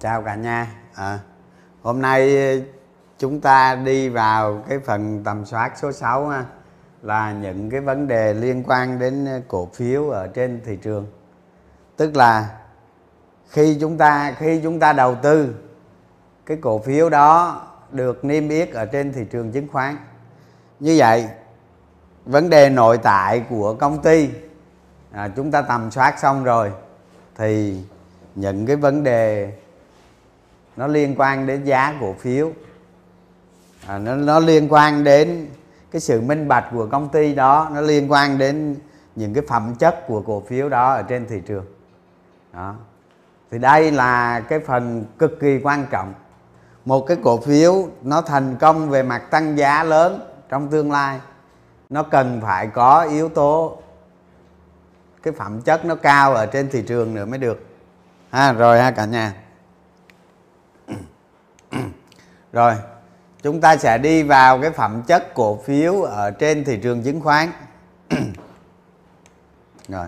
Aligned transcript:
chào 0.00 0.22
cả 0.22 0.34
nhà. 0.34 0.66
À, 0.94 1.18
hôm 1.82 2.02
nay 2.02 2.36
ờ, 2.36 2.64
chúng 3.18 3.40
ta 3.40 3.74
đi 3.74 4.08
vào 4.08 4.62
cái 4.68 4.78
phần 4.78 5.24
tầm 5.24 5.44
soát 5.44 5.72
số 5.76 5.92
6 5.92 6.28
ha, 6.28 6.44
là 7.02 7.32
những 7.32 7.70
cái 7.70 7.80
vấn 7.80 8.08
đề 8.08 8.34
liên 8.34 8.62
quan 8.66 8.98
đến 8.98 9.24
ờ, 9.24 9.40
cổ 9.48 9.68
phiếu 9.74 10.10
ở 10.10 10.26
trên 10.26 10.60
thị 10.64 10.76
trường. 10.76 11.06
Tức 11.96 12.16
là 12.16 12.58
khi 13.48 13.78
chúng 13.80 13.98
ta 13.98 14.34
khi 14.38 14.60
chúng 14.62 14.80
ta 14.80 14.92
đầu 14.92 15.14
tư 15.14 15.54
cái 16.46 16.56
cổ 16.60 16.78
phiếu 16.78 17.08
đó 17.08 17.62
được 17.90 18.24
niêm 18.24 18.48
yết 18.48 18.70
ở 18.70 18.86
trên 18.86 19.12
thị 19.12 19.24
trường 19.30 19.52
chứng 19.52 19.68
khoán. 19.68 19.96
Như 20.80 20.94
vậy 20.98 21.28
vấn 22.24 22.50
đề 22.50 22.70
nội 22.70 22.98
tại 22.98 23.44
của 23.50 23.74
công 23.74 24.02
ty 24.02 24.30
à, 25.12 25.28
chúng 25.36 25.50
ta 25.50 25.62
tầm 25.62 25.90
soát 25.90 26.18
xong 26.18 26.44
rồi 26.44 26.72
thì 27.36 27.82
những 28.36 28.66
cái 28.66 28.76
vấn 28.76 29.02
đề 29.04 29.52
nó 30.76 30.86
liên 30.86 31.14
quan 31.18 31.46
đến 31.46 31.64
giá 31.64 31.94
cổ 32.00 32.14
phiếu. 32.18 32.52
À, 33.86 33.98
nó, 33.98 34.14
nó 34.14 34.40
liên 34.40 34.72
quan 34.72 35.04
đến 35.04 35.46
cái 35.90 36.00
sự 36.00 36.20
minh 36.20 36.48
bạch 36.48 36.64
của 36.72 36.86
công 36.86 37.08
ty 37.08 37.34
đó 37.34 37.70
nó 37.74 37.80
liên 37.80 38.12
quan 38.12 38.38
đến 38.38 38.76
những 39.14 39.34
cái 39.34 39.44
phẩm 39.48 39.74
chất 39.78 40.06
của 40.06 40.20
cổ 40.20 40.42
phiếu 40.48 40.68
đó 40.68 40.94
ở 40.94 41.02
trên 41.02 41.26
thị 41.26 41.42
trường. 41.46 41.64
Đó. 42.52 42.74
Thì 43.50 43.58
đây 43.58 43.90
là 43.90 44.40
cái 44.40 44.60
phần 44.60 45.04
cực 45.18 45.40
kỳ 45.40 45.60
quan 45.62 45.86
trọng. 45.90 46.14
Một 46.84 47.06
cái 47.06 47.16
cổ 47.22 47.40
phiếu 47.40 47.88
nó 48.02 48.22
thành 48.22 48.56
công 48.56 48.90
về 48.90 49.02
mặt 49.02 49.22
tăng 49.30 49.58
giá 49.58 49.84
lớn 49.84 50.20
trong 50.48 50.68
tương 50.68 50.92
lai 50.92 51.20
nó 51.88 52.02
cần 52.02 52.40
phải 52.42 52.66
có 52.66 53.02
yếu 53.02 53.28
tố 53.28 53.78
cái 55.22 55.32
phẩm 55.32 55.60
chất 55.60 55.84
nó 55.84 55.94
cao 55.94 56.34
ở 56.34 56.46
trên 56.46 56.68
thị 56.68 56.82
trường 56.82 57.14
nữa 57.14 57.24
mới 57.24 57.38
được 57.38 57.65
ha 58.36 58.52
rồi 58.52 58.80
ha 58.80 58.90
cả 58.90 59.04
nhà. 59.04 59.34
Rồi 62.52 62.74
chúng 63.42 63.60
ta 63.60 63.76
sẽ 63.76 63.98
đi 63.98 64.22
vào 64.22 64.60
cái 64.60 64.70
phẩm 64.70 65.02
chất 65.06 65.34
cổ 65.34 65.56
phiếu 65.64 66.02
ở 66.02 66.30
trên 66.30 66.64
thị 66.64 66.80
trường 66.82 67.02
chứng 67.02 67.20
khoán. 67.20 67.52
Rồi. 69.88 70.06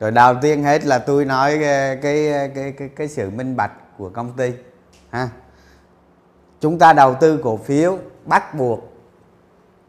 Rồi 0.00 0.10
đầu 0.10 0.34
tiên 0.42 0.62
hết 0.64 0.84
là 0.84 0.98
tôi 0.98 1.24
nói 1.24 1.58
cái 1.60 1.96
cái 2.02 2.50
cái 2.54 2.72
cái, 2.78 2.88
cái 2.96 3.08
sự 3.08 3.30
minh 3.30 3.56
bạch 3.56 3.72
của 3.98 4.08
công 4.08 4.36
ty 4.36 4.52
ha. 5.10 5.28
Chúng 6.60 6.78
ta 6.78 6.92
đầu 6.92 7.14
tư 7.14 7.40
cổ 7.42 7.56
phiếu 7.56 7.98
bắt 8.24 8.54
buộc 8.54 8.92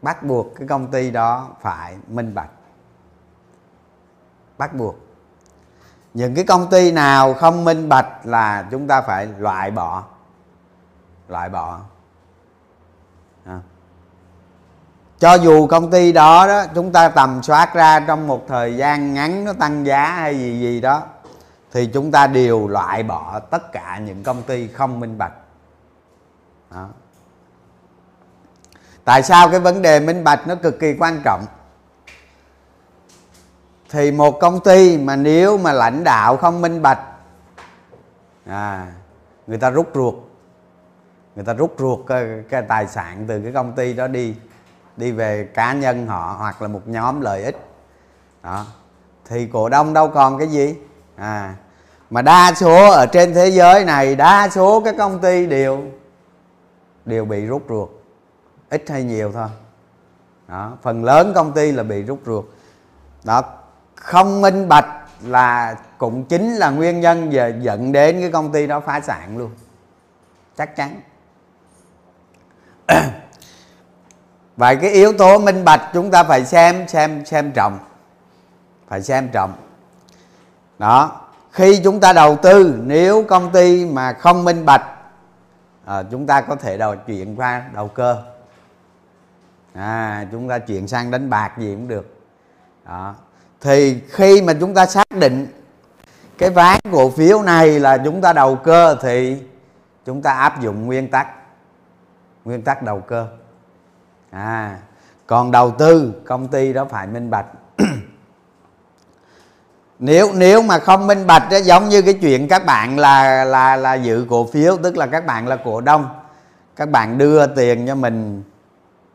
bắt 0.02 0.22
buộc 0.22 0.54
cái 0.56 0.68
công 0.68 0.90
ty 0.90 1.10
đó 1.10 1.56
phải 1.60 1.96
minh 2.08 2.34
bạch. 2.34 2.50
Bắt 4.58 4.74
buộc 4.74 5.05
những 6.16 6.34
cái 6.34 6.44
công 6.44 6.70
ty 6.70 6.92
nào 6.92 7.34
không 7.34 7.64
minh 7.64 7.88
bạch 7.88 8.26
là 8.26 8.64
chúng 8.70 8.86
ta 8.86 9.00
phải 9.00 9.28
loại 9.38 9.70
bỏ 9.70 10.02
loại 11.28 11.48
bỏ 11.48 11.80
à. 13.44 13.60
cho 15.18 15.34
dù 15.34 15.66
công 15.66 15.90
ty 15.90 16.12
đó 16.12 16.46
đó, 16.46 16.64
chúng 16.74 16.92
ta 16.92 17.08
tầm 17.08 17.42
soát 17.42 17.74
ra 17.74 18.00
trong 18.00 18.26
một 18.26 18.44
thời 18.48 18.76
gian 18.76 19.14
ngắn 19.14 19.44
nó 19.44 19.52
tăng 19.52 19.86
giá 19.86 20.10
hay 20.10 20.38
gì 20.38 20.60
gì 20.60 20.80
đó, 20.80 21.02
thì 21.72 21.86
chúng 21.86 22.12
ta 22.12 22.26
đều 22.26 22.68
loại 22.68 23.02
bỏ 23.02 23.40
tất 23.50 23.72
cả 23.72 23.98
những 23.98 24.22
công 24.22 24.42
ty 24.42 24.68
không 24.68 25.00
minh 25.00 25.18
bạch 25.18 25.34
đó. 26.70 26.88
tại 29.04 29.22
sao 29.22 29.48
cái 29.48 29.60
vấn 29.60 29.82
đề 29.82 30.00
minh 30.00 30.24
bạch 30.24 30.46
nó 30.46 30.54
cực 30.54 30.80
kỳ 30.80 30.96
quan 30.98 31.20
trọng 31.24 31.44
thì 33.90 34.12
một 34.12 34.40
công 34.40 34.60
ty 34.60 34.98
mà 34.98 35.16
nếu 35.16 35.58
mà 35.58 35.72
lãnh 35.72 36.04
đạo 36.04 36.36
không 36.36 36.60
minh 36.60 36.82
bạch 36.82 37.00
à, 38.46 38.86
người 39.46 39.58
ta 39.58 39.70
rút 39.70 39.90
ruột. 39.94 40.14
Người 41.36 41.44
ta 41.44 41.52
rút 41.52 41.74
ruột 41.78 41.98
cái, 42.06 42.26
cái 42.48 42.62
tài 42.62 42.86
sản 42.86 43.24
từ 43.28 43.40
cái 43.40 43.52
công 43.52 43.72
ty 43.72 43.92
đó 43.92 44.06
đi 44.06 44.34
đi 44.96 45.12
về 45.12 45.48
cá 45.54 45.72
nhân 45.72 46.06
họ 46.06 46.36
hoặc 46.38 46.62
là 46.62 46.68
một 46.68 46.82
nhóm 46.86 47.20
lợi 47.20 47.42
ích. 47.44 47.56
Đó. 48.42 48.64
Thì 49.24 49.46
cổ 49.52 49.68
đông 49.68 49.92
đâu 49.92 50.08
còn 50.08 50.38
cái 50.38 50.48
gì? 50.48 50.74
À 51.16 51.54
mà 52.10 52.22
đa 52.22 52.52
số 52.54 52.90
ở 52.90 53.06
trên 53.06 53.34
thế 53.34 53.48
giới 53.48 53.84
này 53.84 54.16
đa 54.16 54.48
số 54.48 54.80
các 54.80 54.94
công 54.98 55.18
ty 55.18 55.46
đều 55.46 55.82
đều 57.04 57.24
bị 57.24 57.46
rút 57.46 57.62
ruột. 57.68 57.88
Ít 58.70 58.84
hay 58.88 59.04
nhiều 59.04 59.32
thôi. 59.32 59.48
Đó 60.48 60.72
phần 60.82 61.04
lớn 61.04 61.32
công 61.34 61.52
ty 61.52 61.72
là 61.72 61.82
bị 61.82 62.02
rút 62.02 62.20
ruột. 62.26 62.44
Đó 63.24 63.42
không 64.06 64.40
minh 64.40 64.68
bạch 64.68 64.86
là 65.22 65.76
cũng 65.98 66.24
chính 66.24 66.54
là 66.54 66.70
nguyên 66.70 67.00
nhân 67.00 67.30
về 67.30 67.54
dẫn 67.60 67.92
đến 67.92 68.20
cái 68.20 68.30
công 68.30 68.52
ty 68.52 68.66
đó 68.66 68.80
phá 68.80 69.00
sản 69.00 69.38
luôn. 69.38 69.50
Chắc 70.56 70.76
chắn. 70.76 71.00
Vậy 74.56 74.76
cái 74.76 74.90
yếu 74.90 75.12
tố 75.12 75.38
minh 75.38 75.64
bạch 75.64 75.90
chúng 75.92 76.10
ta 76.10 76.22
phải 76.24 76.44
xem 76.44 76.88
xem 76.88 77.24
xem 77.24 77.52
trọng. 77.52 77.78
Phải 78.88 79.02
xem 79.02 79.28
trọng. 79.32 79.52
Đó. 80.78 81.20
Khi 81.50 81.80
chúng 81.84 82.00
ta 82.00 82.12
đầu 82.12 82.36
tư 82.36 82.80
nếu 82.84 83.24
công 83.28 83.52
ty 83.52 83.86
mà 83.86 84.12
không 84.12 84.44
minh 84.44 84.64
bạch 84.66 84.84
à, 85.84 86.02
chúng 86.10 86.26
ta 86.26 86.40
có 86.40 86.56
thể 86.56 86.78
đầu 86.78 86.96
chuyển 86.96 87.36
qua 87.36 87.64
đầu 87.74 87.88
cơ. 87.88 88.22
À, 89.74 90.26
chúng 90.32 90.48
ta 90.48 90.58
chuyển 90.58 90.88
sang 90.88 91.10
đánh 91.10 91.30
bạc 91.30 91.52
gì 91.58 91.74
cũng 91.74 91.88
được. 91.88 92.20
Đó 92.84 93.14
thì 93.66 94.00
khi 94.08 94.42
mà 94.42 94.52
chúng 94.60 94.74
ta 94.74 94.86
xác 94.86 95.10
định 95.10 95.46
cái 96.38 96.50
ván 96.50 96.80
cổ 96.92 97.10
phiếu 97.10 97.42
này 97.42 97.80
là 97.80 97.98
chúng 98.04 98.20
ta 98.20 98.32
đầu 98.32 98.56
cơ 98.56 98.96
thì 99.02 99.36
chúng 100.04 100.22
ta 100.22 100.32
áp 100.32 100.60
dụng 100.60 100.86
nguyên 100.86 101.10
tắc 101.10 101.26
nguyên 102.44 102.62
tắc 102.62 102.82
đầu 102.82 103.00
cơ. 103.00 103.26
À 104.30 104.78
còn 105.26 105.50
đầu 105.50 105.70
tư 105.70 106.12
công 106.26 106.48
ty 106.48 106.72
đó 106.72 106.84
phải 106.84 107.06
minh 107.06 107.30
bạch. 107.30 107.46
Nếu 109.98 110.32
nếu 110.34 110.62
mà 110.62 110.78
không 110.78 111.06
minh 111.06 111.26
bạch 111.26 111.50
đó, 111.50 111.56
giống 111.56 111.88
như 111.88 112.02
cái 112.02 112.14
chuyện 112.14 112.48
các 112.48 112.66
bạn 112.66 112.98
là 112.98 113.44
là 113.44 113.76
là 113.76 113.94
dự 113.94 114.26
cổ 114.30 114.46
phiếu 114.52 114.76
tức 114.82 114.96
là 114.96 115.06
các 115.06 115.26
bạn 115.26 115.48
là 115.48 115.56
cổ 115.56 115.80
đông 115.80 116.08
các 116.76 116.90
bạn 116.90 117.18
đưa 117.18 117.46
tiền 117.46 117.86
cho 117.86 117.94
mình 117.94 118.42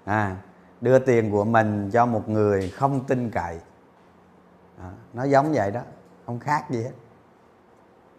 à 0.05 0.35
đưa 0.81 0.99
tiền 0.99 1.31
của 1.31 1.43
mình 1.43 1.89
cho 1.93 2.05
một 2.05 2.29
người 2.29 2.69
không 2.69 3.03
tin 3.07 3.29
cậy 3.29 3.57
à, 4.81 4.89
nó 5.13 5.23
giống 5.23 5.53
vậy 5.53 5.71
đó 5.71 5.81
không 6.25 6.39
khác 6.39 6.69
gì 6.69 6.83
hết. 6.83 6.91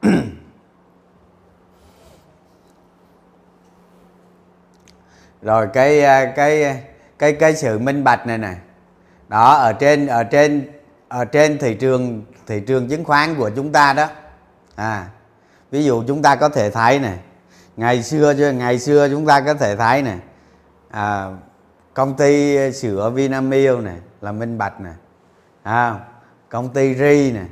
Rồi 5.43 5.69
cái 5.73 6.05
à, 6.05 6.33
cái 6.37 6.65
à, 6.65 6.77
cái 7.19 7.33
cái 7.33 7.57
sự 7.57 7.79
minh 7.79 8.05
bạch 8.05 8.27
này 8.27 8.39
nè. 8.39 8.55
Đó 9.29 9.55
ở 9.55 9.73
trên 9.73 10.07
ở 10.07 10.25
trên 10.25 10.73
ở 11.09 11.25
trên 11.25 11.59
thị 11.59 11.75
trường 11.75 12.25
thị 12.47 12.61
trường 12.61 12.89
chứng 12.89 13.05
khoán 13.05 13.35
của 13.35 13.51
chúng 13.57 13.73
ta 13.73 13.93
đó 13.93 14.09
à 14.75 15.07
ví 15.71 15.85
dụ 15.85 16.05
chúng 16.07 16.23
ta 16.23 16.37
có 16.37 16.49
thể 16.49 16.71
thấy 16.71 16.99
nè 16.99 17.17
ngày 17.77 18.03
xưa 18.03 18.35
chưa 18.35 18.53
ngày 18.53 18.79
xưa 18.79 19.09
chúng 19.09 19.27
ta 19.27 19.41
có 19.41 19.55
thể 19.55 19.77
thấy 19.77 20.03
nè 20.03 20.17
à, 20.91 21.31
công 21.95 22.17
ty 22.17 22.57
sữa 22.73 23.11
Vinamilk 23.11 23.79
này 23.79 23.99
là 24.21 24.33
minh 24.33 24.59
bạch 24.59 24.81
nè 24.81 24.91
à, 25.63 26.01
công 26.53 26.69
ty 26.69 26.95
ri 26.95 27.33
nè. 27.33 27.45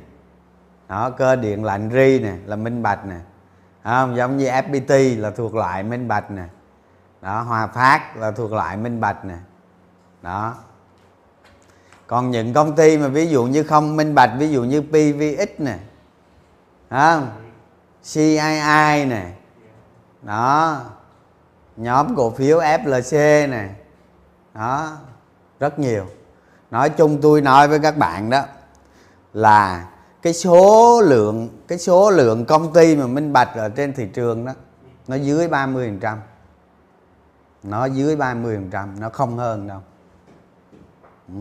Đó, 0.87 1.09
cơ 1.09 1.35
điện 1.35 1.63
lạnh 1.63 1.89
ri 1.93 2.19
nè, 2.19 2.33
là 2.45 2.55
minh 2.55 2.83
bạch 2.83 3.05
nè. 3.05 3.15
Không? 3.83 4.15
Giống 4.15 4.37
như 4.37 4.47
fpt 4.47 5.19
là 5.19 5.31
thuộc 5.31 5.55
loại 5.55 5.83
minh 5.83 6.07
bạch 6.07 6.31
nè. 6.31 6.43
Đó, 7.21 7.41
hòa 7.41 7.67
phát 7.67 8.17
là 8.17 8.31
thuộc 8.31 8.51
loại 8.51 8.77
minh 8.77 9.01
bạch 9.01 9.25
nè. 9.25 9.35
Đó. 10.21 10.55
Còn 12.07 12.31
những 12.31 12.53
công 12.53 12.75
ty 12.75 12.97
mà 12.97 13.07
ví 13.07 13.27
dụ 13.27 13.43
như 13.43 13.63
không 13.63 13.97
minh 13.97 14.15
bạch, 14.15 14.31
ví 14.37 14.49
dụ 14.49 14.63
như 14.63 14.81
pvx 14.81 15.49
nè. 15.57 15.77
Không? 16.89 17.29
Cii 18.13 19.05
nè. 19.05 19.31
Đó. 20.21 20.81
Nhóm 21.77 22.15
cổ 22.15 22.31
phiếu 22.31 22.59
flc 22.59 23.49
nè. 23.49 23.69
Đó. 24.53 24.97
Rất 25.59 25.79
nhiều. 25.79 26.05
Nói 26.71 26.89
chung 26.89 27.21
tôi 27.21 27.41
nói 27.41 27.67
với 27.67 27.79
các 27.79 27.97
bạn 27.97 28.29
đó 28.29 28.43
là 29.33 29.87
cái 30.21 30.33
số 30.33 31.01
lượng, 31.05 31.49
cái 31.67 31.77
số 31.77 32.09
lượng 32.09 32.45
công 32.45 32.73
ty 32.73 32.95
mà 32.95 33.07
minh 33.07 33.33
bạch 33.33 33.55
ở 33.55 33.69
trên 33.69 33.93
thị 33.93 34.07
trường 34.13 34.45
đó, 34.45 34.53
nó 35.07 35.15
dưới 35.15 35.47
30 35.47 35.87
phần 35.87 35.99
trăm. 35.99 36.19
Nó 37.63 37.85
dưới 37.85 38.15
30 38.15 38.55
phần 38.55 38.69
trăm, 38.71 38.99
nó 38.99 39.09
không 39.09 39.37
hơn 39.37 39.67
đâu. 39.67 39.79
Ừ. 41.27 41.33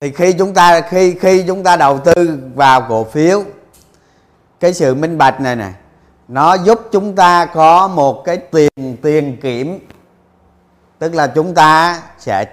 Thì 0.00 0.12
khi 0.12 0.32
chúng 0.32 0.54
ta, 0.54 0.80
khi 0.80 1.14
khi 1.14 1.44
chúng 1.46 1.62
ta 1.62 1.76
đầu 1.76 1.98
tư 1.98 2.38
vào 2.54 2.86
cổ 2.88 3.04
phiếu, 3.04 3.44
cái 4.60 4.74
sự 4.74 4.94
minh 4.94 5.18
bạch 5.18 5.40
này 5.40 5.56
nè, 5.56 5.72
nó 6.28 6.54
giúp 6.54 6.80
chúng 6.92 7.16
ta 7.16 7.46
có 7.46 7.88
một 7.88 8.24
cái 8.24 8.36
tiền 8.36 8.96
tiền 9.02 9.36
kiểm. 9.42 9.78
Tức 10.98 11.14
là 11.14 11.26
chúng 11.26 11.54
ta 11.54 12.02
sẽ 12.18 12.44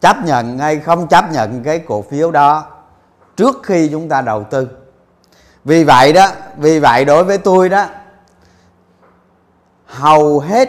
chấp 0.00 0.16
nhận 0.24 0.58
hay 0.58 0.80
không 0.80 1.08
chấp 1.08 1.32
nhận 1.32 1.62
cái 1.62 1.78
cổ 1.78 2.02
phiếu 2.02 2.30
đó 2.30 2.66
trước 3.36 3.60
khi 3.62 3.88
chúng 3.88 4.08
ta 4.08 4.22
đầu 4.22 4.44
tư 4.44 4.68
vì 5.64 5.84
vậy 5.84 6.12
đó, 6.12 6.28
vì 6.56 6.78
vậy 6.78 7.04
đối 7.04 7.24
với 7.24 7.38
tôi 7.38 7.68
đó, 7.68 7.86
hầu 9.86 10.40
hết 10.40 10.68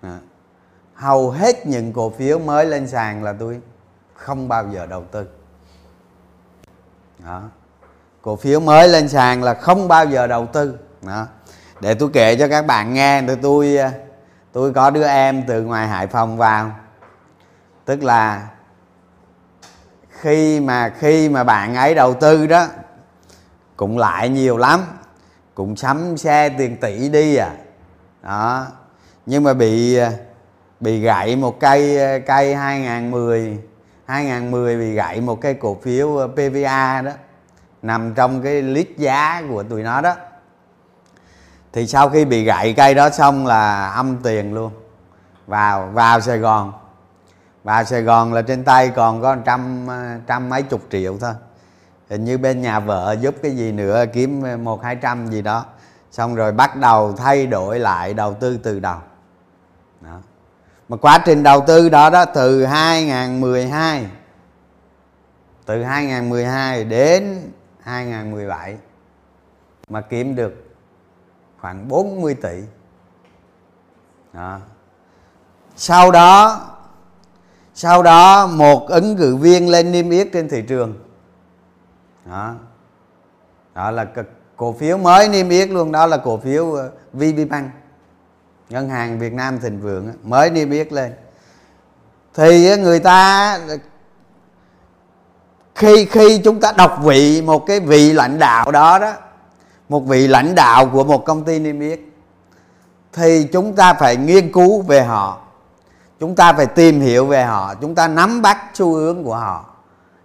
à, 0.00 0.18
hầu 0.94 1.30
hết 1.30 1.66
những 1.66 1.92
cổ 1.92 2.10
phiếu 2.10 2.38
mới 2.38 2.64
lên 2.64 2.88
sàn 2.88 3.24
là 3.24 3.34
tôi 3.40 3.60
không 4.14 4.48
bao 4.48 4.64
giờ 4.72 4.86
đầu 4.86 5.04
tư 5.10 5.26
đó. 7.18 7.42
cổ 8.22 8.36
phiếu 8.36 8.60
mới 8.60 8.88
lên 8.88 9.08
sàn 9.08 9.42
là 9.42 9.54
không 9.54 9.88
bao 9.88 10.06
giờ 10.06 10.26
đầu 10.26 10.46
tư 10.46 10.78
đó. 11.02 11.26
để 11.80 11.94
tôi 11.94 12.10
kể 12.12 12.36
cho 12.36 12.48
các 12.48 12.66
bạn 12.66 12.94
nghe 12.94 13.22
tôi 13.26 13.36
tôi 13.42 13.78
tôi 14.52 14.72
có 14.72 14.90
đứa 14.90 15.06
em 15.06 15.44
từ 15.46 15.62
ngoài 15.62 15.88
hải 15.88 16.06
phòng 16.06 16.36
vào 16.36 16.70
tức 17.84 18.02
là 18.02 18.48
khi 20.08 20.60
mà 20.60 20.92
khi 20.98 21.28
mà 21.28 21.44
bạn 21.44 21.74
ấy 21.74 21.94
đầu 21.94 22.14
tư 22.14 22.46
đó, 22.46 22.66
cũng 23.76 23.98
lại 23.98 24.28
nhiều 24.28 24.56
lắm, 24.56 24.80
cũng 25.54 25.76
sắm 25.76 26.16
xe 26.16 26.48
tiền 26.48 26.76
tỷ 26.76 27.08
đi 27.08 27.36
à. 27.36 27.50
Đó. 28.22 28.66
Nhưng 29.26 29.44
mà 29.44 29.54
bị 29.54 29.98
bị 30.80 31.00
gãy 31.00 31.36
một 31.36 31.60
cây 31.60 31.98
cây 32.26 32.54
2010 32.54 33.58
2010 34.06 34.76
bị 34.76 34.94
gãy 34.94 35.20
một 35.20 35.40
cái 35.40 35.54
cổ 35.54 35.76
phiếu 35.82 36.28
PVA 36.34 37.02
đó, 37.02 37.10
nằm 37.82 38.14
trong 38.14 38.42
cái 38.42 38.62
list 38.62 38.88
giá 38.96 39.42
của 39.48 39.62
tụi 39.62 39.82
nó 39.82 40.00
đó. 40.00 40.14
Thì 41.72 41.86
sau 41.86 42.08
khi 42.08 42.24
bị 42.24 42.44
gãy 42.44 42.74
cây 42.76 42.94
đó 42.94 43.10
xong 43.10 43.46
là 43.46 43.88
âm 43.88 44.16
tiền 44.22 44.54
luôn, 44.54 44.72
vào 45.46 45.90
vào 45.92 46.20
Sài 46.20 46.38
Gòn 46.38 46.72
và 47.62 47.84
Sài 47.84 48.02
Gòn 48.02 48.32
là 48.32 48.42
trên 48.42 48.64
tay 48.64 48.90
còn 48.90 49.22
có 49.22 49.36
trăm 49.36 49.90
à, 49.90 50.20
trăm 50.26 50.48
mấy 50.48 50.62
chục 50.62 50.82
triệu 50.90 51.18
thôi 51.20 51.32
hình 52.12 52.24
như 52.24 52.38
bên 52.38 52.62
nhà 52.62 52.80
vợ 52.80 53.16
giúp 53.20 53.34
cái 53.42 53.56
gì 53.56 53.72
nữa, 53.72 54.04
kiếm 54.12 54.42
một, 54.64 54.82
hai 54.82 54.96
trăm 54.96 55.26
gì 55.26 55.42
đó 55.42 55.64
xong 56.10 56.34
rồi 56.34 56.52
bắt 56.52 56.76
đầu 56.76 57.12
thay 57.12 57.46
đổi 57.46 57.78
lại 57.78 58.14
đầu 58.14 58.34
tư 58.34 58.58
từ 58.62 58.80
đầu 58.80 58.98
đó. 60.00 60.18
mà 60.88 60.96
quá 60.96 61.22
trình 61.24 61.42
đầu 61.42 61.64
tư 61.66 61.88
đó 61.88 62.10
đó, 62.10 62.24
từ 62.24 62.64
2012 62.64 64.06
từ 65.66 65.82
2012 65.82 66.84
đến 66.84 67.50
2017 67.82 68.76
mà 69.88 70.00
kiếm 70.00 70.34
được 70.34 70.74
khoảng 71.60 71.88
40 71.88 72.34
tỷ 72.34 72.62
đó. 74.32 74.58
sau 75.76 76.10
đó 76.10 76.60
sau 77.82 78.02
đó 78.02 78.46
một 78.46 78.88
ứng 78.88 79.16
cử 79.16 79.36
viên 79.36 79.68
lên 79.68 79.92
niêm 79.92 80.10
yết 80.10 80.28
trên 80.32 80.48
thị 80.48 80.62
trường. 80.68 80.94
Đó. 82.24 82.54
Đó 83.74 83.90
là 83.90 84.06
cổ 84.56 84.72
phiếu 84.72 84.98
mới 84.98 85.28
niêm 85.28 85.48
yết 85.48 85.70
luôn 85.70 85.92
đó 85.92 86.06
là 86.06 86.16
cổ 86.16 86.36
phiếu 86.38 86.72
ờ, 86.72 86.90
VPBank 87.12 87.70
ngân 88.70 88.88
hàng 88.88 89.18
Việt 89.18 89.32
Nam 89.32 89.60
Thịnh 89.60 89.80
Vượng 89.80 90.12
mới 90.22 90.50
niêm 90.50 90.70
yết 90.70 90.92
lên. 90.92 91.12
Thì 92.34 92.70
ờ, 92.70 92.76
người 92.76 92.98
ta 93.00 93.52
ờ, 93.68 93.76
khi 95.74 96.04
khi 96.04 96.38
chúng 96.44 96.60
ta 96.60 96.72
đọc 96.72 96.98
vị 97.02 97.42
một 97.42 97.66
cái 97.66 97.80
vị 97.80 98.12
lãnh 98.12 98.38
đạo 98.38 98.70
đó 98.72 98.98
đó 98.98 99.12
một 99.88 100.00
vị 100.00 100.28
lãnh 100.28 100.54
đạo 100.54 100.88
của 100.92 101.04
một 101.04 101.24
công 101.24 101.44
ty 101.44 101.58
niêm 101.58 101.80
yết 101.80 102.00
thì 103.12 103.48
chúng 103.52 103.74
ta 103.74 103.94
phải 103.94 104.16
nghiên 104.16 104.52
cứu 104.52 104.82
về 104.82 105.04
họ 105.04 105.41
chúng 106.22 106.34
ta 106.34 106.52
phải 106.52 106.66
tìm 106.66 107.00
hiểu 107.00 107.26
về 107.26 107.44
họ. 107.44 107.74
Chúng 107.74 107.94
ta 107.94 108.08
nắm 108.08 108.42
bắt 108.42 108.58
xu 108.74 108.94
hướng 108.94 109.24
của 109.24 109.36
họ. 109.36 109.64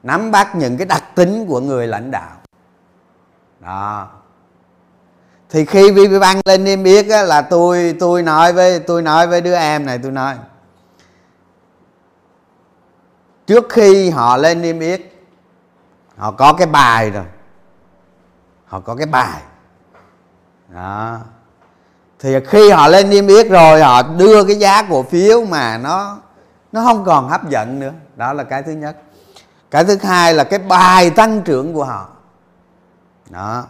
Nắm 0.03 0.31
bắt 0.31 0.55
những 0.55 0.77
cái 0.77 0.85
đặc 0.85 1.03
tính 1.15 1.45
của 1.47 1.59
người 1.59 1.87
lãnh 1.87 2.11
đạo. 2.11 2.31
Đó. 3.59 4.07
Thì 5.49 5.65
khi 5.65 5.91
VPBank 5.91 6.47
lên 6.47 6.63
niêm 6.63 6.83
yết 6.83 7.09
á, 7.09 7.23
là 7.23 7.41
tôi 7.41 7.95
tôi 7.99 8.23
nói 8.23 8.53
với 8.53 8.79
tôi 8.79 9.01
nói 9.01 9.27
với 9.27 9.41
đứa 9.41 9.55
em 9.55 9.85
này 9.85 9.99
tôi 10.03 10.11
nói 10.11 10.35
trước 13.47 13.65
khi 13.69 14.09
họ 14.09 14.37
lên 14.37 14.61
niêm 14.61 14.79
yết 14.79 15.01
họ 16.17 16.31
có 16.31 16.53
cái 16.53 16.67
bài 16.67 17.11
rồi. 17.11 17.25
Họ 18.65 18.79
có 18.79 18.95
cái 18.95 19.07
bài. 19.07 19.41
Đó 20.69 21.19
thì 22.19 22.35
khi 22.47 22.69
họ 22.69 22.87
lên 22.87 23.09
niêm 23.09 23.27
yết 23.27 23.49
rồi, 23.49 23.81
họ 23.81 24.03
đưa 24.03 24.43
cái 24.43 24.55
giá 24.55 24.83
cổ 24.89 25.03
phiếu 25.03 25.45
mà 25.45 25.77
nó 25.77 26.17
nó 26.71 26.83
không 26.83 27.05
còn 27.05 27.29
hấp 27.29 27.49
dẫn 27.49 27.79
nữa. 27.79 27.91
Đó 28.15 28.33
là 28.33 28.43
cái 28.43 28.63
thứ 28.63 28.71
nhất. 28.71 28.97
Cái 29.71 29.83
thứ 29.83 29.97
hai 30.03 30.33
là 30.33 30.43
cái 30.43 30.59
bài 30.59 31.09
tăng 31.09 31.41
trưởng 31.41 31.73
của 31.73 31.83
họ. 31.83 32.07
Đó. 33.29 33.63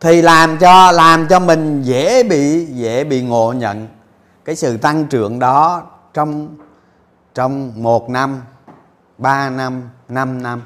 Thì 0.00 0.22
làm 0.22 0.58
cho 0.58 0.92
làm 0.92 1.28
cho 1.28 1.38
mình 1.38 1.82
dễ 1.82 2.22
bị 2.22 2.64
dễ 2.64 3.04
bị 3.04 3.22
ngộ 3.22 3.52
nhận 3.52 3.88
cái 4.44 4.56
sự 4.56 4.76
tăng 4.76 5.06
trưởng 5.06 5.38
đó 5.38 5.82
trong 6.14 6.48
trong 7.34 7.82
một 7.82 8.10
năm, 8.10 8.42
ba 9.18 9.50
năm 9.50 9.90
năm 10.08 10.42
năm. 10.42 10.62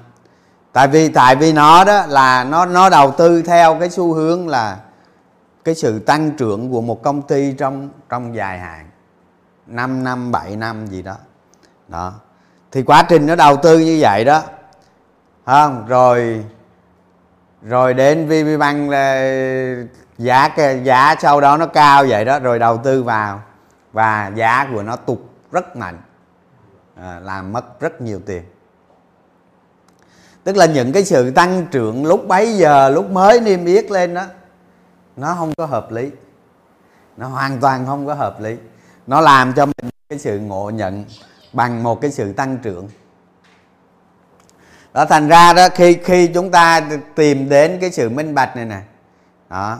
Tại 0.72 0.88
vì 0.88 1.08
tại 1.08 1.36
vì 1.36 1.52
nó 1.52 1.84
đó 1.84 2.06
là 2.08 2.44
nó 2.44 2.66
nó 2.66 2.88
đầu 2.88 3.10
tư 3.10 3.42
theo 3.42 3.76
cái 3.80 3.90
xu 3.90 4.12
hướng 4.12 4.48
là 4.48 4.76
cái 5.64 5.74
sự 5.74 5.98
tăng 5.98 6.30
trưởng 6.30 6.70
của 6.70 6.80
một 6.80 7.02
công 7.02 7.22
ty 7.22 7.52
trong 7.52 7.88
trong 8.08 8.34
dài 8.34 8.58
hạn 8.58 8.88
5 9.66 10.04
năm 10.04 10.32
7 10.32 10.56
năm 10.56 10.86
gì 10.86 11.02
đó. 11.02 11.16
Đó. 11.88 12.12
Thì 12.72 12.82
quá 12.82 13.04
trình 13.08 13.26
nó 13.26 13.36
đầu 13.36 13.56
tư 13.56 13.78
như 13.78 13.98
vậy 14.00 14.24
đó 14.24 14.42
không? 15.46 15.86
Rồi 15.88 16.44
rồi 17.62 17.94
đến 17.94 18.26
VPBank 18.26 18.90
là 18.90 19.34
giá 20.18 20.56
giá 20.82 21.14
sau 21.20 21.40
đó 21.40 21.56
nó 21.56 21.66
cao 21.66 22.04
vậy 22.08 22.24
đó 22.24 22.38
rồi 22.38 22.58
đầu 22.58 22.78
tư 22.78 23.02
vào 23.02 23.42
và 23.92 24.32
giá 24.34 24.68
của 24.72 24.82
nó 24.82 24.96
tụt 24.96 25.18
rất 25.52 25.76
mạnh. 25.76 25.98
À, 26.96 27.20
làm 27.22 27.52
mất 27.52 27.80
rất 27.80 28.00
nhiều 28.00 28.20
tiền. 28.26 28.42
Tức 30.44 30.56
là 30.56 30.66
những 30.66 30.92
cái 30.92 31.04
sự 31.04 31.30
tăng 31.30 31.66
trưởng 31.70 32.06
lúc 32.06 32.28
bấy 32.28 32.56
giờ 32.56 32.88
lúc 32.88 33.10
mới 33.10 33.40
niêm 33.40 33.64
yết 33.64 33.90
lên 33.90 34.14
đó 34.14 34.24
nó 35.16 35.34
không 35.34 35.54
có 35.54 35.66
hợp 35.66 35.92
lý. 35.92 36.10
Nó 37.16 37.28
hoàn 37.28 37.60
toàn 37.60 37.86
không 37.86 38.06
có 38.06 38.14
hợp 38.14 38.40
lý. 38.40 38.56
Nó 39.06 39.20
làm 39.20 39.52
cho 39.52 39.66
mình 39.66 39.90
cái 40.08 40.18
sự 40.18 40.38
ngộ 40.38 40.70
nhận 40.70 41.04
bằng 41.52 41.82
một 41.82 42.00
cái 42.00 42.10
sự 42.10 42.32
tăng 42.32 42.58
trưởng. 42.58 42.88
Đó, 44.92 45.04
thành 45.04 45.28
ra 45.28 45.52
đó, 45.52 45.68
khi 45.74 45.98
khi 46.04 46.30
chúng 46.34 46.50
ta 46.50 46.88
tìm 47.14 47.48
đến 47.48 47.78
cái 47.80 47.90
sự 47.90 48.08
minh 48.08 48.34
bạch 48.34 48.56
này 48.56 48.64
nè, 48.64 48.80
đó, 49.48 49.78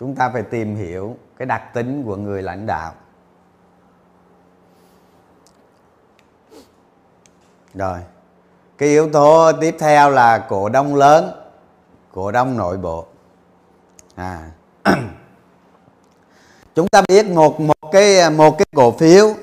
chúng 0.00 0.14
ta 0.14 0.30
phải 0.30 0.42
tìm 0.42 0.76
hiểu 0.76 1.16
cái 1.38 1.46
đặc 1.46 1.74
tính 1.74 2.02
của 2.04 2.16
người 2.16 2.42
lãnh 2.42 2.66
đạo. 2.66 2.92
Rồi, 7.74 7.98
cái 8.78 8.88
yếu 8.88 9.10
tố 9.12 9.52
tiếp 9.60 9.76
theo 9.78 10.10
là 10.10 10.38
cổ 10.38 10.68
đông 10.68 10.94
lớn, 10.94 11.30
cổ 12.12 12.30
đông 12.30 12.56
nội 12.56 12.76
bộ. 12.76 13.06
À 14.14 14.50
chúng 16.74 16.88
ta 16.88 17.02
biết 17.08 17.26
một 17.26 17.60
một 17.60 17.90
cái 17.92 18.30
một 18.30 18.58
cái 18.58 18.66
cổ 18.74 18.90
phiếu, 18.90 19.34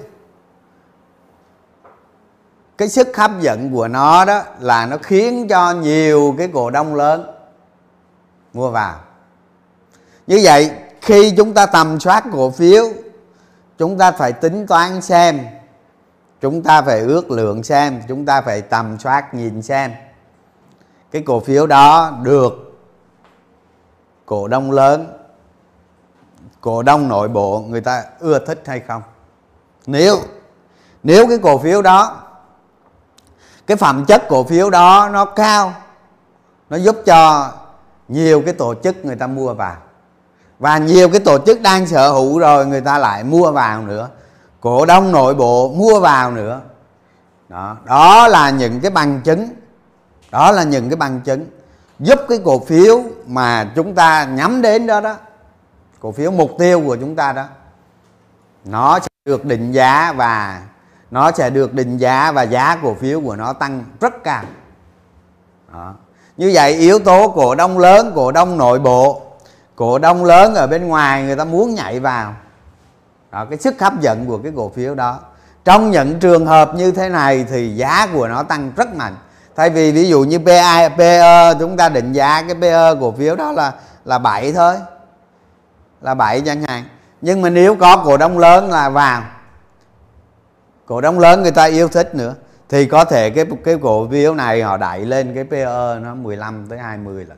cái 2.78 2.90
sức 2.90 3.18
hấp 3.18 3.32
dẫn 3.40 3.72
của 3.74 3.88
nó 3.88 4.26
đó 4.26 4.44
là 4.60 4.86
nó 4.86 4.98
khiến 4.98 5.48
cho 5.48 5.74
nhiều 5.74 6.36
cái 6.38 6.50
cổ 6.54 6.70
đông 6.70 6.96
lớn 6.96 7.32
mua 8.54 8.72
vào. 8.72 9.00
Như 10.28 10.40
vậy, 10.44 10.72
khi 11.02 11.34
chúng 11.38 11.54
ta 11.54 11.66
tầm 11.66 12.00
soát 12.00 12.24
cổ 12.32 12.50
phiếu, 12.50 12.86
chúng 13.78 13.98
ta 13.98 14.12
phải 14.12 14.34
tính 14.34 14.68
toán 14.68 15.02
xem, 15.02 15.40
chúng 16.42 16.64
ta 16.64 16.82
phải 16.82 17.00
ước 17.00 17.32
lượng 17.32 17.64
xem, 17.64 18.02
chúng 18.08 18.26
ta 18.26 18.42
phải 18.42 18.62
tầm 18.62 19.00
soát 19.00 19.34
nhìn 19.34 19.62
xem. 19.62 19.92
Cái 21.12 21.22
cổ 21.26 21.40
phiếu 21.40 21.68
đó 21.68 22.20
được 22.24 22.54
cổ 24.26 24.48
đông 24.48 24.72
lớn 24.72 25.21
cổ 26.62 26.84
đông 26.84 27.08
nội 27.08 27.28
bộ, 27.28 27.60
người 27.60 27.82
ta 27.82 28.04
ưa 28.20 28.40
thích 28.46 28.64
hay 28.66 28.80
không? 28.80 29.02
Nếu 29.86 30.18
nếu 31.04 31.28
cái 31.28 31.38
cổ 31.38 31.58
phiếu 31.58 31.82
đó, 31.82 32.18
cái 33.68 33.78
phẩm 33.78 34.06
chất 34.06 34.24
cổ 34.30 34.44
phiếu 34.44 34.70
đó 34.70 35.10
nó 35.14 35.26
cao, 35.26 35.74
nó 36.70 36.78
giúp 36.78 36.96
cho 37.06 37.52
nhiều 38.08 38.42
cái 38.46 38.54
tổ 38.54 38.74
chức 38.84 39.06
người 39.06 39.16
ta 39.16 39.28
mua 39.28 39.54
vào. 39.54 39.76
Và 40.60 40.78
nhiều 40.78 41.10
cái 41.10 41.20
tổ 41.20 41.38
chức 41.46 41.62
đang 41.62 41.88
sở 41.88 42.12
hữu 42.12 42.40
rồi 42.40 42.66
người 42.66 42.82
ta 42.82 42.98
lại 42.98 43.24
mua 43.24 43.52
vào 43.52 43.82
nữa. 43.82 44.10
Cổ 44.60 44.86
đông 44.86 45.12
nội 45.12 45.34
bộ 45.34 45.70
mua 45.70 46.00
vào 46.00 46.32
nữa. 46.32 46.62
Đó 47.50 47.78
đó 47.86 48.28
là 48.28 48.50
những 48.50 48.80
cái 48.80 48.92
bằng 48.92 49.22
chứng. 49.22 49.50
Đó 50.32 50.52
là 50.52 50.64
những 50.64 50.90
cái 50.90 50.96
bằng 50.96 51.22
chứng 51.22 51.46
giúp 52.00 52.20
cái 52.30 52.40
cổ 52.46 52.60
phiếu 52.60 53.02
mà 53.28 53.72
chúng 53.76 53.96
ta 53.96 54.24
nhắm 54.24 54.62
đến 54.62 54.88
đó 54.88 55.02
đó 55.02 55.16
cổ 56.02 56.12
phiếu 56.12 56.32
mục 56.32 56.52
tiêu 56.58 56.82
của 56.86 56.96
chúng 56.96 57.16
ta 57.16 57.34
đó 57.34 57.46
nó 58.66 59.00
sẽ 59.00 59.08
được 59.26 59.46
định 59.46 59.72
giá 59.72 60.14
và 60.18 60.62
nó 61.12 61.32
sẽ 61.32 61.50
được 61.50 61.74
định 61.74 61.98
giá 61.98 62.32
và 62.32 62.44
giá 62.44 62.78
cổ 62.84 62.94
phiếu 62.94 63.22
của 63.22 63.36
nó 63.36 63.54
tăng 63.54 63.84
rất 64.00 64.24
cao. 64.24 64.44
Đó. 65.74 65.94
như 66.38 66.52
vậy 66.54 66.74
yếu 66.74 67.00
tố 67.00 67.28
cổ 67.36 67.56
đông 67.56 67.78
lớn 67.78 68.12
cổ 68.16 68.32
đông 68.32 68.58
nội 68.58 68.80
bộ 68.80 69.22
cổ 69.76 70.00
đông 70.00 70.26
lớn 70.26 70.56
ở 70.56 70.68
bên 70.68 70.88
ngoài 70.88 71.24
người 71.24 71.36
ta 71.36 71.46
muốn 71.46 71.76
nhảy 71.76 72.00
vào. 72.00 72.34
Đó 73.32 73.46
cái 73.50 73.58
sức 73.58 73.82
hấp 73.82 74.02
dẫn 74.02 74.26
của 74.26 74.38
cái 74.38 74.52
cổ 74.56 74.70
phiếu 74.70 74.96
đó. 74.96 75.20
Trong 75.66 75.92
những 75.92 76.20
trường 76.20 76.46
hợp 76.46 76.76
như 76.76 76.92
thế 76.92 77.10
này 77.10 77.46
thì 77.50 77.76
giá 77.76 78.08
của 78.14 78.28
nó 78.28 78.44
tăng 78.44 78.72
rất 78.76 78.96
mạnh. 78.96 79.16
Thay 79.56 79.70
vì 79.70 79.92
ví 79.92 80.10
dụ 80.10 80.24
như 80.24 80.40
PE, 80.40 80.90
PE 80.98 81.54
chúng 81.60 81.78
ta 81.78 81.90
định 81.90 82.14
giá 82.14 82.42
cái 82.42 82.56
PE 82.62 82.96
cổ 83.02 83.12
phiếu 83.12 83.36
đó 83.36 83.52
là 83.52 83.74
là 84.06 84.20
7 84.20 84.54
thôi 84.54 84.76
là 86.02 86.14
7 86.14 86.42
chẳng 86.42 86.62
hạn. 86.62 86.84
Nhưng 87.22 87.42
mà 87.42 87.50
nếu 87.50 87.76
có 87.76 88.04
cổ 88.06 88.18
đông 88.18 88.38
lớn 88.38 88.70
là 88.70 88.90
vào 88.90 89.24
cổ 90.86 91.02
đông 91.02 91.20
lớn 91.20 91.42
người 91.42 91.52
ta 91.52 91.66
yêu 91.66 91.88
thích 91.88 92.16
nữa 92.16 92.36
thì 92.70 92.86
có 92.86 93.06
thể 93.06 93.30
cái 93.30 93.46
cái 93.64 93.78
cổ 93.82 94.08
phiếu 94.08 94.36
này 94.36 94.62
họ 94.62 94.78
đẩy 94.78 95.06
lên 95.06 95.36
cái 95.36 95.44
PE 95.44 96.00
nó 96.00 96.16
15 96.16 96.68
tới 96.70 96.80
20 96.80 97.26
lần. 97.26 97.38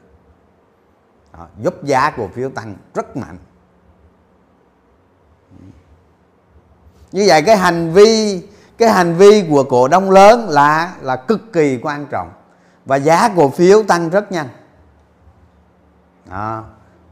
Đó, 1.34 1.48
giúp 1.60 1.84
giá 1.84 2.12
cổ 2.18 2.28
phiếu 2.34 2.50
tăng 2.50 2.76
rất 2.94 3.18
mạnh. 3.18 3.38
Như 7.12 7.26
vậy 7.28 7.42
cái 7.42 7.58
hành 7.58 7.94
vi 7.94 8.42
cái 8.78 8.90
hành 8.90 9.16
vi 9.16 9.46
của 9.50 9.64
cổ 9.64 9.88
đông 9.88 10.12
lớn 10.12 10.50
là 10.50 10.94
là 11.02 11.16
cực 11.16 11.54
kỳ 11.54 11.80
quan 11.84 12.06
trọng. 12.06 12.32
Và 12.86 12.96
giá 12.96 13.30
cổ 13.36 13.50
phiếu 13.50 13.84
tăng 13.84 14.10
rất 14.10 14.32
nhanh. 14.32 14.48
Đó 16.30 16.64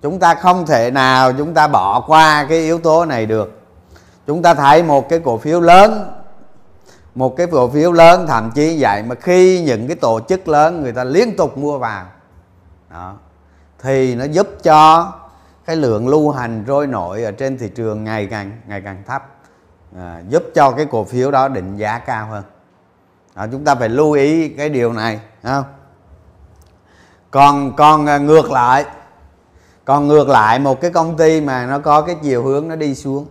chúng 0.01 0.19
ta 0.19 0.35
không 0.35 0.65
thể 0.65 0.91
nào 0.91 1.33
chúng 1.33 1.53
ta 1.53 1.67
bỏ 1.67 2.03
qua 2.07 2.45
cái 2.49 2.57
yếu 2.57 2.79
tố 2.79 3.05
này 3.05 3.25
được. 3.25 3.61
Chúng 4.27 4.41
ta 4.41 4.53
thấy 4.53 4.83
một 4.83 5.09
cái 5.09 5.19
cổ 5.19 5.37
phiếu 5.37 5.61
lớn 5.61 6.11
một 7.15 7.37
cái 7.37 7.47
cổ 7.47 7.67
phiếu 7.67 7.91
lớn 7.91 8.27
thậm 8.27 8.51
chí 8.51 8.77
vậy 8.79 9.03
mà 9.03 9.15
khi 9.15 9.63
những 9.63 9.87
cái 9.87 9.95
tổ 9.95 10.19
chức 10.29 10.47
lớn 10.47 10.81
người 10.81 10.91
ta 10.91 11.03
liên 11.03 11.35
tục 11.35 11.57
mua 11.57 11.77
vào 11.77 12.05
đó 12.89 13.13
thì 13.79 14.15
nó 14.15 14.23
giúp 14.25 14.47
cho 14.63 15.13
cái 15.65 15.75
lượng 15.75 16.07
lưu 16.07 16.31
hành 16.31 16.63
trôi 16.67 16.87
nổi 16.87 17.23
ở 17.23 17.31
trên 17.31 17.57
thị 17.57 17.69
trường 17.75 18.03
ngày 18.03 18.25
càng 18.25 18.51
ngày 18.67 18.81
càng 18.81 19.03
thấp 19.07 19.27
à, 19.97 20.21
giúp 20.29 20.43
cho 20.55 20.71
cái 20.71 20.85
cổ 20.85 21.03
phiếu 21.03 21.31
đó 21.31 21.47
định 21.47 21.77
giá 21.77 21.99
cao 21.99 22.27
hơn. 22.27 22.43
Đó, 23.35 23.45
chúng 23.51 23.65
ta 23.65 23.75
phải 23.75 23.89
lưu 23.89 24.11
ý 24.11 24.49
cái 24.49 24.69
điều 24.69 24.93
này 24.93 25.19
không? 25.43 25.63
Còn 27.31 27.75
còn 27.75 28.05
à, 28.05 28.17
ngược 28.17 28.51
lại 28.51 28.85
còn 29.91 30.07
ngược 30.07 30.29
lại 30.29 30.59
một 30.59 30.81
cái 30.81 30.91
công 30.91 31.17
ty 31.17 31.41
mà 31.41 31.65
nó 31.65 31.79
có 31.79 32.01
cái 32.01 32.15
chiều 32.23 32.43
hướng 32.43 32.67
nó 32.67 32.75
đi 32.75 32.95
xuống 32.95 33.25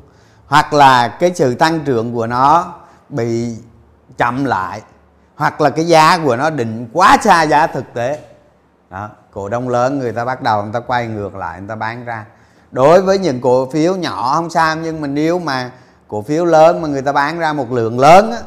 hoặc 0.46 0.72
là 0.72 1.08
cái 1.08 1.32
sự 1.34 1.54
tăng 1.54 1.80
trưởng 1.80 2.14
của 2.14 2.26
nó 2.26 2.74
bị 3.08 3.56
chậm 4.18 4.44
lại 4.44 4.82
hoặc 5.36 5.60
là 5.60 5.70
cái 5.70 5.86
giá 5.86 6.18
của 6.24 6.36
nó 6.36 6.50
định 6.50 6.88
quá 6.92 7.16
xa 7.20 7.42
giá 7.42 7.66
thực 7.66 7.84
tế. 7.94 8.20
Đó 8.90 9.08
cổ 9.30 9.48
đông 9.48 9.68
lớn 9.68 9.98
người 9.98 10.12
ta 10.12 10.24
bắt 10.24 10.42
đầu 10.42 10.62
người 10.62 10.72
ta 10.72 10.80
quay 10.80 11.06
ngược 11.06 11.34
lại 11.34 11.60
người 11.60 11.68
ta 11.68 11.74
bán 11.74 12.04
ra. 12.04 12.24
Đối 12.70 13.02
với 13.02 13.18
những 13.18 13.40
cổ 13.40 13.70
phiếu 13.70 13.96
nhỏ 13.96 14.34
không 14.34 14.50
sao 14.50 14.76
nhưng 14.76 15.00
mà 15.00 15.06
nếu 15.06 15.38
mà 15.38 15.70
cổ 16.08 16.22
phiếu 16.22 16.44
lớn 16.44 16.82
mà 16.82 16.88
người 16.88 17.02
ta 17.02 17.12
bán 17.12 17.38
ra 17.38 17.52
một 17.52 17.72
lượng 17.72 17.98
lớn 17.98 18.30
á, 18.30 18.38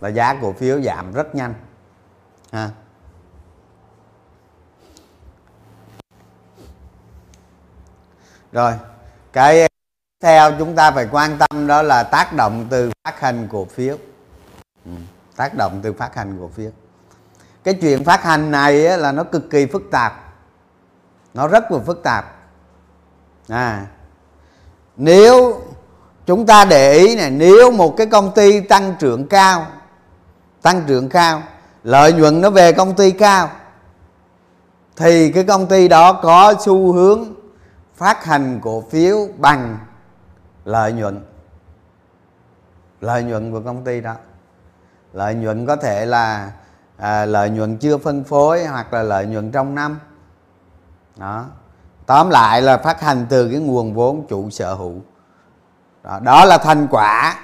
là 0.00 0.08
giá 0.08 0.34
cổ 0.42 0.52
phiếu 0.52 0.80
giảm 0.82 1.12
rất 1.12 1.34
nhanh. 1.34 1.54
Ha. 2.52 2.70
Rồi 8.52 8.72
cái 9.32 9.68
theo 10.22 10.52
chúng 10.58 10.74
ta 10.74 10.90
phải 10.90 11.08
quan 11.10 11.38
tâm 11.38 11.66
đó 11.66 11.82
là 11.82 12.02
tác 12.02 12.32
động 12.32 12.66
từ 12.70 12.90
phát 13.04 13.20
hành 13.20 13.48
cổ 13.52 13.64
phiếu. 13.64 13.96
Ừ, 14.84 14.92
tác 15.36 15.54
động 15.54 15.80
từ 15.82 15.92
phát 15.92 16.14
hành 16.14 16.38
cổ 16.40 16.50
phiếu. 16.54 16.70
Cái 17.64 17.74
chuyện 17.74 18.04
phát 18.04 18.22
hành 18.22 18.50
này 18.50 18.86
á, 18.86 18.96
là 18.96 19.12
nó 19.12 19.24
cực 19.24 19.50
kỳ 19.50 19.66
phức 19.66 19.82
tạp. 19.90 20.34
Nó 21.34 21.48
rất 21.48 21.72
là 21.72 21.78
phức 21.78 22.02
tạp. 22.02 22.34
À 23.48 23.86
nếu 24.96 25.62
chúng 26.26 26.46
ta 26.46 26.64
để 26.64 26.92
ý 26.92 27.16
này 27.16 27.30
nếu 27.30 27.70
một 27.70 27.96
cái 27.96 28.06
công 28.06 28.32
ty 28.34 28.60
tăng 28.60 28.94
trưởng 28.98 29.26
cao 29.26 29.66
tăng 30.62 30.84
trưởng 30.86 31.08
cao 31.08 31.42
lợi 31.84 32.12
nhuận 32.12 32.40
nó 32.40 32.50
về 32.50 32.72
công 32.72 32.94
ty 32.94 33.10
cao 33.10 33.50
thì 34.96 35.32
cái 35.32 35.44
công 35.44 35.66
ty 35.66 35.88
đó 35.88 36.12
có 36.12 36.54
xu 36.64 36.92
hướng 36.92 37.34
phát 38.02 38.24
hành 38.24 38.60
cổ 38.62 38.84
phiếu 38.90 39.28
bằng 39.38 39.78
lợi 40.64 40.92
nhuận. 40.92 41.24
Lợi 43.00 43.22
nhuận 43.22 43.52
của 43.52 43.60
công 43.60 43.84
ty 43.84 44.00
đó. 44.00 44.14
Lợi 45.12 45.34
nhuận 45.34 45.66
có 45.66 45.76
thể 45.76 46.06
là 46.06 46.52
à, 46.96 47.24
lợi 47.24 47.50
nhuận 47.50 47.76
chưa 47.76 47.98
phân 47.98 48.24
phối 48.24 48.66
hoặc 48.66 48.92
là 48.92 49.02
lợi 49.02 49.26
nhuận 49.26 49.52
trong 49.52 49.74
năm. 49.74 50.00
Đó. 51.16 51.44
Tóm 52.06 52.30
lại 52.30 52.62
là 52.62 52.76
phát 52.76 53.00
hành 53.00 53.26
từ 53.28 53.48
cái 53.50 53.60
nguồn 53.60 53.94
vốn 53.94 54.26
chủ 54.28 54.50
sở 54.50 54.74
hữu. 54.74 54.94
Đó, 56.02 56.20
đó 56.22 56.44
là 56.44 56.58
thành 56.58 56.86
quả 56.90 57.40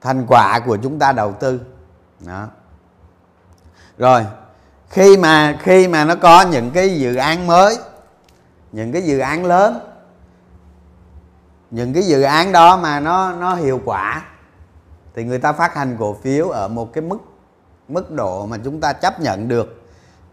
thành 0.00 0.26
quả 0.28 0.60
của 0.66 0.76
chúng 0.76 0.98
ta 0.98 1.12
đầu 1.12 1.32
tư. 1.32 1.60
Đó. 2.20 2.46
Rồi 3.98 4.26
khi 4.88 5.16
mà 5.16 5.56
khi 5.60 5.88
mà 5.88 6.04
nó 6.04 6.14
có 6.14 6.42
những 6.42 6.70
cái 6.70 6.98
dự 6.98 7.16
án 7.16 7.46
mới 7.46 7.78
những 8.72 8.92
cái 8.92 9.02
dự 9.02 9.18
án 9.18 9.44
lớn. 9.44 9.80
Những 11.70 11.92
cái 11.92 12.02
dự 12.02 12.22
án 12.22 12.52
đó 12.52 12.76
mà 12.76 13.00
nó 13.00 13.32
nó 13.32 13.54
hiệu 13.54 13.80
quả, 13.84 14.24
thì 15.14 15.24
người 15.24 15.38
ta 15.38 15.52
phát 15.52 15.74
hành 15.74 15.96
cổ 15.98 16.14
phiếu 16.14 16.48
ở 16.48 16.68
một 16.68 16.92
cái 16.92 17.02
mức 17.02 17.18
mức 17.88 18.10
độ 18.10 18.46
mà 18.46 18.58
chúng 18.64 18.80
ta 18.80 18.92
chấp 18.92 19.20
nhận 19.20 19.48
được 19.48 19.82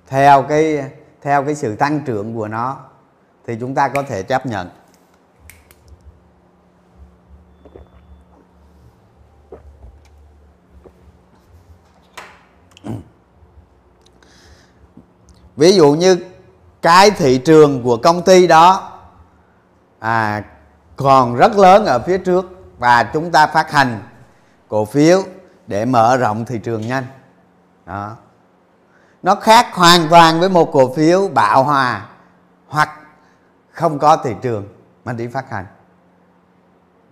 theo 0.07 0.43
cái 0.43 0.91
theo 1.21 1.45
cái 1.45 1.55
sự 1.55 1.75
tăng 1.75 2.01
trưởng 2.05 2.35
của 2.35 2.47
nó, 2.47 2.79
thì 3.47 3.57
chúng 3.59 3.75
ta 3.75 3.87
có 3.87 4.03
thể 4.03 4.23
chấp 4.23 4.45
nhận. 4.45 4.69
Ví 15.55 15.75
dụ 15.75 15.93
như 15.93 16.17
cái 16.83 17.11
thị 17.11 17.37
trường 17.37 17.83
của 17.83 17.97
công 17.97 18.21
ty 18.21 18.47
đó 18.47 18.91
à, 19.99 20.43
còn 20.95 21.35
rất 21.35 21.57
lớn 21.57 21.85
ở 21.85 21.99
phía 21.99 22.17
trước 22.17 22.45
và 22.77 23.03
chúng 23.03 23.31
ta 23.31 23.47
phát 23.47 23.71
hành 23.71 24.01
cổ 24.67 24.85
phiếu 24.85 25.23
để 25.67 25.85
mở 25.85 26.17
rộng 26.17 26.45
thị 26.45 26.59
trường 26.63 26.87
nhanh. 26.87 27.05
Đó. 27.85 28.15
Nó 29.23 29.35
khác 29.35 29.67
hoàn 29.73 30.07
toàn 30.09 30.39
với 30.39 30.49
một 30.49 30.69
cổ 30.73 30.93
phiếu 30.93 31.27
bạo 31.27 31.63
hòa 31.63 32.05
hoặc 32.67 32.89
không 33.71 33.99
có 33.99 34.17
thị 34.17 34.35
trường 34.41 34.67
mà 35.05 35.13
đi 35.13 35.27
phát 35.27 35.51
hành. 35.51 35.65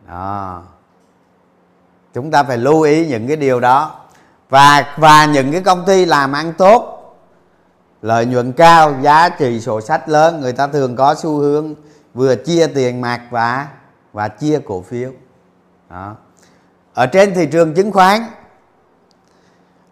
Đó. 0.07 0.61
Chúng 2.13 2.31
ta 2.31 2.43
phải 2.43 2.57
lưu 2.57 2.81
ý 2.81 3.07
những 3.07 3.27
cái 3.27 3.37
điều 3.37 3.59
đó 3.59 3.91
và 4.49 4.95
và 4.97 5.25
những 5.25 5.51
cái 5.51 5.61
công 5.61 5.85
ty 5.85 6.05
làm 6.05 6.31
ăn 6.31 6.53
tốt 6.53 7.00
lợi 8.01 8.25
nhuận 8.25 8.51
cao, 8.51 8.95
giá 9.01 9.29
trị 9.29 9.59
sổ 9.59 9.81
sách 9.81 10.09
lớn, 10.09 10.41
người 10.41 10.53
ta 10.53 10.67
thường 10.67 10.95
có 10.95 11.15
xu 11.15 11.37
hướng 11.37 11.75
vừa 12.13 12.35
chia 12.35 12.67
tiền 12.67 13.01
mặt 13.01 13.21
và 13.29 13.67
và 14.13 14.27
chia 14.27 14.59
cổ 14.65 14.81
phiếu. 14.81 15.11
Đó. 15.89 16.15
ở 16.93 17.05
trên 17.05 17.33
thị 17.33 17.45
trường 17.51 17.73
chứng 17.73 17.91
khoán, 17.91 18.21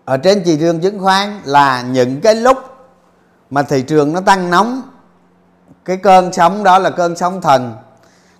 ở 0.05 0.17
trên 0.17 0.43
thị 0.43 0.57
trường 0.59 0.79
chứng 0.79 0.99
khoán 0.99 1.39
là 1.43 1.81
những 1.81 2.21
cái 2.21 2.35
lúc 2.35 2.57
mà 3.49 3.63
thị 3.63 3.81
trường 3.81 4.13
nó 4.13 4.21
tăng 4.21 4.49
nóng, 4.49 4.81
cái 5.85 5.97
cơn 5.97 6.33
sóng 6.33 6.63
đó 6.63 6.79
là 6.79 6.89
cơn 6.89 7.15
sóng 7.15 7.41
thần. 7.41 7.75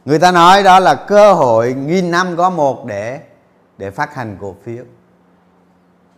Người 0.06 0.20
ta 0.20 0.32
nói 0.32 0.64
đó 0.64 0.80
là 0.80 0.96
cơ 0.96 1.34
hội 1.34 1.74
nghìn 1.74 2.12
năm 2.12 2.38
có 2.38 2.50
một 2.50 2.86
để 2.86 3.20
để 3.78 3.92
phát 3.92 4.16
hành 4.16 4.38
cổ 4.42 4.56
phiếu. 4.64 4.84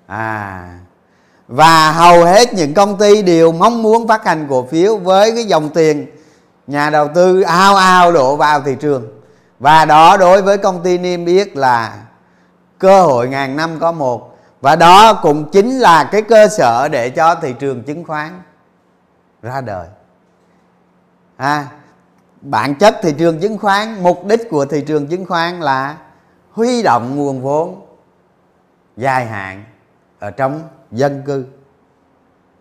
À 0.08 0.80
và 1.52 1.92
hầu 1.92 2.26
hết 2.26 2.54
những 2.54 2.74
công 2.74 2.98
ty 2.98 3.22
đều 3.22 3.52
mong 3.52 3.84
muốn 3.84 4.08
phát 4.08 4.26
hành 4.26 4.48
cổ 4.50 4.66
phiếu 4.66 4.98
với 4.98 5.32
cái 5.32 5.44
dòng 5.44 5.70
tiền 5.70 6.08
nhà 6.68 6.90
đầu 6.90 7.08
tư 7.16 7.42
ao 7.42 7.76
ao 7.76 8.12
đổ 8.12 8.36
vào 8.36 8.62
thị 8.62 8.76
trường. 8.80 9.08
Và 9.60 9.86
đó 9.86 10.18
đối 10.18 10.42
với 10.42 10.58
công 10.58 10.84
ty 10.84 10.98
niêm 10.98 11.26
yết 11.26 11.56
là 11.58 12.04
cơ 12.80 13.04
hội 13.04 13.28
ngàn 13.30 13.56
năm 13.56 13.78
có 13.80 13.92
một. 13.92 14.38
Và 14.62 14.76
đó 14.76 15.14
cũng 15.14 15.50
chính 15.52 15.80
là 15.80 16.04
cái 16.04 16.22
cơ 16.22 16.48
sở 16.48 16.88
để 16.88 17.10
cho 17.10 17.36
thị 17.36 17.54
trường 17.60 17.84
chứng 17.84 18.04
khoán 18.04 18.42
ra 19.42 19.62
đời. 19.62 19.88
À, 21.38 21.68
bản 22.42 22.76
chất 22.76 22.96
thị 23.02 23.14
trường 23.18 23.40
chứng 23.40 23.58
khoán 23.58 24.04
mục 24.04 24.26
đích 24.26 24.50
của 24.50 24.66
thị 24.66 24.84
trường 24.88 25.08
chứng 25.08 25.26
khoán 25.26 25.60
là 25.60 25.98
huy 26.52 26.84
động 26.84 27.16
nguồn 27.16 27.42
vốn 27.42 27.86
dài 28.98 29.26
hạn 29.26 29.64
ở 30.20 30.32
trong 30.32 30.62
dân 30.92 31.24
cư 31.26 31.46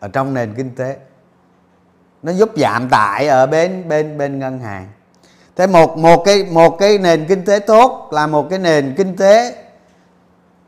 ở 0.00 0.08
trong 0.08 0.34
nền 0.34 0.54
kinh 0.54 0.74
tế. 0.74 0.96
Nó 2.22 2.32
giúp 2.32 2.50
giảm 2.56 2.88
tải 2.88 3.28
ở 3.28 3.46
bên 3.46 3.88
bên 3.88 4.18
bên 4.18 4.38
ngân 4.38 4.58
hàng. 4.58 4.88
Thế 5.56 5.66
một 5.66 5.98
một 5.98 6.22
cái 6.24 6.44
một 6.52 6.76
cái 6.78 6.98
nền 6.98 7.26
kinh 7.28 7.44
tế 7.44 7.58
tốt 7.58 8.08
là 8.12 8.26
một 8.26 8.46
cái 8.50 8.58
nền 8.58 8.94
kinh 8.96 9.16
tế 9.16 9.64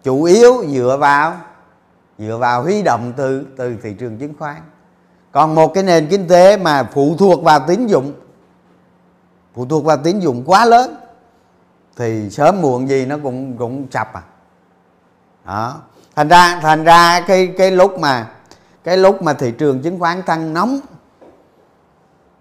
chủ 0.02 0.23
yếu 0.23 0.64
dựa 0.66 0.97
vào 1.00 1.37
dựa 2.19 2.37
vào 2.37 2.62
huy 2.62 2.83
động 2.83 3.12
từ 3.16 3.47
từ 3.57 3.76
thị 3.83 3.95
trường 3.99 4.19
chứng 4.19 4.35
khoán. 4.38 4.57
Còn 5.33 5.54
một 5.54 5.75
cái 5.75 5.83
nền 5.83 6.07
kinh 6.07 6.28
tế 6.28 6.57
mà 6.57 6.83
phụ 6.92 7.16
thuộc 7.19 7.42
vào 7.45 7.61
tín 7.69 7.87
dụng, 7.87 8.12
phụ 9.54 9.66
thuộc 9.66 9.85
vào 9.85 9.97
tín 9.97 10.19
dụng 10.19 10.42
quá 10.47 10.64
lớn, 10.64 10.97
thì 11.97 12.31
sớm 12.31 12.61
muộn 12.62 12.88
gì 12.88 13.07
nó 13.07 13.19
cũng 13.23 13.57
cũng 13.57 13.88
chập 13.88 14.12
à. 14.14 14.23
Đó 15.45 15.81
thành 16.16 16.28
ra 16.28 16.59
thành 16.62 16.85
ra 16.85 17.21
cái 17.21 17.52
cái 17.59 17.71
lúc 17.71 17.99
mà, 17.99 18.26
cái 18.85 18.97
lúc 18.97 19.23
mà 19.23 19.33
thị 19.33 19.52
trường 19.59 19.83
chứng 19.83 19.99
khoán 19.99 20.23
tăng 20.23 20.54
nóng 20.54 20.81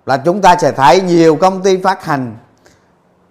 là 0.05 0.17
chúng 0.17 0.41
ta 0.41 0.55
sẽ 0.55 0.71
thấy 0.71 1.01
nhiều 1.01 1.35
công 1.35 1.63
ty 1.63 1.77
phát 1.77 2.05
hành 2.05 2.37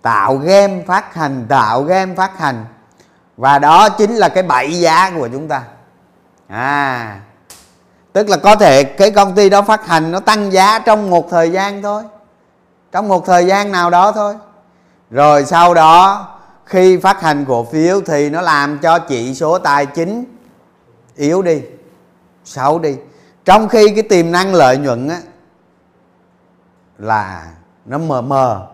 tạo 0.03 0.37
game 0.37 0.83
phát 0.87 1.15
hành, 1.15 1.47
tạo 1.49 1.83
game 1.83 2.15
phát 2.15 2.39
hành. 2.39 2.65
Và 3.37 3.59
đó 3.59 3.89
chính 3.89 4.15
là 4.15 4.29
cái 4.29 4.43
bẫy 4.43 4.81
giá 4.81 5.11
của 5.11 5.29
chúng 5.29 5.49
ta. 5.49 5.63
À 6.49 7.21
tức 8.13 8.29
là 8.29 8.37
có 8.37 8.57
thể 8.57 8.85
cái 8.85 9.11
công 9.11 9.35
ty 9.35 9.51
đó 9.51 9.63
phát 9.63 9.87
hành 9.87 10.13
nó 10.13 10.21
tăng 10.21 10.53
giá 10.53 10.79
trong 10.79 11.11
một 11.11 11.31
thời 11.31 11.51
gian 11.51 11.83
thôi, 11.83 12.03
trong 12.93 13.09
một 13.09 13.27
thời 13.27 13.47
gian 13.47 13.73
nào 13.73 13.91
đó 13.91 14.13
thôi. 14.13 14.35
Rồi 15.11 15.45
sau 15.45 15.75
đó 15.75 16.27
khi 16.71 16.97
phát 16.97 17.21
hành 17.21 17.45
cổ 17.49 17.65
phiếu 17.65 18.01
thì 18.01 18.31
nó 18.31 18.41
làm 18.41 18.79
cho 18.79 18.99
chỉ 18.99 19.35
số 19.35 19.59
tài 19.59 19.87
chính 19.87 20.25
yếu 21.17 21.43
đi, 21.43 21.63
xấu 22.45 22.79
đi. 22.79 22.97
Trong 23.45 23.69
khi 23.69 23.95
cái 23.95 24.03
tiềm 24.03 24.33
năng 24.33 24.55
lợi 24.55 24.79
nhuận 24.79 25.09
á, 25.09 25.19
là 26.99 27.47
nó 27.85 27.99
mờ 27.99 28.23
mờ, 28.23 28.67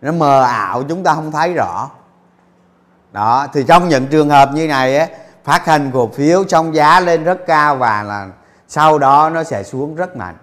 nó 0.00 0.12
mờ 0.12 0.42
ảo, 0.42 0.82
chúng 0.88 1.04
ta 1.04 1.14
không 1.14 1.32
thấy 1.32 1.54
rõ. 1.54 1.90
Đó, 3.12 3.46
thì 3.52 3.64
trong 3.68 3.88
những 3.88 4.06
trường 4.06 4.30
hợp 4.30 4.50
như 4.54 4.68
này 4.68 4.96
á, 4.96 5.08
phát 5.44 5.66
hành 5.66 5.90
cổ 5.94 6.10
phiếu 6.14 6.44
trong 6.44 6.74
giá 6.74 7.00
lên 7.00 7.24
rất 7.24 7.46
cao 7.46 7.76
và 7.76 8.02
là 8.02 8.28
sau 8.68 8.98
đó 8.98 9.30
nó 9.30 9.44
sẽ 9.44 9.62
xuống 9.62 9.94
rất 9.94 10.16
mạnh. 10.16 10.36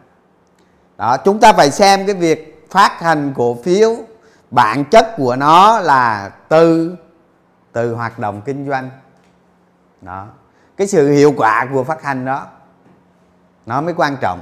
Đó, 0.97 1.17
chúng 1.17 1.39
ta 1.39 1.53
phải 1.53 1.71
xem 1.71 2.05
cái 2.05 2.15
việc 2.15 2.67
phát 2.71 2.99
hành 2.99 3.33
cổ 3.37 3.57
phiếu 3.63 3.95
bản 4.51 4.85
chất 4.85 5.13
của 5.17 5.35
nó 5.35 5.79
là 5.79 6.31
từ 6.49 6.95
từ 7.71 7.93
hoạt 7.93 8.19
động 8.19 8.41
kinh 8.41 8.69
doanh. 8.69 8.89
Đó. 10.01 10.27
Cái 10.77 10.87
sự 10.87 11.09
hiệu 11.09 11.33
quả 11.37 11.67
của 11.73 11.83
phát 11.83 12.03
hành 12.03 12.25
đó, 12.25 12.47
nó 13.65 13.81
mới 13.81 13.93
quan 13.93 14.17
trọng. 14.21 14.41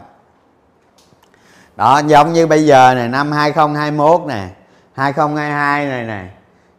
Đó, 1.75 2.01
giống 2.07 2.33
như 2.33 2.47
bây 2.47 2.65
giờ 2.65 2.95
này, 2.95 3.07
năm 3.07 3.31
2021 3.31 4.21
nè 4.27 4.49
2022 4.93 5.85
này 5.85 6.03
nè. 6.03 6.29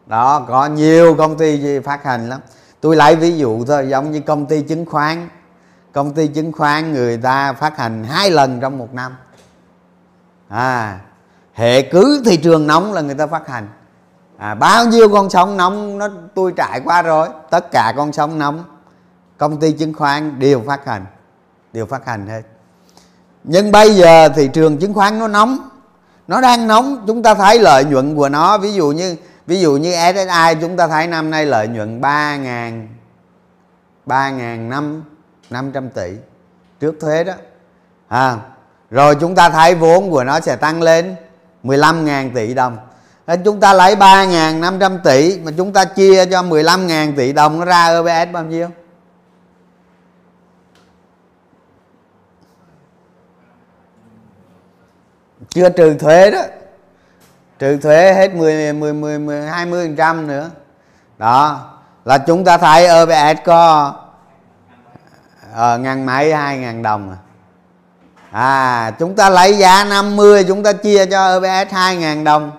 Đó, 0.05 0.45
có 0.47 0.65
nhiều 0.65 1.15
công 1.15 1.37
ty 1.37 1.79
phát 1.79 2.03
hành 2.03 2.29
lắm. 2.29 2.41
Tôi 2.81 2.95
lấy 2.95 3.15
ví 3.15 3.37
dụ 3.37 3.65
thôi, 3.65 3.87
giống 3.89 4.11
như 4.11 4.19
công 4.19 4.45
ty 4.45 4.61
chứng 4.61 4.85
khoán. 4.85 5.29
Công 5.93 6.13
ty 6.13 6.27
chứng 6.27 6.51
khoán 6.51 6.93
người 6.93 7.17
ta 7.17 7.53
phát 7.53 7.77
hành 7.77 8.03
hai 8.03 8.31
lần 8.31 8.59
trong 8.59 8.77
một 8.77 8.93
năm. 8.93 9.15
À 10.49 10.99
hệ 11.53 11.81
cứ 11.81 12.21
thị 12.25 12.37
trường 12.37 12.67
nóng 12.67 12.93
là 12.93 13.01
người 13.01 13.15
ta 13.15 13.27
phát 13.27 13.47
hành. 13.47 13.67
À, 14.37 14.55
bao 14.55 14.85
nhiêu 14.85 15.09
con 15.09 15.29
sóng 15.29 15.57
nóng 15.57 15.97
nó 15.97 16.07
tôi 16.35 16.53
trải 16.57 16.81
qua 16.85 17.01
rồi 17.01 17.29
tất 17.49 17.71
cả 17.71 17.93
con 17.97 18.13
sóng 18.13 18.39
nóng 18.39 18.63
công 19.37 19.59
ty 19.59 19.71
chứng 19.71 19.93
khoán 19.93 20.39
đều 20.39 20.61
phát 20.67 20.85
hành 20.85 21.05
đều 21.73 21.85
phát 21.85 22.05
hành 22.05 22.27
hết. 22.27 22.41
Nhưng 23.43 23.71
bây 23.71 23.95
giờ 23.95 24.29
thị 24.29 24.49
trường 24.53 24.77
chứng 24.77 24.93
khoán 24.93 25.19
nó 25.19 25.27
nóng 25.27 25.69
nó 26.27 26.41
đang 26.41 26.67
nóng 26.67 27.03
chúng 27.07 27.23
ta 27.23 27.33
thấy 27.33 27.59
lợi 27.59 27.85
nhuận 27.85 28.15
của 28.15 28.29
nó 28.29 28.57
ví 28.57 28.73
dụ 28.73 28.91
như 28.91 29.15
ví 29.47 29.59
dụ 29.59 29.77
như 29.77 29.93
SSI 29.93 30.61
chúng 30.61 30.77
ta 30.77 30.87
thấy 30.87 31.07
năm 31.07 31.29
nay 31.29 31.45
lợi 31.45 31.67
nhuận 31.67 32.01
ba 32.01 32.35
ngàn 32.35 32.87
ba 34.05 34.29
ngàn 34.29 34.69
năm 34.69 35.03
năm 35.49 35.71
trăm 35.71 35.89
tỷ 35.89 36.11
trước 36.79 36.95
thuế 37.01 37.23
đó. 37.23 37.33
À, 38.07 38.37
rồi 38.91 39.15
chúng 39.15 39.35
ta 39.35 39.49
thấy 39.49 39.75
vốn 39.75 40.11
của 40.11 40.23
nó 40.23 40.39
sẽ 40.39 40.55
tăng 40.55 40.81
lên 40.81 41.15
15.000 41.63 42.31
tỷ 42.35 42.53
đồng. 42.53 42.77
Chúng 43.45 43.59
ta 43.59 43.73
lấy 43.73 43.95
3.500 43.95 44.97
tỷ 45.03 45.39
mà 45.39 45.51
chúng 45.57 45.73
ta 45.73 45.85
chia 45.85 46.25
cho 46.25 46.41
15.000 46.41 47.15
tỷ 47.15 47.33
đồng 47.33 47.59
nó 47.59 47.65
ra 47.65 48.01
EPS 48.03 48.31
bao 48.33 48.43
nhiêu? 48.43 48.69
Chưa 55.49 55.69
trừ 55.69 55.97
thuế 55.99 56.31
đó. 56.31 56.41
Trừ 57.59 57.77
thuế 57.77 58.13
hết 58.13 58.33
10 58.33 58.73
10 58.73 58.93
10, 58.93 59.19
10 59.19 59.47
20 59.47 59.93
trăm 59.97 60.27
nữa. 60.27 60.49
Đó 61.17 61.69
là 62.05 62.17
chúng 62.17 62.43
ta 62.45 62.57
thấy 62.57 62.87
EPS 62.87 63.41
có 63.45 63.93
ờ, 65.53 65.77
ngàn 65.77 66.05
mấy 66.05 66.33
hai 66.33 66.57
ngàn 66.57 66.83
đồng 66.83 67.11
à 67.11 67.17
à 68.31 68.91
chúng 68.99 69.15
ta 69.15 69.29
lấy 69.29 69.57
giá 69.57 69.83
50 69.83 70.43
chúng 70.47 70.63
ta 70.63 70.73
chia 70.73 71.05
cho 71.05 71.39
EPS 71.41 71.73
2.000 71.73 72.23
đồng. 72.23 72.51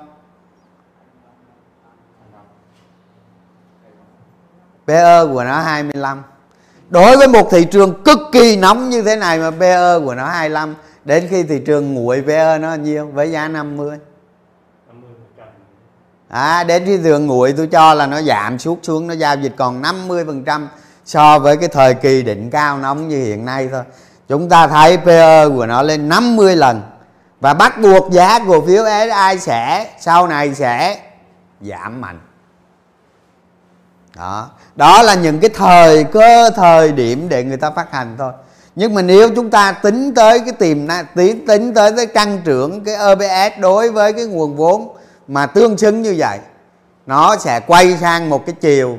PE 4.86 5.24
của 5.32 5.44
nó 5.44 5.60
25 5.60 6.22
Đối 6.88 7.16
với 7.16 7.28
một 7.28 7.48
thị 7.50 7.64
trường 7.64 8.02
cực 8.04 8.18
kỳ 8.32 8.56
nóng 8.56 8.90
như 8.90 9.02
thế 9.02 9.16
này 9.16 9.38
mà 9.38 9.50
PE 9.50 9.98
của 10.04 10.14
nó 10.14 10.26
25 10.26 10.74
Đến 11.04 11.26
khi 11.30 11.42
thị 11.42 11.58
trường 11.66 11.94
nguội 11.94 12.22
PE 12.26 12.58
nó 12.58 12.74
nhiêu? 12.74 13.06
Với 13.06 13.30
giá 13.30 13.48
50 13.48 13.98
à, 16.28 16.64
đến 16.64 16.82
khi 16.86 16.96
thị 16.96 17.02
trường 17.04 17.26
nguội 17.26 17.54
tôi 17.56 17.66
cho 17.66 17.94
là 17.94 18.06
nó 18.06 18.22
giảm 18.22 18.58
suốt 18.58 18.78
xuống 18.82 19.06
nó 19.06 19.14
giao 19.14 19.36
dịch 19.36 19.52
còn 19.56 19.82
50% 19.82 20.66
so 21.04 21.38
với 21.38 21.56
cái 21.56 21.68
thời 21.68 21.94
kỳ 21.94 22.22
đỉnh 22.22 22.50
cao 22.50 22.78
nóng 22.78 23.08
như 23.08 23.24
hiện 23.24 23.44
nay 23.44 23.68
thôi 23.72 23.82
chúng 24.28 24.48
ta 24.48 24.66
thấy 24.66 24.98
PE 24.98 25.48
của 25.48 25.66
nó 25.66 25.82
lên 25.82 26.08
50 26.08 26.56
lần. 26.56 26.82
Và 27.40 27.54
bắt 27.54 27.80
buộc 27.80 28.10
giá 28.10 28.38
cổ 28.38 28.60
phiếu 28.66 28.84
SI 28.84 29.38
sẽ, 29.40 29.90
sau 30.00 30.26
này 30.26 30.54
sẽ 30.54 30.98
giảm 31.60 32.00
mạnh. 32.00 32.20
Đó. 34.16 34.48
Đó 34.76 35.02
là 35.02 35.14
những 35.14 35.40
cái 35.40 35.50
thời, 35.54 36.04
cơ 36.04 36.50
thời 36.50 36.92
điểm 36.92 37.28
để 37.28 37.44
người 37.44 37.56
ta 37.56 37.70
phát 37.70 37.92
hành 37.92 38.14
thôi. 38.18 38.32
Nhưng 38.74 38.94
mà 38.94 39.02
nếu 39.02 39.28
chúng 39.36 39.50
ta 39.50 39.72
tính 39.72 40.14
tới 40.14 40.40
cái 40.40 40.52
tiềm 40.52 40.86
năng 40.86 41.06
tính 41.14 41.46
tính 41.46 41.74
tới 41.74 41.92
cái 41.96 42.06
tăng 42.06 42.38
trưởng, 42.44 42.84
cái 42.84 42.94
EPS 42.94 43.58
đối 43.60 43.90
với 43.90 44.12
cái 44.12 44.24
nguồn 44.24 44.56
vốn 44.56 44.96
mà 45.28 45.46
tương 45.46 45.78
xứng 45.78 46.02
như 46.02 46.14
vậy, 46.18 46.38
nó 47.06 47.36
sẽ 47.36 47.60
quay 47.60 47.96
sang 47.96 48.30
một 48.30 48.46
cái 48.46 48.54
chiều 48.60 48.98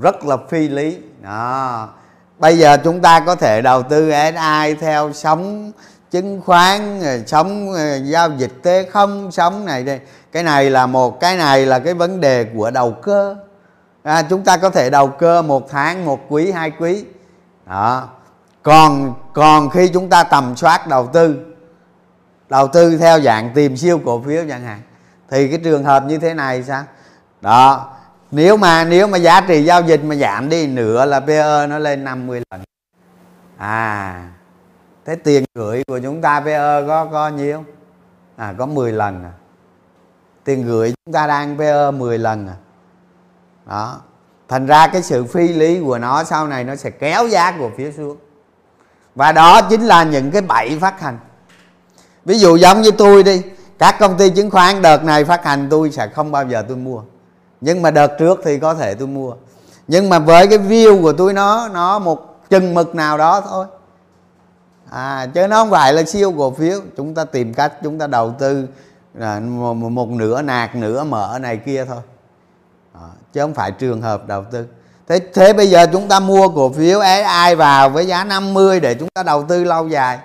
rất 0.00 0.24
là 0.24 0.36
phi 0.48 0.68
lý. 0.68 0.98
Đó 1.22 1.88
bây 2.38 2.58
giờ 2.58 2.76
chúng 2.84 3.00
ta 3.00 3.20
có 3.20 3.34
thể 3.34 3.62
đầu 3.62 3.82
tư 3.82 4.10
SI 4.10 4.74
theo 4.80 5.12
sống 5.12 5.72
chứng 6.10 6.40
khoán 6.46 7.00
sống 7.26 7.72
ờ, 7.72 7.96
giao 7.96 8.30
dịch 8.30 8.62
tế 8.62 8.88
không 8.90 9.32
sống 9.32 9.64
này 9.64 9.84
đây. 9.84 10.00
Cái 10.32 10.42
này 10.42 10.70
là 10.70 10.86
một 10.86 11.20
cái 11.20 11.36
này 11.36 11.66
là 11.66 11.78
cái 11.78 11.94
vấn 11.94 12.20
đề 12.20 12.44
của 12.44 12.70
đầu 12.70 12.92
cơ. 12.92 13.36
À, 14.02 14.22
chúng 14.22 14.44
ta 14.44 14.56
có 14.56 14.70
thể 14.70 14.90
đầu 14.90 15.08
cơ 15.08 15.42
một 15.42 15.70
tháng 15.70 16.04
một 16.04 16.20
quý 16.28 16.50
hai 16.50 16.70
quý. 16.70 17.04
Đó. 17.66 18.08
Còn 18.62 19.14
còn 19.32 19.70
khi 19.70 19.88
chúng 19.88 20.08
ta 20.08 20.22
tầm 20.22 20.56
soát 20.56 20.86
đầu 20.86 21.06
tư 21.06 21.44
đầu 22.48 22.68
tư 22.68 22.96
theo 22.96 23.20
dạng 23.20 23.50
tìm 23.54 23.76
siêu 23.76 24.00
cổ 24.04 24.22
phiếu 24.26 24.44
chẳng 24.48 24.62
hạn 24.62 24.80
thì 25.30 25.48
cái 25.48 25.58
trường 25.64 25.84
hợp 25.84 26.04
như 26.04 26.18
thế 26.18 26.34
này 26.34 26.62
sao? 26.62 26.84
Đó 27.40 27.90
nếu 28.30 28.56
mà 28.56 28.84
nếu 28.84 29.06
mà 29.06 29.18
giá 29.18 29.40
trị 29.40 29.64
giao 29.64 29.82
dịch 29.82 30.04
mà 30.04 30.14
giảm 30.14 30.48
đi 30.48 30.66
nữa 30.66 31.04
là 31.04 31.20
PE 31.20 31.66
nó 31.66 31.78
lên 31.78 32.04
50 32.04 32.42
lần. 32.50 32.62
À 33.56 34.28
thế 35.08 35.14
tiền 35.14 35.44
gửi 35.54 35.82
của 35.86 35.98
chúng 35.98 36.22
ta 36.22 36.40
PE 36.40 36.58
có 36.86 37.04
có 37.04 37.28
nhiêu? 37.28 37.64
À 38.36 38.54
có 38.58 38.66
10 38.66 38.92
lần 38.92 39.24
à. 39.24 39.32
Tiền 40.44 40.66
gửi 40.66 40.94
chúng 41.04 41.14
ta 41.14 41.26
đang 41.26 41.58
PE 41.58 41.90
10 41.90 42.18
lần 42.18 42.48
à. 42.48 42.56
Đó. 43.66 44.00
Thành 44.48 44.66
ra 44.66 44.86
cái 44.86 45.02
sự 45.02 45.24
phi 45.24 45.48
lý 45.48 45.80
của 45.80 45.98
nó 45.98 46.24
sau 46.24 46.46
này 46.46 46.64
nó 46.64 46.76
sẽ 46.76 46.90
kéo 46.90 47.28
giá 47.28 47.52
của 47.58 47.70
phía 47.76 47.92
xuống. 47.92 48.16
Và 49.14 49.32
đó 49.32 49.62
chính 49.62 49.82
là 49.82 50.04
những 50.04 50.30
cái 50.30 50.42
bẫy 50.42 50.78
phát 50.80 51.00
hành. 51.00 51.18
Ví 52.24 52.38
dụ 52.38 52.56
giống 52.56 52.82
như 52.82 52.90
tôi 52.90 53.22
đi, 53.22 53.42
các 53.78 53.96
công 54.00 54.18
ty 54.18 54.30
chứng 54.30 54.50
khoán 54.50 54.82
đợt 54.82 55.04
này 55.04 55.24
phát 55.24 55.44
hành 55.44 55.68
tôi 55.70 55.90
sẽ 55.90 56.08
không 56.08 56.32
bao 56.32 56.48
giờ 56.48 56.64
tôi 56.68 56.76
mua 56.76 57.02
nhưng 57.60 57.82
mà 57.82 57.90
đợt 57.90 58.18
trước 58.18 58.40
thì 58.44 58.58
có 58.58 58.74
thể 58.74 58.94
tôi 58.94 59.08
mua. 59.08 59.34
Nhưng 59.88 60.08
mà 60.08 60.18
với 60.18 60.46
cái 60.46 60.58
view 60.58 61.02
của 61.02 61.12
tôi 61.12 61.32
nó 61.32 61.68
nó 61.68 61.98
một 61.98 62.40
chừng 62.50 62.74
mực 62.74 62.94
nào 62.94 63.18
đó 63.18 63.40
thôi. 63.40 63.66
À 64.90 65.26
chứ 65.34 65.46
nó 65.46 65.56
không 65.56 65.70
phải 65.70 65.92
là 65.92 66.02
siêu 66.02 66.34
cổ 66.38 66.50
phiếu. 66.50 66.80
Chúng 66.96 67.14
ta 67.14 67.24
tìm 67.24 67.54
cách 67.54 67.72
chúng 67.82 67.98
ta 67.98 68.06
đầu 68.06 68.34
tư 68.38 68.66
là 69.14 69.40
một, 69.40 69.74
một 69.74 70.08
nửa 70.08 70.42
nạc 70.42 70.76
nửa 70.76 71.04
mở 71.04 71.38
này 71.42 71.56
kia 71.56 71.84
thôi. 71.84 72.00
À, 72.94 73.08
chứ 73.32 73.40
không 73.40 73.54
phải 73.54 73.72
trường 73.72 74.02
hợp 74.02 74.26
đầu 74.26 74.44
tư. 74.50 74.66
Thế 75.08 75.20
thế 75.34 75.52
bây 75.52 75.70
giờ 75.70 75.86
chúng 75.92 76.08
ta 76.08 76.20
mua 76.20 76.48
cổ 76.48 76.72
phiếu 76.72 77.00
ai 77.00 77.56
vào 77.56 77.90
với 77.90 78.06
giá 78.06 78.24
50 78.24 78.80
để 78.80 78.94
chúng 78.94 79.08
ta 79.14 79.22
đầu 79.22 79.44
tư 79.48 79.64
lâu 79.64 79.88
dài. 79.88 80.18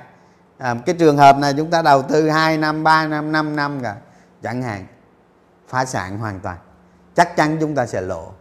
À, 0.57 0.75
cái 0.85 0.95
trường 0.99 1.17
hợp 1.17 1.37
này 1.37 1.53
chúng 1.57 1.69
ta 1.69 1.81
đầu 1.81 2.01
tư 2.01 2.29
2 2.29 2.57
năm 2.57 2.83
3 2.83 3.07
năm 3.07 3.31
5 3.31 3.55
năm 3.55 3.79
cả. 3.83 3.95
Chẳng 4.43 4.61
hạn 4.61 4.85
phá 5.67 5.85
sản 5.85 6.17
hoàn 6.17 6.39
toàn 6.39 6.57
chắc 7.15 7.35
chắn 7.35 7.57
chúng 7.59 7.75
ta 7.75 7.85
sẽ 7.85 8.01
lỗ. 8.01 8.31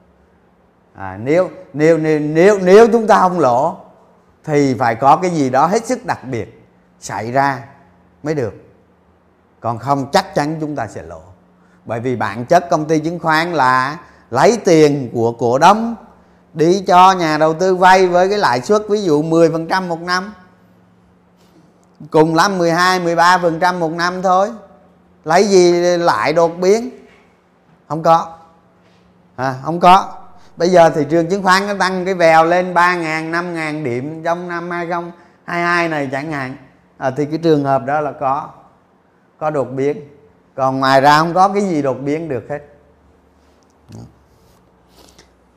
À, 0.94 1.18
nếu 1.22 1.50
nếu 1.72 1.98
nếu 1.98 2.18
nếu 2.20 2.58
nếu 2.62 2.88
chúng 2.92 3.06
ta 3.06 3.18
không 3.18 3.40
lỗ 3.40 3.76
thì 4.44 4.74
phải 4.74 4.94
có 4.94 5.16
cái 5.16 5.30
gì 5.30 5.50
đó 5.50 5.66
hết 5.66 5.87
sức 5.87 6.06
đặc 6.06 6.24
biệt 6.24 6.66
xảy 7.00 7.32
ra 7.32 7.64
mới 8.22 8.35
được. 8.35 8.54
Còn 9.61 9.78
không 9.78 10.06
chắc 10.12 10.35
chắn 10.35 10.56
chúng 10.61 10.76
ta 10.76 10.87
sẽ 10.87 11.02
lỗ. 11.02 11.20
Bởi 11.85 12.00
vì 12.00 12.16
bản 12.16 12.46
chất 12.46 12.70
công 12.70 12.85
ty 12.85 12.98
chứng 12.98 13.18
khoán 13.18 13.52
là 13.52 13.98
lấy 14.30 14.58
tiền 14.64 15.11
của 15.14 15.32
cổ 15.32 15.58
đông 15.58 15.96
đi 16.54 16.85
cho 16.87 17.12
nhà 17.12 17.38
đầu 17.38 17.54
tư 17.54 17.76
vay 17.76 18.06
với 18.06 18.28
cái 18.28 18.38
lãi 18.38 18.61
suất 18.61 18.82
ví 18.88 19.02
dụ 19.02 19.22
10% 19.22 19.88
một 19.88 20.00
năm. 20.00 20.35
Cùng 22.11 22.35
lắm 22.35 22.58
12 22.58 23.00
13% 23.00 23.78
một 23.78 23.92
năm 23.92 24.22
thôi. 24.22 24.50
Lấy 25.24 25.44
gì 25.44 25.72
lại 25.96 26.32
đột 26.32 26.58
biến? 26.58 26.90
Không 27.88 28.02
có 28.02 28.38
à, 29.37 29.55
không 29.62 29.81
có. 29.81 30.12
Bây 30.57 30.68
giờ 30.68 30.90
thị 30.90 31.07
trường 31.11 31.27
chứng 31.27 31.42
khoán 31.42 31.66
nó 31.66 31.75
tăng 31.79 32.05
cái 32.05 32.14
vèo 32.14 32.45
lên 32.45 32.75
3 32.75 32.95
ngàn 32.95 33.31
5 33.31 33.55
ngàn 33.55 33.85
điểm 33.85 34.25
trong 34.25 34.49
năm 34.49 34.71
2022 34.71 35.88
này 35.88 36.09
chẳng 36.12 36.33
hạn. 36.33 36.57
À, 36.99 37.11
thì 37.16 37.25
cái 37.25 37.38
trường 37.38 37.64
hợp 37.64 37.85
đó 37.85 38.01
là 38.01 38.12
có 38.21 38.49
có 39.38 39.51
đột 39.51 39.68
biến. 39.73 40.09
Còn 40.55 40.81
ngoài 40.81 41.01
ra 41.01 41.18
không 41.18 41.35
có 41.35 41.49
cái 41.49 41.62
gì 41.62 41.83
đột 41.83 41.97
biến 42.01 42.29
được 42.29 42.45
hết. 42.51 42.59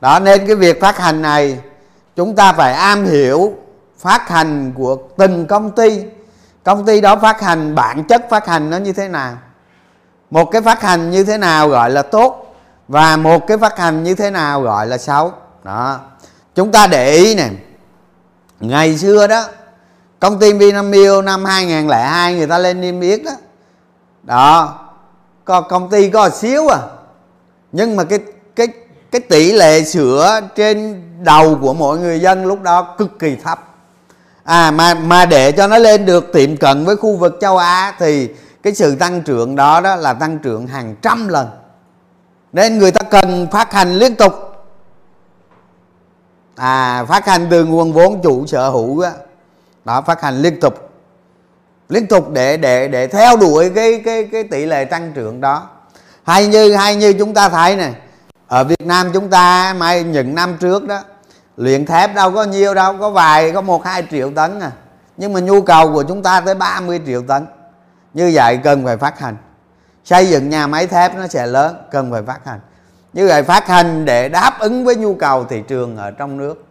Đó 0.00 0.18
nên 0.18 0.46
cái 0.46 0.56
việc 0.56 0.80
phát 0.80 0.98
hành 0.98 1.22
này 1.22 1.60
chúng 2.16 2.36
ta 2.36 2.52
phải 2.52 2.72
am 2.72 3.04
hiểu 3.04 3.54
phát 3.98 4.28
hành 4.28 4.72
của 4.76 4.96
từng 5.16 5.46
công 5.46 5.70
ty. 5.70 6.04
Công 6.64 6.86
ty 6.86 7.00
đó 7.00 7.16
phát 7.16 7.40
hành 7.40 7.74
bản 7.74 8.04
chất 8.04 8.26
phát 8.30 8.46
hành 8.46 8.70
nó 8.70 8.76
như 8.76 8.92
thế 8.92 9.08
nào? 9.08 9.38
Một 10.30 10.44
cái 10.44 10.62
phát 10.62 10.82
hành 10.82 11.10
như 11.10 11.24
thế 11.24 11.38
nào 11.38 11.68
gọi 11.68 11.90
là 11.90 12.02
tốt? 12.02 12.45
Và 12.88 13.16
một 13.16 13.46
cái 13.46 13.58
phát 13.58 13.78
hành 13.78 14.04
như 14.04 14.14
thế 14.14 14.30
nào 14.30 14.62
gọi 14.62 14.86
là 14.86 14.98
xấu. 14.98 15.32
Đó. 15.64 16.00
Chúng 16.54 16.72
ta 16.72 16.86
để 16.86 17.12
ý 17.12 17.34
nè. 17.34 17.48
Ngày 18.60 18.98
xưa 18.98 19.26
đó, 19.26 19.44
công 20.20 20.38
ty 20.38 20.52
Vinamilk 20.52 21.24
năm 21.24 21.44
2002 21.44 22.34
người 22.34 22.46
ta 22.46 22.58
lên 22.58 22.80
niêm 22.80 23.00
yết 23.00 23.24
đó. 23.24 23.32
Đó. 24.22 24.78
Có, 25.44 25.60
công 25.60 25.90
ty 25.90 26.10
có 26.10 26.30
xíu 26.30 26.68
à. 26.68 26.78
Nhưng 27.72 27.96
mà 27.96 28.04
cái 28.04 28.18
cái 28.56 28.68
cái 29.10 29.20
tỷ 29.20 29.52
lệ 29.52 29.84
sữa 29.84 30.40
trên 30.56 31.02
đầu 31.24 31.58
của 31.62 31.74
mỗi 31.74 31.98
người 31.98 32.20
dân 32.20 32.46
lúc 32.46 32.62
đó 32.62 32.94
cực 32.98 33.18
kỳ 33.18 33.36
thấp. 33.36 33.60
À 34.44 34.70
mà 34.70 34.94
mà 34.94 35.26
để 35.26 35.52
cho 35.52 35.66
nó 35.66 35.78
lên 35.78 36.06
được 36.06 36.32
tiệm 36.32 36.56
cận 36.56 36.84
với 36.84 36.96
khu 36.96 37.16
vực 37.16 37.38
châu 37.40 37.56
Á 37.56 37.94
thì 37.98 38.28
cái 38.62 38.74
sự 38.74 38.96
tăng 38.96 39.22
trưởng 39.22 39.56
đó 39.56 39.80
đó 39.80 39.96
là 39.96 40.14
tăng 40.14 40.38
trưởng 40.38 40.66
hàng 40.66 40.94
trăm 41.02 41.28
lần 41.28 41.48
nên 42.56 42.78
người 42.78 42.90
ta 42.90 43.00
cần 43.10 43.46
phát 43.52 43.72
hành 43.72 43.92
liên 43.92 44.16
tục. 44.16 44.32
À 46.54 47.04
phát 47.04 47.26
hành 47.26 47.46
từ 47.50 47.64
nguồn 47.64 47.92
vốn 47.92 48.22
chủ 48.22 48.46
sở 48.46 48.68
hữu 48.70 49.02
đó, 49.02 49.10
đó 49.84 50.00
phát 50.00 50.22
hành 50.22 50.42
liên 50.42 50.60
tục. 50.60 50.90
Liên 51.88 52.06
tục 52.06 52.30
để 52.32 52.56
để 52.56 52.88
để 52.88 53.06
theo 53.06 53.36
đuổi 53.36 53.70
cái 53.74 54.02
cái 54.04 54.28
cái 54.32 54.44
tỷ 54.44 54.66
lệ 54.66 54.84
tăng 54.84 55.12
trưởng 55.14 55.40
đó. 55.40 55.68
Hay 56.22 56.46
như 56.46 56.74
hay 56.74 56.96
như 56.96 57.12
chúng 57.12 57.34
ta 57.34 57.48
thấy 57.48 57.76
này 57.76 57.94
ở 58.46 58.64
Việt 58.64 58.86
Nam 58.86 59.10
chúng 59.14 59.30
ta 59.30 59.74
mai 59.78 60.02
những 60.02 60.34
năm 60.34 60.56
trước 60.60 60.86
đó 60.86 61.00
luyện 61.56 61.86
thép 61.86 62.14
đâu 62.14 62.30
có 62.32 62.44
nhiều 62.44 62.74
đâu 62.74 62.96
có 63.00 63.10
vài 63.10 63.52
có 63.52 63.60
một 63.60 63.84
hai 63.84 64.06
triệu 64.10 64.30
tấn 64.30 64.60
à. 64.60 64.70
Nhưng 65.16 65.32
mà 65.32 65.40
nhu 65.40 65.62
cầu 65.62 65.92
của 65.92 66.02
chúng 66.02 66.22
ta 66.22 66.40
tới 66.40 66.54
30 66.54 67.00
triệu 67.06 67.22
tấn. 67.28 67.46
Như 68.14 68.30
vậy 68.34 68.60
cần 68.64 68.84
phải 68.84 68.96
phát 68.96 69.18
hành 69.18 69.36
xây 70.06 70.28
dựng 70.28 70.48
nhà 70.48 70.66
máy 70.66 70.86
thép 70.86 71.14
nó 71.14 71.26
sẽ 71.26 71.46
lớn, 71.46 71.76
cần 71.90 72.12
phải 72.12 72.22
phát 72.22 72.40
hành. 72.44 72.60
Như 73.12 73.26
vậy 73.28 73.42
phát 73.42 73.68
hành 73.68 74.04
để 74.04 74.28
đáp 74.28 74.58
ứng 74.58 74.84
với 74.84 74.96
nhu 74.96 75.14
cầu 75.14 75.44
thị 75.44 75.62
trường 75.68 75.96
ở 75.96 76.10
trong 76.10 76.36
nước. 76.36 76.64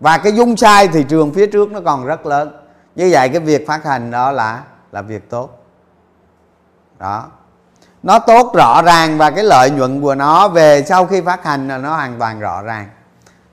Và 0.00 0.18
cái 0.18 0.32
dung 0.32 0.56
sai 0.56 0.88
thị 0.88 1.04
trường 1.08 1.34
phía 1.34 1.46
trước 1.46 1.72
nó 1.72 1.80
còn 1.84 2.06
rất 2.06 2.26
lớn. 2.26 2.56
Như 2.94 3.08
vậy 3.12 3.28
cái 3.28 3.40
việc 3.40 3.66
phát 3.66 3.84
hành 3.84 4.10
đó 4.10 4.32
là 4.32 4.62
là 4.92 5.02
việc 5.02 5.30
tốt. 5.30 5.64
Đó. 6.98 7.26
Nó 8.02 8.18
tốt 8.18 8.52
rõ 8.54 8.82
ràng 8.82 9.18
và 9.18 9.30
cái 9.30 9.44
lợi 9.44 9.70
nhuận 9.70 10.02
của 10.02 10.14
nó 10.14 10.48
về 10.48 10.82
sau 10.82 11.06
khi 11.06 11.20
phát 11.20 11.44
hành 11.44 11.68
là 11.68 11.78
nó 11.78 11.94
hoàn 11.94 12.18
toàn 12.18 12.40
rõ 12.40 12.62
ràng. 12.62 12.88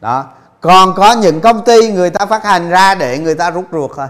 Đó. 0.02 0.26
Còn 0.62 0.94
có 0.94 1.12
những 1.12 1.42
công 1.42 1.66
ty 1.66 1.92
người 1.92 2.10
ta 2.10 2.26
phát 2.26 2.44
hành 2.44 2.70
ra 2.70 2.96
để 2.96 3.20
người 3.20 3.36
ta 3.36 3.52
rút 3.52 3.66
ruột 3.72 3.92
thôi. 3.96 4.08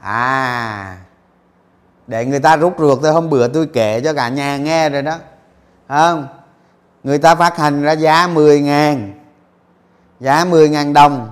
À 0.00 0.96
để 2.06 2.24
người 2.24 2.40
ta 2.40 2.56
rút 2.56 2.74
ruột 2.78 2.98
tôi 3.02 3.12
hôm 3.12 3.30
bữa 3.30 3.48
tôi 3.48 3.66
kể 3.66 4.00
cho 4.00 4.12
cả 4.12 4.28
nhà 4.28 4.56
nghe 4.56 4.88
rồi 4.88 5.02
đó. 5.02 5.16
Không? 5.88 6.26
Người 7.04 7.18
ta 7.18 7.34
phát 7.34 7.56
hành 7.56 7.82
ra 7.82 7.92
giá 7.92 8.26
10 8.26 8.60
ngàn, 8.60 9.12
giá 10.20 10.44
10 10.44 10.68
ngàn 10.68 10.92
đồng. 10.92 11.30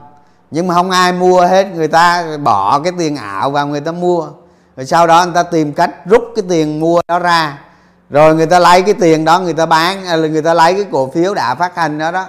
Nhưng 0.51 0.67
mà 0.67 0.75
không 0.75 0.91
ai 0.91 1.13
mua 1.13 1.41
hết, 1.41 1.67
người 1.75 1.89
ta 1.89 2.37
bỏ 2.43 2.81
cái 2.81 2.93
tiền 2.99 3.17
ảo 3.17 3.51
vào 3.51 3.67
người 3.67 3.81
ta 3.81 3.93
mua. 3.93 4.29
Rồi 4.77 4.87
sau 4.87 5.07
đó 5.07 5.25
người 5.25 5.35
ta 5.35 5.43
tìm 5.43 5.73
cách 5.73 5.91
rút 6.07 6.23
cái 6.37 6.45
tiền 6.49 6.81
mua 6.81 7.01
đó 7.09 7.19
ra. 7.19 7.59
Rồi 8.11 8.35
người 8.35 8.47
ta 8.47 8.59
lấy 8.59 8.83
cái 8.83 8.95
tiền 8.95 9.25
đó, 9.25 9.41
người 9.41 9.55
ta 9.55 9.67
bán 9.67 10.07
à, 10.07 10.17
người 10.17 10.43
ta 10.43 10.55
lấy 10.55 10.75
cái 10.75 10.85
cổ 10.93 11.11
phiếu 11.11 11.35
đã 11.35 11.55
phát 11.55 11.77
hành 11.77 11.99
đó 11.99 12.11
đó. 12.11 12.27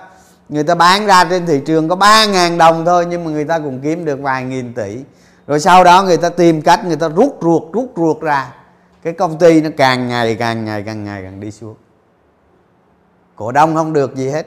Người 0.49 0.63
ta 0.63 0.75
bán 0.75 1.05
ra 1.05 1.23
trên 1.23 1.45
thị 1.45 1.61
trường 1.65 1.89
có 1.89 1.95
3 1.95 2.25
ngàn 2.25 2.57
đồng 2.57 2.85
thôi, 2.85 3.05
nhưng 3.09 3.23
mà 3.23 3.31
người 3.31 3.45
ta 3.45 3.59
cũng 3.59 3.79
kiếm 3.83 4.05
được 4.05 4.19
vài 4.21 4.43
nghìn 4.43 4.73
tỷ 4.73 4.97
rồi 5.47 5.59
sau 5.59 5.83
đó 5.83 6.03
người 6.03 6.17
ta 6.17 6.29
tìm 6.29 6.61
cách 6.61 6.85
người 6.85 6.95
ta 6.95 7.09
rút 7.09 7.37
ruột 7.41 7.63
rút 7.73 7.91
ruột 7.95 8.21
ra. 8.21 8.53
Cái 9.03 9.13
công 9.13 9.37
ty 9.37 9.61
nó 9.61 9.69
càng 9.77 10.07
ngày 10.07 10.35
càng 10.35 10.65
ngày 10.65 10.83
càng 10.85 11.03
ngày 11.03 11.21
càng 11.23 11.39
đi 11.39 11.51
xuống. 11.51 11.75
Cổ 13.35 13.51
đông 13.51 13.75
không 13.75 13.93
được 13.93 14.15
gì 14.15 14.29
hết. 14.29 14.45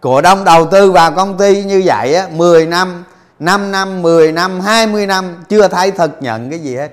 Cổ 0.00 0.20
đông 0.20 0.44
đầu 0.44 0.66
tư 0.66 0.92
vào 0.92 1.12
công 1.12 1.38
ty 1.38 1.64
như 1.64 1.82
vậy 1.84 2.14
á 2.14 2.28
10 2.32 2.66
năm 2.66 3.04
5 3.38 3.70
năm 3.70 4.02
10 4.02 4.32
năm 4.32 4.60
20 4.60 5.06
năm 5.06 5.44
chưa 5.48 5.68
thấy 5.68 5.90
thực 5.90 6.10
nhận 6.20 6.50
cái 6.50 6.58
gì 6.58 6.76
hết. 6.76 6.90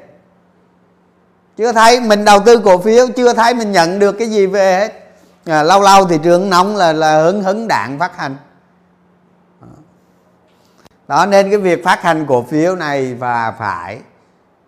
Chưa 1.57 1.71
thấy 1.71 1.99
mình 1.99 2.25
đầu 2.25 2.39
tư 2.45 2.61
cổ 2.65 2.77
phiếu 2.77 3.07
chưa 3.15 3.33
thấy 3.33 3.53
mình 3.53 3.71
nhận 3.71 3.99
được 3.99 4.11
cái 4.11 4.29
gì 4.29 4.45
về 4.45 4.79
hết. 4.79 4.93
À, 5.45 5.63
lâu 5.63 5.81
lâu 5.81 6.05
thị 6.05 6.19
trường 6.23 6.49
nóng 6.49 6.75
là 6.75 6.93
là 6.93 7.23
hứng 7.23 7.43
hứng 7.43 7.67
đạn 7.67 7.99
phát 7.99 8.17
hành 8.17 8.35
đó, 11.07 11.25
nên 11.25 11.49
cái 11.49 11.59
việc 11.59 11.83
phát 11.83 12.01
hành 12.01 12.25
cổ 12.25 12.43
phiếu 12.43 12.75
này 12.75 13.13
và 13.13 13.51
phải 13.51 14.01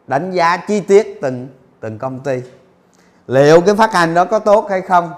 đánh 0.07 0.31
giá 0.31 0.57
chi 0.57 0.79
tiết 0.79 1.19
từng 1.21 1.47
từng 1.79 1.97
công 1.97 2.19
ty. 2.19 2.41
Liệu 3.27 3.61
cái 3.61 3.75
phát 3.75 3.93
hành 3.93 4.13
đó 4.13 4.25
có 4.25 4.39
tốt 4.39 4.67
hay 4.69 4.81
không? 4.81 5.13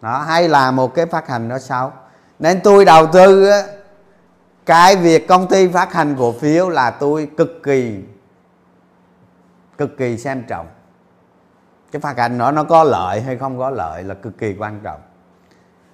Đó, 0.00 0.18
hay 0.18 0.48
là 0.48 0.70
một 0.70 0.94
cái 0.94 1.06
phát 1.06 1.28
hành 1.28 1.48
đó 1.48 1.58
xấu? 1.58 1.92
Nên 2.38 2.60
tôi 2.60 2.84
đầu 2.84 3.06
tư 3.06 3.50
cái 4.66 4.96
việc 4.96 5.28
công 5.28 5.48
ty 5.48 5.68
phát 5.68 5.92
hành 5.92 6.16
cổ 6.18 6.32
phiếu 6.32 6.68
là 6.68 6.90
tôi 6.90 7.28
cực 7.36 7.62
kỳ 7.62 7.98
cực 9.78 9.98
kỳ 9.98 10.18
xem 10.18 10.42
trọng. 10.48 10.66
Cái 11.92 12.00
phát 12.00 12.18
hành 12.18 12.38
nó 12.38 12.50
nó 12.50 12.64
có 12.64 12.84
lợi 12.84 13.20
hay 13.20 13.36
không 13.36 13.58
có 13.58 13.70
lợi 13.70 14.02
là 14.02 14.14
cực 14.14 14.38
kỳ 14.38 14.54
quan 14.58 14.80
trọng. 14.82 15.00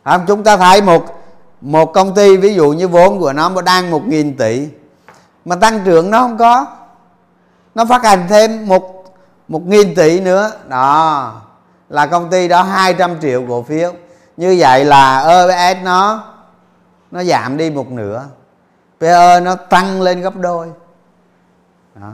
Không, 0.05 0.25
chúng 0.27 0.45
ta 0.45 0.57
thấy 0.57 0.83
một 0.83 1.24
một 1.65 1.93
công 1.93 2.15
ty, 2.15 2.37
ví 2.37 2.55
dụ 2.55 2.73
như 2.73 2.89
vốn 2.89 3.21
của 3.21 3.33
nó 3.33 3.63
đang 3.65 3.91
một 3.91 4.03
nghìn 4.07 4.37
tỷ, 4.37 4.69
mà 5.45 5.57
tăng 5.57 5.81
trưởng 5.85 6.11
nó 6.11 6.21
không 6.21 6.39
có. 6.39 6.67
Nó 7.75 7.85
phát 7.85 8.05
hành 8.05 8.27
thêm 8.29 8.69
một 8.69 9.05
một 9.49 9.67
nghìn 9.67 9.95
tỷ 9.95 10.21
nữa. 10.21 10.51
Đó, 10.69 11.41
là 11.89 12.07
công 12.07 12.31
ty 12.31 12.49
đó 12.49 12.63
200 12.63 13.21
triệu 13.21 13.45
cổ 13.49 13.63
phiếu. 13.63 13.93
Như 14.37 14.57
vậy 14.59 14.85
là 14.85 15.21
EPS 15.21 15.85
nó 15.85 16.25
nó 17.11 17.25
giảm 17.25 17.57
đi 17.57 17.71
một 17.71 17.91
nửa. 17.91 18.25
PE 19.01 19.41
nó 19.41 19.55
tăng 19.55 20.03
lên 20.03 20.21
gấp 20.21 20.37
đôi. 20.37 20.69
Đó. 21.95 22.13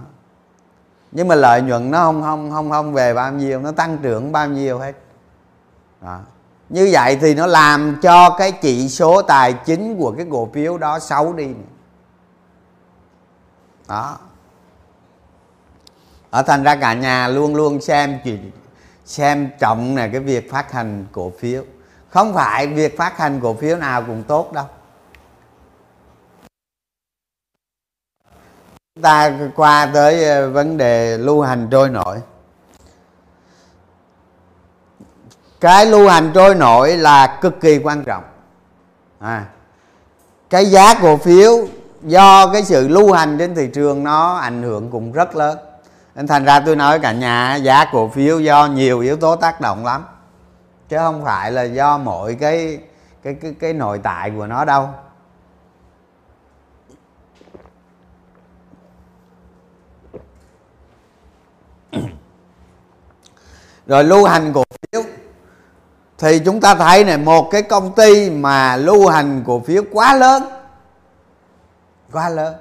Nhưng 1.13 1.29
mà 1.29 1.35
lợi 1.35 1.63
nhuận 1.63 1.91
nó 1.91 1.99
không 1.99 2.23
không 2.23 2.51
không 2.51 2.71
không 2.71 2.93
về 2.93 3.15
bao 3.15 3.33
nhiêu, 3.33 3.61
nó 3.61 3.73
tăng 3.73 3.99
trưởng 3.99 4.33
bao 4.33 4.49
nhiêu 4.49 4.79
hết. 4.79 4.93
Đó 6.01 6.19
như 6.71 6.89
vậy 6.93 7.19
thì 7.21 7.35
nó 7.35 7.47
làm 7.47 7.99
cho 8.03 8.31
cái 8.39 8.53
chỉ 8.53 8.89
số 8.89 9.23
tài 9.23 9.53
chính 9.53 9.99
của 9.99 10.15
cái 10.17 10.27
cổ 10.31 10.49
phiếu 10.55 10.79
đó 10.79 10.99
xấu 10.99 11.33
đi 11.33 11.49
đó. 13.89 14.19
Ở 16.31 16.43
thành 16.43 16.63
ra 16.63 16.77
cả 16.77 16.95
nhà 16.95 17.29
luôn 17.29 17.55
luôn 17.55 17.81
xem 17.81 18.19
chuyện 18.25 18.51
xem 19.05 19.51
trọng 19.59 19.95
này 19.95 20.09
cái 20.13 20.21
việc 20.21 20.51
phát 20.51 20.73
hành 20.73 21.07
cổ 21.13 21.33
phiếu. 21.39 21.63
Không 22.09 22.35
phải 22.35 22.67
việc 22.67 22.99
phát 22.99 23.19
hành 23.19 23.41
cổ 23.43 23.55
phiếu 23.55 23.77
nào 23.77 24.03
cũng 24.03 24.23
tốt 24.23 24.53
đâu. 24.53 24.65
Chúng 28.95 29.03
ta 29.03 29.39
qua 29.57 29.91
tới 29.95 30.25
ờ, 30.25 30.51
vấn 30.51 30.77
đề 30.77 31.19
lưu 31.19 31.41
hành 31.43 31.69
trôi 31.71 31.91
nổi. 31.91 32.21
cái 35.61 35.87
lưu 35.87 36.09
hành 36.09 36.31
trôi 36.35 36.55
nổi 36.55 36.97
là 36.97 37.39
cực 37.41 37.61
kỳ 37.61 37.79
quan 37.79 38.05
trọng. 38.05 38.25
À, 39.19 39.47
cái 40.51 40.67
giá 40.67 40.95
cổ 40.95 41.17
phiếu 41.17 41.67
do 42.03 42.53
cái 42.53 42.63
sự 42.63 42.89
lưu 42.89 43.13
hành 43.13 43.39
trên 43.39 43.55
thị 43.55 43.69
trường 43.73 44.05
nó 44.05 44.37
ảnh 44.37 44.63
hưởng 44.63 44.91
cũng 44.91 45.13
rất 45.13 45.37
lớn. 45.37 45.59
Nên 46.15 46.27
thành 46.27 46.45
ra 46.45 46.61
tôi 46.61 46.77
nói 46.77 46.99
cả 46.99 47.13
nhà 47.13 47.57
giá 47.57 47.85
cổ 47.93 48.09
phiếu 48.09 48.41
do 48.41 48.67
nhiều 48.67 49.01
yếu 49.01 49.17
tố 49.17 49.37
tác 49.37 49.61
động 49.61 49.85
lắm. 49.85 50.05
Chứ 50.89 50.99
không 50.99 51.25
phải 51.25 51.53
là 51.53 51.63
do 51.63 51.99
mỗi 51.99 52.35
cái 52.41 52.79
cái 53.23 53.35
cái 53.35 53.55
cái 53.61 53.73
nội 53.73 54.01
tại 54.03 54.31
của 54.37 54.47
nó 54.47 54.65
đâu. 54.65 54.89
Rồi 63.87 64.05
lưu 64.05 64.25
hành 64.25 64.53
cổ 64.53 64.65
thì 66.21 66.39
chúng 66.39 66.61
ta 66.61 66.75
thấy 66.75 67.05
này 67.05 67.19
một 67.19 67.49
cái 67.51 67.63
công 67.63 67.95
ty 67.95 68.31
mà 68.31 68.77
lưu 68.77 69.09
hành 69.09 69.43
cổ 69.47 69.61
phiếu 69.61 69.83
quá 69.93 70.15
lớn. 70.15 70.43
Quá 72.13 72.29
lớn. 72.29 72.55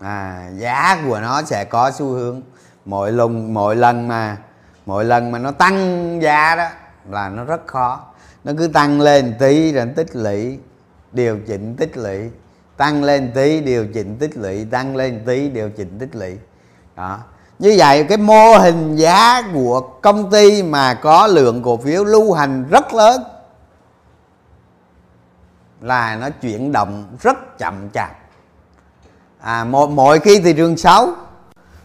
À, 0.00 0.48
giá 0.56 1.02
của 1.06 1.20
nó 1.20 1.42
sẽ 1.42 1.64
có 1.64 1.90
xu 1.90 2.06
hướng. 2.06 2.42
Mỗi 2.84 3.12
lần 3.12 3.54
mỗi 3.54 3.76
lần 3.76 4.08
mà 4.08 4.36
mỗi 4.86 5.04
lần 5.04 5.30
mà 5.30 5.38
nó 5.38 5.50
tăng 5.50 6.18
giá 6.22 6.56
đó 6.56 6.68
là 7.10 7.28
nó 7.28 7.44
rất 7.44 7.66
khó. 7.66 8.00
Nó 8.44 8.52
cứ 8.58 8.68
tăng 8.68 9.00
lên 9.00 9.34
tí 9.38 9.72
rồi 9.72 9.86
tích 9.96 10.16
lũy 10.16 10.58
điều 11.12 11.38
chỉnh 11.46 11.76
tích 11.76 11.96
lũy. 11.96 12.30
Tăng 12.76 13.04
lên 13.04 13.32
tí 13.34 13.60
điều 13.60 13.86
chỉnh 13.94 14.16
tích 14.16 14.36
lũy. 14.36 14.64
Tăng 14.64 14.96
lên 14.96 15.22
tí 15.26 15.48
điều 15.48 15.70
chỉnh 15.70 15.98
tích 15.98 16.16
lũy. 16.16 16.38
Đó 16.96 17.18
như 17.58 17.74
vậy 17.78 18.04
cái 18.08 18.18
mô 18.18 18.58
hình 18.58 18.96
giá 18.96 19.42
của 19.54 19.80
công 19.80 20.30
ty 20.30 20.62
mà 20.62 20.94
có 20.94 21.26
lượng 21.26 21.62
cổ 21.62 21.76
phiếu 21.76 22.04
lưu 22.04 22.32
hành 22.32 22.68
rất 22.70 22.94
lớn 22.94 23.22
là 25.80 26.16
nó 26.16 26.28
chuyển 26.30 26.72
động 26.72 27.16
rất 27.22 27.58
chậm 27.58 27.90
chạp. 27.94 28.18
À 29.40 29.64
mỗi, 29.64 29.88
mỗi 29.88 30.18
khi 30.18 30.40
thị 30.40 30.52
trường 30.52 30.76
xấu 30.76 31.08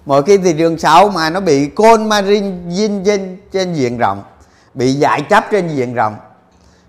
mỗi 0.05 0.23
khi 0.23 0.37
thị 0.37 0.55
trường 0.57 0.77
xấu 0.77 1.09
mà 1.09 1.29
nó 1.29 1.39
bị 1.39 1.67
côn 1.67 2.09
margin 2.09 3.03
trên 3.05 3.37
trên 3.51 3.73
diện 3.73 3.97
rộng 3.97 4.23
bị 4.73 4.93
giải 4.93 5.21
chấp 5.29 5.45
trên 5.51 5.67
diện 5.67 5.93
rộng 5.93 6.15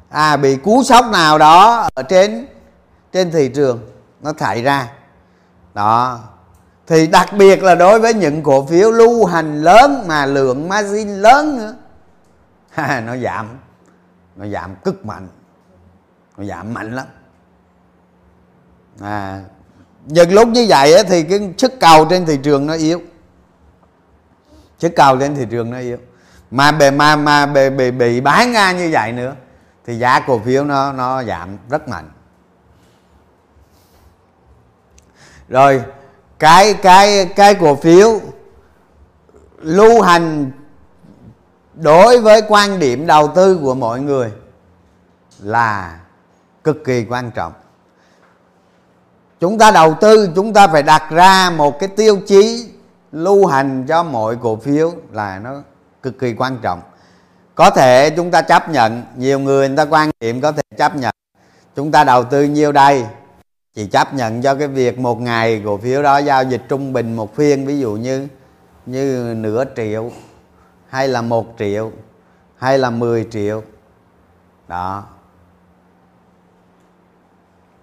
à 0.08 0.36
bị 0.36 0.56
cú 0.56 0.82
sốc 0.82 1.06
nào 1.12 1.38
đó 1.38 1.88
ở 1.94 2.02
trên 2.02 2.46
trên 3.12 3.30
thị 3.30 3.48
trường 3.54 3.80
nó 4.20 4.32
xảy 4.38 4.62
ra. 4.62 4.88
Đó 5.74 6.20
thì 6.88 7.06
đặc 7.06 7.28
biệt 7.38 7.62
là 7.62 7.74
đối 7.74 8.00
với 8.00 8.14
những 8.14 8.42
cổ 8.42 8.66
phiếu 8.66 8.90
lưu 8.90 9.24
hành 9.24 9.62
lớn 9.62 10.04
mà 10.06 10.26
lượng 10.26 10.68
margin 10.68 11.08
lớn 11.08 11.58
nữa. 11.58 11.74
Nó 13.06 13.16
giảm. 13.16 13.48
Nó 14.36 14.46
giảm 14.46 14.74
cực 14.84 15.06
mạnh. 15.06 15.28
Nó 16.36 16.44
giảm 16.44 16.74
mạnh 16.74 16.94
lắm. 16.94 17.06
À 19.00 19.40
nhưng 20.06 20.32
lúc 20.32 20.48
như 20.48 20.66
vậy 20.68 21.04
thì 21.08 21.22
cái 21.22 21.54
sức 21.58 21.80
cầu 21.80 22.06
trên 22.10 22.26
thị 22.26 22.38
trường 22.42 22.66
nó 22.66 22.74
yếu. 22.74 23.00
Sức 24.78 24.92
cầu 24.96 25.18
trên 25.18 25.34
thị 25.34 25.46
trường 25.50 25.70
nó 25.70 25.78
yếu. 25.78 25.96
Mà 26.50 26.72
bề 26.72 26.90
mà 26.90 27.16
mà 27.16 27.46
bị, 27.46 27.70
bị, 27.70 27.90
bị 27.90 28.20
bán 28.20 28.52
ra 28.52 28.72
như 28.72 28.88
vậy 28.92 29.12
nữa 29.12 29.34
thì 29.86 29.98
giá 29.98 30.20
cổ 30.20 30.38
phiếu 30.38 30.64
nó 30.64 30.92
nó 30.92 31.24
giảm 31.24 31.58
rất 31.70 31.88
mạnh. 31.88 32.10
Rồi 35.48 35.82
cái 36.38 36.74
cái 36.74 37.26
cái 37.36 37.54
cổ 37.54 37.74
phiếu 37.74 38.20
lưu 39.58 40.02
hành 40.02 40.50
đối 41.74 42.20
với 42.20 42.42
quan 42.48 42.78
điểm 42.78 43.06
đầu 43.06 43.28
tư 43.34 43.58
của 43.62 43.74
mọi 43.74 44.00
người 44.00 44.32
là 45.38 45.98
cực 46.64 46.84
kỳ 46.84 47.04
quan 47.08 47.30
trọng. 47.30 47.52
Chúng 49.40 49.58
ta 49.58 49.70
đầu 49.70 49.94
tư, 50.00 50.30
chúng 50.34 50.52
ta 50.52 50.66
phải 50.66 50.82
đặt 50.82 51.10
ra 51.10 51.50
một 51.50 51.80
cái 51.80 51.88
tiêu 51.88 52.20
chí 52.26 52.70
lưu 53.12 53.46
hành 53.46 53.86
cho 53.88 54.02
mọi 54.02 54.36
cổ 54.42 54.56
phiếu 54.56 54.92
là 55.12 55.38
nó 55.38 55.54
cực 56.02 56.18
kỳ 56.18 56.34
quan 56.34 56.58
trọng. 56.62 56.80
Có 57.54 57.70
thể 57.70 58.10
chúng 58.10 58.30
ta 58.30 58.42
chấp 58.42 58.68
nhận, 58.68 59.02
nhiều 59.16 59.38
người 59.38 59.68
người 59.68 59.76
ta 59.76 59.84
quan 59.84 60.10
điểm 60.20 60.40
có 60.40 60.52
thể 60.52 60.62
chấp 60.78 60.96
nhận. 60.96 61.14
Chúng 61.76 61.92
ta 61.92 62.04
đầu 62.04 62.24
tư 62.24 62.44
nhiêu 62.44 62.72
đây 62.72 63.06
chị 63.78 63.86
chấp 63.86 64.14
nhận 64.14 64.42
cho 64.42 64.54
cái 64.54 64.68
việc 64.68 64.98
một 64.98 65.20
ngày 65.20 65.62
cổ 65.64 65.76
phiếu 65.76 66.02
đó 66.02 66.18
giao 66.18 66.44
dịch 66.44 66.62
trung 66.68 66.92
bình 66.92 67.16
một 67.16 67.36
phiên, 67.36 67.66
ví 67.66 67.78
dụ 67.78 67.92
như 67.92 68.28
như 68.86 69.34
nửa 69.36 69.64
triệu, 69.76 70.10
hay 70.88 71.08
là 71.08 71.22
một 71.22 71.46
triệu, 71.58 71.92
hay 72.56 72.78
là 72.78 72.90
10 72.90 73.26
triệu. 73.30 73.62
Đó. 74.68 75.04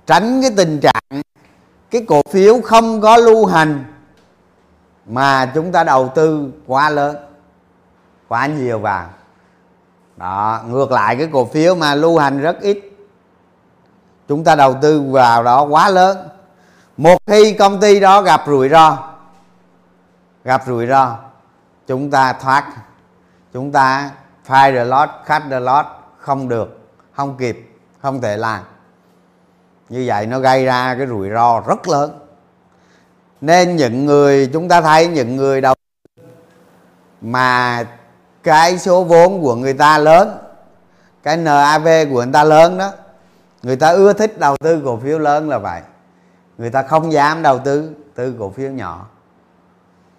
Tránh 0.06 0.42
cái 0.42 0.52
tình 0.58 0.80
trạng 0.80 1.22
cái 1.92 2.06
cổ 2.08 2.22
phiếu 2.30 2.62
không 2.62 3.02
có 3.02 3.18
lưu 3.18 3.46
hành 3.46 3.84
mà 5.06 5.52
chúng 5.56 5.72
ta 5.72 5.84
đầu 5.84 6.12
tư 6.16 6.52
quá 6.68 6.90
lớn, 6.90 7.16
quá 8.28 8.48
nhiều 8.48 8.80
vào. 8.80 9.10
Đó, 10.18 10.64
ngược 10.68 10.92
lại, 10.92 11.16
cái 11.16 11.30
cổ 11.34 11.46
phiếu 11.46 11.76
mà 11.76 11.96
lưu 11.96 12.18
hành 12.18 12.40
rất 12.42 12.62
ít 12.62 12.95
chúng 14.28 14.44
ta 14.44 14.56
đầu 14.56 14.76
tư 14.82 15.02
vào 15.02 15.44
đó 15.44 15.64
quá 15.64 15.90
lớn. 15.90 16.18
Một 16.98 17.18
khi 17.28 17.54
công 17.54 17.80
ty 17.80 18.00
đó 18.00 18.22
gặp 18.22 18.44
rủi 18.48 18.70
ro, 18.70 18.98
gặp 20.44 20.64
rủi 20.68 20.88
ro, 20.88 21.18
chúng 21.88 22.12
ta 22.12 22.34
thoát. 22.34 22.66
Chúng 23.54 23.72
ta 23.72 24.12
fire 24.48 24.76
the 24.76 24.86
lot, 24.86 25.10
cut 25.28 25.42
the 25.50 25.60
lot, 25.60 25.86
không 26.20 26.50
được, 26.50 26.80
không 27.12 27.38
kịp, 27.38 27.72
không 28.02 28.22
thể 28.22 28.38
làm. 28.38 28.64
Như 29.90 30.04
vậy 30.08 30.26
nó 30.26 30.40
gây 30.40 30.66
ra 30.66 30.96
cái 30.98 31.08
rủi 31.08 31.30
ro 31.30 31.60
rất 31.68 31.88
lớn. 31.88 32.20
Nên 33.42 33.76
những 33.76 34.06
người, 34.06 34.50
chúng 34.54 34.70
ta 34.70 34.82
thấy 34.82 35.08
những 35.08 35.36
người 35.36 35.62
đầu 35.62 35.76
mà 37.22 37.84
cái 38.44 38.78
số 38.78 39.04
vốn 39.04 39.42
của 39.42 39.56
người 39.56 39.74
ta 39.74 39.98
lớn, 39.98 40.38
cái 41.24 41.38
NAV 41.38 41.88
của 42.10 42.24
người 42.24 42.34
ta 42.34 42.44
lớn 42.44 42.78
đó 42.78 42.92
người 43.66 43.76
ta 43.76 43.90
ưa 43.90 44.14
thích 44.14 44.40
đầu 44.40 44.58
tư 44.58 44.82
cổ 44.86 44.98
phiếu 44.98 45.20
lớn 45.20 45.50
là 45.50 45.58
vậy. 45.58 45.82
Người 46.58 46.70
ta 46.70 46.84
không 46.84 47.12
dám 47.12 47.42
đầu 47.42 47.60
tư 47.60 47.92
tư 48.16 48.36
cổ 48.40 48.50
phiếu 48.50 48.72
nhỏ. 48.72 49.08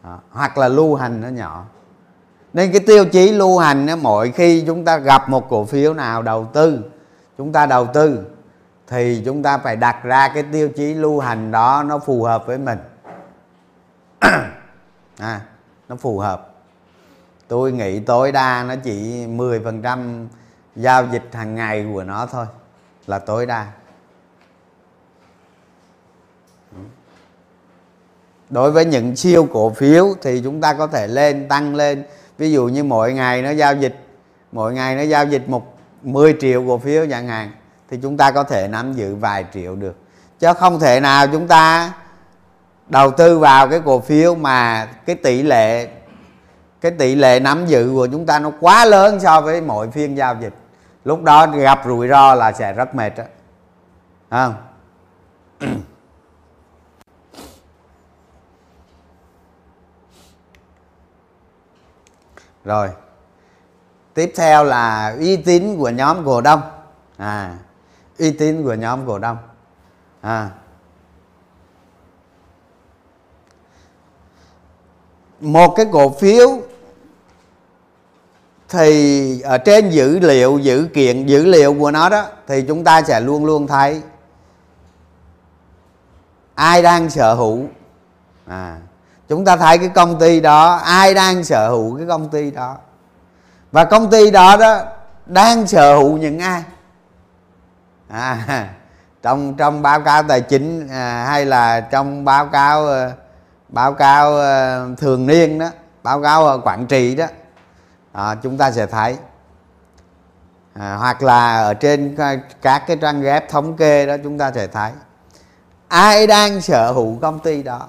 Đó. 0.05 0.19
hoặc 0.31 0.59
là 0.59 0.69
lưu 0.69 0.95
hành 0.95 1.21
nó 1.21 1.29
nhỏ. 1.29 1.65
Nên 2.53 2.73
cái 2.73 2.81
tiêu 2.87 3.05
chí 3.05 3.33
lưu 3.33 3.59
hành 3.59 3.87
đó, 3.87 3.97
mỗi 3.97 4.31
khi 4.33 4.65
chúng 4.67 4.85
ta 4.85 4.99
gặp 4.99 5.29
một 5.29 5.49
cổ 5.49 5.65
phiếu 5.65 5.95
nào 5.95 6.23
đầu 6.23 6.51
tư 6.53 6.83
chúng 7.39 7.53
ta 7.53 7.67
đầu 7.67 7.87
tư 7.87 8.27
thì 8.87 9.23
chúng 9.25 9.43
ta 9.43 9.59
phải 9.59 9.77
đặt 9.77 10.03
ra 10.03 10.29
cái 10.29 10.43
tiêu 10.53 10.69
chí 10.69 10.95
lưu 10.95 11.21
hành 11.21 11.51
đó 11.51 11.85
nó 11.87 11.99
phù 11.99 12.23
hợp 12.23 12.47
với 12.47 12.59
mình. 12.59 12.79
À, 15.19 15.41
nó 15.89 15.97
phù 15.97 16.19
hợp. 16.19 16.51
Tôi 17.49 17.73
nghĩ 17.73 18.01
tối 18.01 18.33
đa 18.33 18.65
nó 18.69 18.75
chỉ 18.85 19.27
10% 19.27 20.27
giao 20.77 21.07
dịch 21.07 21.29
hàng 21.33 21.55
ngày 21.55 21.87
của 21.93 22.05
nó 22.05 22.27
thôi 22.27 22.47
là 23.07 23.19
tối 23.19 23.47
đa. 23.47 23.67
Đối 28.51 28.71
với 28.71 28.85
những 28.85 29.17
siêu 29.17 29.49
cổ 29.53 29.71
phiếu 29.71 30.15
thì 30.23 30.41
chúng 30.45 30.61
ta 30.61 30.75
có 30.75 30.87
thể 30.87 31.07
lên, 31.07 31.49
tăng 31.49 31.75
lên. 31.75 32.05
Ví 32.39 32.53
dụ 32.53 32.67
như 32.67 32.85
mỗi 32.85 33.13
ngày 33.13 33.43
nó 33.43 33.51
giao 33.51 33.75
dịch, 33.75 34.07
mỗi 34.53 34.75
ngày 34.75 34.97
nó 34.97 35.03
giao 35.03 35.27
dịch 35.27 35.49
một 35.49 35.79
10 36.03 36.37
triệu 36.41 36.65
cổ 36.69 36.79
phiếu 36.79 37.07
chẳng 37.11 37.29
hạn, 37.29 37.51
thì 37.91 37.99
chúng 38.03 38.17
ta 38.17 38.31
có 38.31 38.43
thể 38.43 38.69
nắm 38.69 38.93
giữ 38.93 39.15
vài 39.15 39.45
triệu 39.55 39.77
được. 39.77 39.97
Chứ 40.39 40.49
không 40.59 40.81
thể 40.81 41.01
nào 41.01 41.27
chúng 41.27 41.49
ta 41.49 41.93
đầu 42.89 43.11
tư 43.11 43.39
vào 43.39 43.69
cái 43.69 43.81
cổ 43.85 44.01
phiếu 44.01 44.35
mà 44.35 44.89
cái 45.07 45.17
tỷ 45.17 45.43
lệ, 45.43 45.89
cái 46.81 46.93
tỷ 46.93 47.15
lệ 47.15 47.41
nắm 47.41 47.67
giữ 47.67 47.91
của 47.95 48.07
chúng 48.07 48.27
ta 48.27 48.39
nó 48.39 48.53
quá 48.61 48.85
lớn 48.85 49.21
so 49.21 49.41
với 49.41 49.61
mỗi 49.61 49.91
phiên 49.91 50.17
giao 50.17 50.37
dịch 50.41 50.55
lúc 51.07 51.23
đó 51.23 51.47
gặp 51.47 51.81
rủi 51.85 52.09
ro 52.09 52.35
là 52.35 52.53
sẽ 52.53 52.73
rất 52.73 52.95
mệt 52.95 53.13
đó 53.17 53.25
không? 54.31 54.55
Rồi. 62.65 62.89
Tiếp 64.15 64.33
theo 64.37 64.65
là 64.65 65.17
uy 65.19 65.37
tín 65.37 65.77
của 65.79 65.89
nhóm 65.89 66.25
cổ 66.25 66.41
đông. 66.41 66.61
À 67.17 67.59
uy 68.19 68.31
tín 68.31 68.65
của 68.65 68.75
nhóm 68.75 69.07
cổ 69.07 69.19
đông. 69.19 69.37
À. 70.21 70.51
Một 75.41 75.75
cái 75.77 75.87
cổ 75.93 76.11
phiếu 76.11 76.49
thì 78.69 79.41
ở 79.41 79.59
trên 79.59 79.91
dữ 79.91 80.19
liệu 80.19 80.59
dữ 80.59 80.89
kiện 80.95 81.27
dữ 81.27 81.45
liệu 81.45 81.75
của 81.75 81.91
nó 81.91 82.09
đó 82.09 82.25
thì 82.47 82.63
chúng 82.63 82.85
ta 82.85 83.03
sẽ 83.03 83.21
luôn 83.21 83.45
luôn 83.45 83.67
thấy. 83.67 84.03
Ai 86.55 86.83
đang 86.83 87.11
sở 87.11 87.35
hữu? 87.35 87.65
À 88.47 88.77
chúng 89.29 89.45
ta 89.45 89.57
thấy 89.57 89.79
cái 89.79 89.89
công 89.89 90.19
ty 90.19 90.41
đó 90.41 90.75
ai 90.75 91.15
đang 91.15 91.45
sở 91.45 91.69
hữu 91.69 91.97
cái 91.97 92.07
công 92.07 92.29
ty 92.29 92.51
đó? 92.51 92.77
Và 93.73 93.85
công 93.85 94.11
ty 94.11 94.31
đó 94.31 94.57
đó 94.57 94.81
đang 95.27 95.67
sở 95.67 95.97
hữu 95.97 96.17
những 96.17 96.39
ai? 96.39 96.63
À, 98.09 98.69
trong 99.23 99.55
trong 99.55 99.83
báo 99.83 100.01
cáo 100.01 100.23
tài 100.23 100.41
chính 100.41 100.89
à, 100.89 101.25
hay 101.29 101.47
là 101.47 101.81
trong 101.81 102.25
báo 102.25 102.47
cáo 102.47 102.87
ờ, 102.87 103.13
báo 103.69 103.93
cáo 103.93 104.37
ờ, 104.37 104.89
thường 104.97 105.27
niên 105.27 105.59
đó 105.59 105.67
báo 106.03 106.23
cáo 106.23 106.61
quản 106.65 106.87
trị 106.87 107.15
đó 107.15 107.27
à, 108.17 108.35
chúng 108.35 108.59
ta 108.59 108.71
sẽ 108.71 108.87
thấy. 108.87 109.19
À, 110.75 110.97
hoặc 110.97 111.23
là 111.23 111.63
ở 111.63 111.75
trên 111.75 112.17
các 112.63 112.85
cái 112.87 112.97
trang 113.01 113.23
web 113.23 113.41
thống 113.49 113.77
kê 113.77 114.07
đó 114.07 114.17
chúng 114.23 114.39
ta 114.39 114.53
sẽ 114.53 114.67
thấy. 114.67 114.93
Ai 115.89 116.27
đang 116.27 116.61
sở 116.61 116.93
hữu 116.93 117.19
công 117.21 117.39
ty 117.39 117.63
đó? 117.63 117.89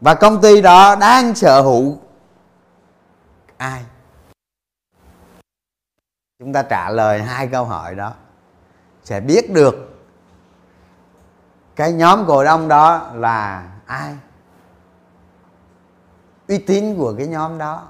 Và 0.00 0.14
công 0.14 0.40
ty 0.40 0.62
đó 0.62 0.96
đang 0.96 1.34
sở 1.34 1.60
hữu 1.60 1.98
ai? 3.56 3.84
Chúng 6.38 6.52
ta 6.52 6.62
trả 6.62 6.90
lời 6.90 7.22
hai 7.22 7.46
câu 7.46 7.64
hỏi 7.64 7.94
đó. 7.94 8.12
Sẽ 9.04 9.20
biết 9.20 9.52
được 9.52 9.74
cái 11.76 11.92
nhóm 11.92 12.24
cổ 12.26 12.44
đông 12.44 12.68
đó 12.68 13.10
là 13.14 13.68
ai? 13.86 14.16
Uy 16.48 16.58
tín 16.58 16.96
của 16.98 17.14
cái 17.18 17.26
nhóm 17.26 17.58
đó. 17.58 17.88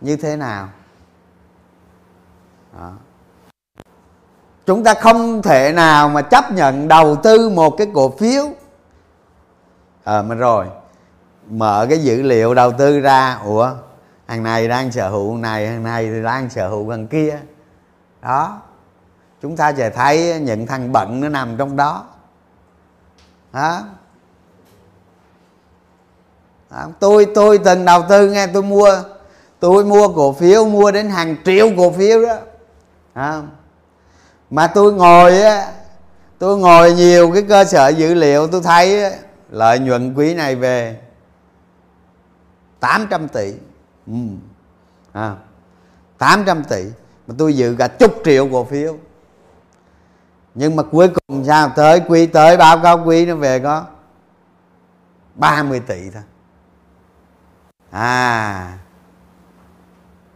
Như 0.00 0.16
thế 0.16 0.36
nào? 0.36 0.68
Đó. 2.78 2.92
chúng 4.66 4.84
ta 4.84 4.94
không 4.94 5.42
thể 5.42 5.72
nào 5.72 6.08
mà 6.08 6.22
chấp 6.22 6.52
nhận 6.52 6.88
đầu 6.88 7.16
tư 7.16 7.48
một 7.48 7.70
cái 7.78 7.86
cổ 7.94 8.10
phiếu. 8.18 8.44
Ờ 10.04 10.18
à, 10.18 10.22
mà 10.22 10.34
rồi. 10.34 10.66
Mở 11.50 11.86
cái 11.88 11.98
dữ 11.98 12.22
liệu 12.22 12.54
đầu 12.54 12.72
tư 12.72 13.00
ra. 13.00 13.34
Ủa 13.44 13.70
thằng 14.28 14.42
này 14.42 14.68
đang 14.68 14.92
sở 14.92 15.08
hữu 15.08 15.36
này 15.36 15.66
thằng 15.66 15.82
này 15.82 16.10
thì 16.10 16.22
đang 16.22 16.50
sở 16.50 16.68
hữu 16.68 16.90
thằng 16.90 17.06
kia. 17.06 17.40
Đó. 18.22 18.60
Chúng 19.42 19.56
ta 19.56 19.72
sẽ 19.72 19.90
thấy 19.90 20.40
những 20.40 20.66
thằng 20.66 20.92
bận 20.92 21.20
nó 21.20 21.28
nằm 21.28 21.56
trong 21.56 21.76
đó. 21.76 22.04
Đó. 23.52 23.82
Đó. 26.70 26.86
tôi 27.00 27.26
tôi 27.34 27.58
từng 27.58 27.84
đầu 27.84 28.02
tư 28.08 28.30
nghe 28.30 28.46
tôi 28.46 28.62
mua 28.62 29.02
tôi 29.60 29.84
mua 29.84 30.08
cổ 30.08 30.32
phiếu 30.32 30.66
mua 30.66 30.90
đến 30.90 31.10
hàng 31.10 31.36
triệu 31.44 31.70
cổ 31.76 31.90
phiếu 31.90 32.22
đó. 32.22 32.36
À. 33.14 33.42
mà 34.50 34.66
tôi 34.66 34.92
ngồi 34.92 35.42
á 35.42 35.72
tôi 36.38 36.58
ngồi 36.58 36.94
nhiều 36.94 37.30
cái 37.32 37.42
cơ 37.42 37.64
sở 37.64 37.88
dữ 37.88 38.14
liệu 38.14 38.46
tôi 38.46 38.62
thấy 38.62 39.12
lợi 39.50 39.78
nhuận 39.78 40.14
quý 40.14 40.34
này 40.34 40.54
về 40.54 41.00
800 42.80 43.28
tỷ. 43.28 43.52
Ừ. 44.06 44.12
à, 45.12 45.36
800 46.18 46.64
tỷ 46.64 46.84
mà 47.26 47.34
tôi 47.38 47.56
dự 47.56 47.74
cả 47.78 47.88
chục 47.88 48.14
triệu 48.24 48.48
cổ 48.52 48.64
phiếu. 48.64 48.96
Nhưng 50.54 50.76
mà 50.76 50.82
cuối 50.82 51.08
cùng 51.08 51.44
sao? 51.44 51.72
Tới 51.76 52.00
quý 52.08 52.26
tới 52.26 52.56
báo 52.56 52.78
cáo 52.78 53.02
quý 53.04 53.26
nó 53.26 53.34
về 53.34 53.58
có 53.58 53.84
30 55.34 55.80
tỷ 55.80 56.10
thôi. 56.10 56.22
À 57.90 58.78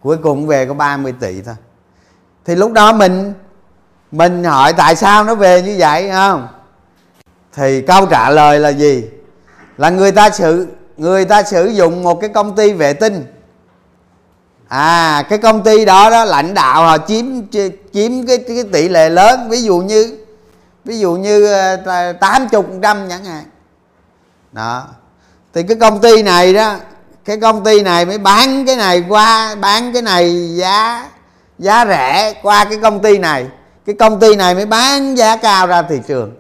cuối 0.03 0.17
cùng 0.23 0.47
về 0.47 0.67
có 0.67 0.75
30 0.75 1.15
tỷ 1.21 1.43
thôi. 1.43 1.55
Thì 2.45 2.55
lúc 2.55 2.73
đó 2.73 2.93
mình 2.93 3.33
mình 4.13 4.45
hỏi 4.45 4.73
tại 4.73 4.97
sao 4.97 5.25
nó 5.25 5.35
về 5.35 5.63
như 5.63 5.77
vậy 5.79 6.11
không? 6.11 6.49
Thì 7.53 7.81
câu 7.81 8.07
trả 8.07 8.31
lời 8.31 8.59
là 8.59 8.69
gì? 8.69 9.05
Là 9.77 9.91
người 9.91 10.13
ta 10.13 10.31
sử 10.31 10.67
người 10.97 11.25
ta 11.25 11.43
sử 11.43 11.67
dụng 11.67 12.03
một 12.03 12.21
cái 12.21 12.31
công 12.31 12.57
ty 12.57 12.73
vệ 12.73 12.93
tinh. 12.93 13.27
À 14.69 15.23
cái 15.29 15.39
công 15.39 15.63
ty 15.63 15.85
đó 15.85 16.11
đó 16.11 16.25
lãnh 16.25 16.55
đạo 16.55 16.83
họ 16.83 16.99
chiếm 17.07 17.27
chiếm 17.93 18.27
cái, 18.27 18.39
cái 18.39 18.65
tỷ 18.73 18.89
lệ 18.89 19.11
lớn 19.11 19.49
ví 19.49 19.63
dụ 19.63 19.79
như 19.79 20.19
ví 20.85 20.99
dụ 20.99 21.13
như 21.13 21.53
ờ, 21.85 22.13
tám 22.13 22.49
chục 22.49 22.67
trăm 22.83 23.09
chẳng 23.09 23.25
hạn. 23.25 23.45
Đó. 24.53 24.87
Thì 25.55 25.63
cái 25.63 25.77
công 25.81 26.01
ty 26.01 26.23
này 26.23 26.55
đó 26.55 26.77
cái 27.31 27.41
công 27.41 27.65
ty 27.65 27.83
này 27.83 28.05
mới 28.05 28.19
bán 28.19 28.67
cái 28.67 28.77
này 28.77 29.05
qua, 29.09 29.55
bán 29.55 29.93
cái 29.93 30.03
này 30.03 30.57
giá 30.57 31.09
giá 31.59 31.87
rẻ 31.87 32.35
qua 32.43 32.65
cái 32.65 32.79
công 32.83 33.01
ty 33.01 33.19
này. 33.19 33.47
Cái 33.87 33.95
công 33.99 34.21
ty 34.21 34.37
này 34.37 34.55
mới 34.55 34.67
bán 34.67 35.15
giá 35.15 35.37
cao 35.37 35.67
ra 35.67 35.83
thị 35.83 36.01
trường. 36.09 36.35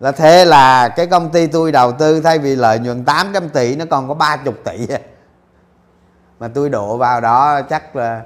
Là 0.00 0.12
thế 0.12 0.44
là 0.44 0.88
cái 0.88 1.06
công 1.06 1.30
ty 1.30 1.46
tôi 1.46 1.72
đầu 1.72 1.92
tư, 1.92 2.20
thay 2.20 2.38
vì 2.38 2.56
lợi 2.56 2.78
nhuận 2.78 3.04
800 3.04 3.48
tỷ, 3.48 3.76
nó 3.76 3.84
còn 3.90 4.08
có 4.08 4.14
30 4.14 4.54
tỷ. 4.64 4.86
Mà 6.38 6.48
tôi 6.48 6.68
đổ 6.68 6.96
vào 6.96 7.20
đó 7.20 7.60
chắc 7.62 7.96
là 7.96 8.20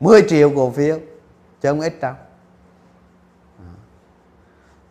10 0.00 0.22
triệu 0.30 0.52
cổ 0.56 0.72
phiếu, 0.76 0.98
chứ 1.62 1.68
không 1.68 1.80
ít 1.80 2.00
đâu. 2.00 2.12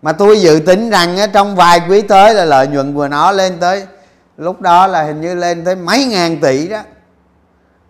Mà 0.01 0.11
tôi 0.11 0.41
dự 0.41 0.59
tính 0.65 0.89
rằng 0.89 1.17
trong 1.33 1.55
vài 1.55 1.81
quý 1.89 2.01
tới 2.01 2.33
là 2.33 2.45
lợi 2.45 2.67
nhuận 2.67 2.95
của 2.95 3.07
nó 3.07 3.31
lên 3.31 3.57
tới 3.59 3.85
lúc 4.39 4.61
đó 4.61 4.87
là 4.87 5.03
hình 5.03 5.21
như 5.21 5.35
lên 5.35 5.65
tới 5.65 5.75
mấy 5.75 6.05
ngàn 6.05 6.39
tỷ 6.41 6.67
đó. 6.67 6.79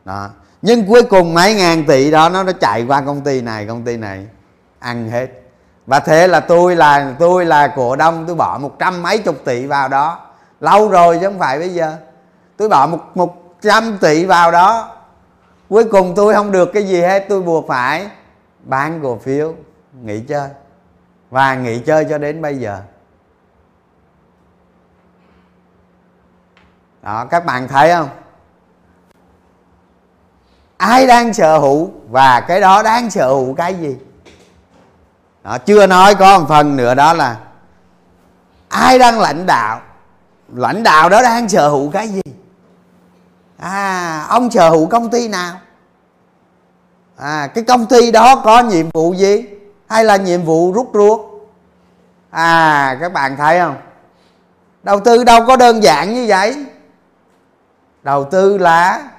Đó. 0.05 0.29
Nhưng 0.61 0.87
cuối 0.87 1.03
cùng 1.03 1.33
mấy 1.33 1.55
ngàn 1.55 1.85
tỷ 1.85 2.11
đó 2.11 2.29
nó 2.29 2.43
nó 2.43 2.51
chạy 2.51 2.85
qua 2.87 3.01
công 3.01 3.21
ty 3.21 3.41
này, 3.41 3.65
công 3.65 3.83
ty 3.83 3.97
này 3.97 4.27
ăn 4.79 5.09
hết. 5.09 5.27
Và 5.85 5.99
thế 5.99 6.27
là 6.27 6.39
tôi 6.39 6.75
là 6.75 7.15
tôi 7.19 7.45
là 7.45 7.67
cổ 7.67 7.95
đông, 7.95 8.23
tôi 8.27 8.35
bỏ 8.35 8.57
một 8.57 8.79
trăm 8.79 9.03
mấy 9.03 9.17
chục 9.17 9.35
tỷ 9.45 9.65
vào 9.65 9.89
đó. 9.89 10.19
Lâu 10.59 10.89
rồi 10.89 11.17
chứ 11.21 11.27
không 11.27 11.39
phải 11.39 11.59
bây 11.59 11.69
giờ. 11.69 11.95
Tôi 12.57 12.69
bỏ 12.69 12.87
một 12.87 12.99
một 13.15 13.35
trăm 13.61 13.97
tỷ 14.01 14.25
vào 14.25 14.51
đó. 14.51 14.95
Cuối 15.69 15.83
cùng 15.83 16.15
tôi 16.15 16.33
không 16.33 16.51
được 16.51 16.69
cái 16.73 16.83
gì 16.83 17.01
hết, 17.01 17.25
tôi 17.29 17.41
buộc 17.41 17.67
phải 17.67 18.07
bán 18.63 18.99
cổ 19.03 19.17
phiếu, 19.17 19.53
nghỉ 20.03 20.19
chơi. 20.19 20.49
Và 21.29 21.55
nghỉ 21.55 21.79
chơi 21.79 22.05
cho 22.09 22.17
đến 22.17 22.41
bây 22.41 22.57
giờ. 22.57 22.79
Đó 27.01 27.25
các 27.25 27.45
bạn 27.45 27.67
thấy 27.67 27.91
không? 27.93 28.09
Ai 30.77 31.07
đang 31.07 31.33
sở 31.33 31.57
hữu 31.57 31.91
và 32.09 32.41
cái 32.41 32.61
đó 32.61 32.83
đang 32.83 33.09
sở 33.09 33.27
hữu 33.27 33.53
cái 33.53 33.73
gì? 33.73 33.97
Đó, 35.43 35.57
chưa 35.57 35.87
nói 35.87 36.15
có 36.15 36.39
một 36.39 36.45
phần 36.49 36.75
nữa 36.75 36.95
đó 36.95 37.13
là 37.13 37.37
ai 38.69 38.99
đang 38.99 39.19
lãnh 39.19 39.45
đạo? 39.45 39.81
Lãnh 40.53 40.83
đạo 40.83 41.09
đó 41.09 41.21
đang 41.21 41.49
sở 41.49 41.69
hữu 41.69 41.91
cái 41.91 42.07
gì? 42.07 42.21
À 43.57 44.25
ông 44.29 44.51
sở 44.51 44.69
hữu 44.69 44.87
công 44.87 45.09
ty 45.09 45.27
nào? 45.27 45.59
À 47.17 47.47
cái 47.47 47.63
công 47.63 47.85
ty 47.85 48.11
đó 48.11 48.35
có 48.35 48.59
nhiệm 48.59 48.89
vụ 48.93 49.13
gì? 49.13 49.45
Hay 49.89 50.03
là 50.03 50.15
nhiệm 50.15 50.43
vụ 50.43 50.71
rút 50.71 50.89
ruột? 50.93 51.19
À 52.29 52.97
các 53.01 53.13
bạn 53.13 53.37
thấy 53.37 53.59
không? 53.59 53.77
Đầu 54.83 54.99
tư 54.99 55.23
đâu 55.23 55.45
có 55.47 55.55
đơn 55.55 55.83
giản 55.83 56.13
như 56.13 56.25
vậy 56.27 56.65
đầu 58.03 58.23
tư 58.31 58.57
là 58.57 59.09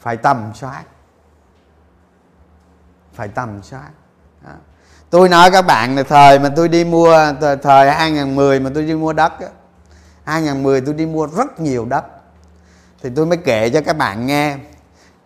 phải 0.00 0.16
tầm 0.16 0.52
soát. 0.54 0.82
Phải 3.12 3.28
tầm 3.28 3.62
soát. 3.62 3.90
Đó. 4.44 4.50
tôi 5.10 5.28
nói 5.28 5.50
các 5.50 5.62
bạn 5.62 5.96
là 5.96 6.02
thời 6.02 6.38
mà 6.38 6.48
tôi 6.56 6.68
đi 6.68 6.84
mua, 6.84 7.32
thời 7.62 7.90
2010 7.90 8.60
mà 8.60 8.70
tôi 8.74 8.82
đi 8.82 8.94
mua 8.94 9.12
đất 9.12 9.32
2010 10.24 10.80
tôi 10.80 10.94
đi 10.94 11.06
mua 11.06 11.26
rất 11.26 11.60
nhiều 11.60 11.84
đất. 11.84 12.04
Thì 13.02 13.10
tôi 13.16 13.26
mới 13.26 13.38
kể 13.38 13.70
cho 13.70 13.80
các 13.80 13.96
bạn 13.96 14.26
nghe. 14.26 14.56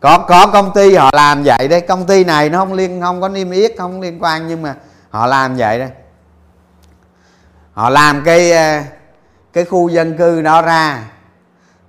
Có 0.00 0.18
có 0.18 0.46
công 0.46 0.72
ty 0.74 0.94
họ 0.94 1.10
làm 1.12 1.42
vậy 1.42 1.68
đấy. 1.68 1.80
Công 1.80 2.06
ty 2.06 2.24
này 2.24 2.48
nó 2.48 2.58
không 2.58 2.72
liên, 2.72 3.00
không 3.00 3.20
có 3.20 3.28
niêm 3.28 3.50
yết, 3.50 3.72
không 3.78 4.00
liên 4.00 4.22
quan, 4.22 4.48
nhưng 4.48 4.62
mà 4.62 4.74
họ 5.10 5.26
làm 5.26 5.56
vậy 5.56 5.78
đấy. 5.78 5.90
Họ 7.72 7.90
làm 7.90 8.22
cái 8.24 8.52
ờ, 8.52 8.82
cái 9.52 9.64
khu 9.64 9.88
dân 9.88 10.18
cư 10.18 10.42
đó 10.42 10.62
ra 10.62 11.11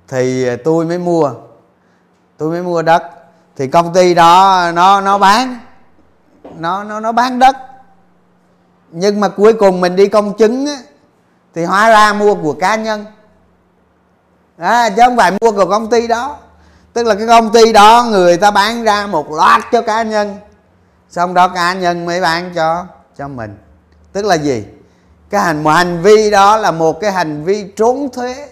thì 0.07 0.47
à, 0.47 0.55
tôi 0.63 0.85
mới 0.85 0.97
mua. 0.97 1.31
Tôi 2.37 2.49
mới 2.49 2.61
mua 2.61 2.81
đất. 2.81 3.03
Thì 3.55 3.67
công 3.67 3.93
ty 3.93 4.13
đó 4.13 4.71
nó 4.73 5.01
nó 5.01 5.17
bán. 5.17 5.59
Nó 6.57 6.83
nó 6.83 6.99
nó 6.99 7.11
bán 7.11 7.39
đất. 7.39 7.55
Nhưng 8.91 9.19
mà 9.19 9.29
cuối 9.29 9.53
cùng 9.53 9.81
mình 9.81 9.95
đi 9.95 10.07
công 10.07 10.37
chứng 10.37 10.65
á, 10.65 10.77
thì 11.53 11.63
hóa 11.63 11.89
ra 11.89 12.13
mua 12.13 12.35
của 12.35 12.53
cá 12.53 12.75
nhân. 12.75 13.05
À, 14.57 14.89
chứ 14.89 15.01
không 15.05 15.17
phải 15.17 15.31
mua 15.31 15.51
của 15.51 15.65
công 15.65 15.89
ty 15.89 16.07
đó. 16.07 16.37
Tức 16.93 17.07
là 17.07 17.15
cái 17.15 17.27
công 17.27 17.51
ty 17.51 17.73
đó 17.73 18.05
người 18.09 18.37
ta 18.37 18.51
bán 18.51 18.83
ra 18.83 19.07
một 19.07 19.31
loạt 19.31 19.61
cho 19.71 19.81
cá 19.81 20.03
nhân. 20.03 20.37
Xong 21.09 21.33
đó 21.33 21.47
cá 21.47 21.73
nhân 21.73 22.05
mới 22.05 22.21
bán 22.21 22.51
cho 22.55 22.85
cho 23.17 23.27
mình. 23.27 23.57
Tức 24.11 24.25
là 24.25 24.35
gì? 24.35 24.65
Cái 25.29 25.41
hành 25.41 25.63
một 25.63 25.71
hành 25.71 26.01
vi 26.01 26.31
đó 26.31 26.57
là 26.57 26.71
một 26.71 26.99
cái 27.01 27.11
hành 27.11 27.43
vi 27.43 27.71
trốn 27.75 28.09
thuế 28.13 28.49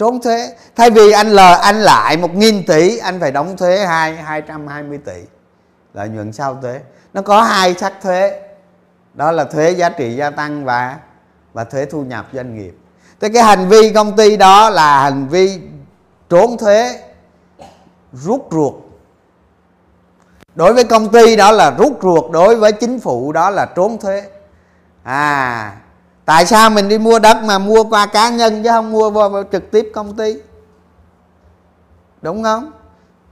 trốn 0.00 0.20
thuế. 0.20 0.54
Thay 0.76 0.90
vì 0.90 1.10
anh 1.12 1.28
lời 1.28 1.58
anh 1.62 1.80
lại 1.80 2.16
một 2.16 2.34
nghìn 2.34 2.66
tỷ, 2.66 2.98
anh 2.98 3.20
phải 3.20 3.32
đóng 3.32 3.56
thuế 3.56 3.86
hai 3.86 4.16
hai 4.16 4.42
trăm 4.42 4.66
hai 4.66 4.82
mươi 4.82 4.98
tỷ. 5.04 5.22
Lợi 5.94 6.08
nhuận 6.08 6.32
sau 6.32 6.58
thuế. 6.62 6.80
Nó 7.14 7.22
có 7.22 7.42
hai 7.42 7.74
sắc 7.74 7.92
thuế. 8.02 8.40
Đó 9.14 9.32
là 9.32 9.44
thuế 9.44 9.70
giá 9.70 9.88
trị 9.88 10.16
gia 10.16 10.30
tăng 10.30 10.64
và 10.64 10.96
và 11.52 11.64
thuế 11.64 11.84
thu 11.84 12.04
nhập 12.04 12.26
doanh 12.32 12.54
nghiệp. 12.54 12.74
Thế 13.20 13.28
cái 13.28 13.42
hành 13.42 13.68
vi 13.68 13.92
công 13.92 14.16
ty 14.16 14.36
đó 14.36 14.70
là 14.70 15.02
hành 15.02 15.28
vi 15.28 15.60
trốn 16.30 16.58
thuế, 16.58 17.00
rút 18.12 18.48
ruột. 18.50 18.74
Đối 20.54 20.74
với 20.74 20.84
công 20.84 21.08
ty 21.08 21.36
đó 21.36 21.52
là 21.52 21.70
rút 21.70 21.98
ruột, 22.02 22.30
đối 22.30 22.56
với 22.56 22.72
chính 22.72 23.00
phủ 23.00 23.32
đó 23.32 23.50
là 23.50 23.66
trốn 23.76 23.98
thuế. 23.98 24.24
À 25.02 25.76
tại 26.30 26.46
sao 26.46 26.70
mình 26.70 26.88
đi 26.88 26.98
mua 26.98 27.18
đất 27.18 27.36
mà 27.44 27.58
mua 27.58 27.84
qua 27.84 28.06
cá 28.06 28.30
nhân 28.30 28.62
chứ 28.62 28.68
không 28.68 28.92
mua 28.92 29.10
vào 29.10 29.44
trực 29.52 29.70
tiếp 29.70 29.90
công 29.94 30.16
ty? 30.16 30.36
Đúng 32.22 32.42
không? 32.42 32.72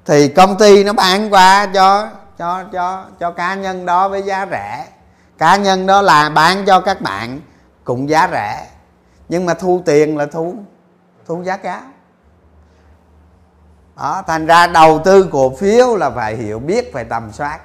Thì 0.07 0.29
công 0.29 0.59
ty 0.59 0.85
nó 0.85 0.93
bán 0.93 1.33
qua 1.33 1.67
cho 1.75 2.09
cho 2.39 2.65
cho 2.73 3.05
cho 3.21 3.31
cá 3.31 3.55
nhân 3.55 3.87
đó 3.87 4.09
với 4.09 4.23
giá 4.23 4.47
rẻ. 4.51 4.87
Cá 5.39 5.57
nhân 5.57 5.87
đó 5.87 6.03
là 6.03 6.31
bán 6.31 6.65
cho 6.67 6.81
các 6.81 7.01
bạn 7.01 7.41
cũng 7.85 8.09
giá 8.09 8.29
rẻ. 8.33 8.67
Nhưng 9.29 9.47
mà 9.47 9.55
thu 9.55 9.83
tiền 9.85 10.17
là 10.17 10.27
thu 10.27 10.55
thu 11.27 11.43
giá 11.43 11.57
cao. 11.57 11.83
Đó 13.97 14.23
thành 14.27 14.47
ra 14.47 14.67
đầu 14.67 15.01
tư 15.05 15.29
cổ 15.33 15.57
phiếu 15.57 15.97
là 15.97 16.11
phải 16.11 16.37
hiểu 16.37 16.59
biết 16.59 16.93
phải 16.93 17.05
tầm 17.05 17.33
soát. 17.33 17.59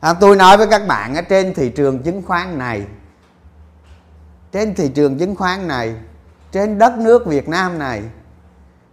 À, 0.00 0.12
tôi 0.12 0.36
nói 0.36 0.56
với 0.56 0.66
các 0.66 0.86
bạn 0.86 1.14
ở 1.14 1.22
trên 1.22 1.54
thị 1.54 1.68
trường 1.68 2.02
chứng 2.02 2.22
khoán 2.26 2.58
này 2.58 2.86
trên 4.52 4.74
thị 4.74 4.88
trường 4.88 5.18
chứng 5.18 5.36
khoán 5.36 5.68
này 5.68 5.94
trên 6.52 6.78
đất 6.78 6.98
nước 6.98 7.26
Việt 7.26 7.48
Nam 7.48 7.78
này 7.78 8.02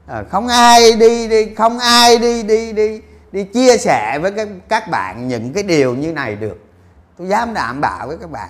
à, 0.08 0.24
không 0.30 0.48
ai 0.48 0.94
đi 0.94 1.28
đi 1.28 1.56
không 1.56 1.80
ai 1.80 2.18
đi 2.18 2.44
đi 2.44 2.74
đi 2.74 3.02
đi 3.34 3.44
chia 3.44 3.78
sẻ 3.78 4.20
với 4.20 4.32
các 4.32 4.48
các 4.70 4.90
bạn 4.90 5.28
những 5.28 5.54
cái 5.54 5.64
điều 5.64 5.96
như 5.96 6.12
này 6.12 6.36
được. 6.36 6.58
Tôi 7.18 7.28
dám 7.28 7.54
đảm 7.54 7.82
bảo 7.82 8.08
với 8.08 8.18
các 8.18 8.32
bạn. 8.32 8.50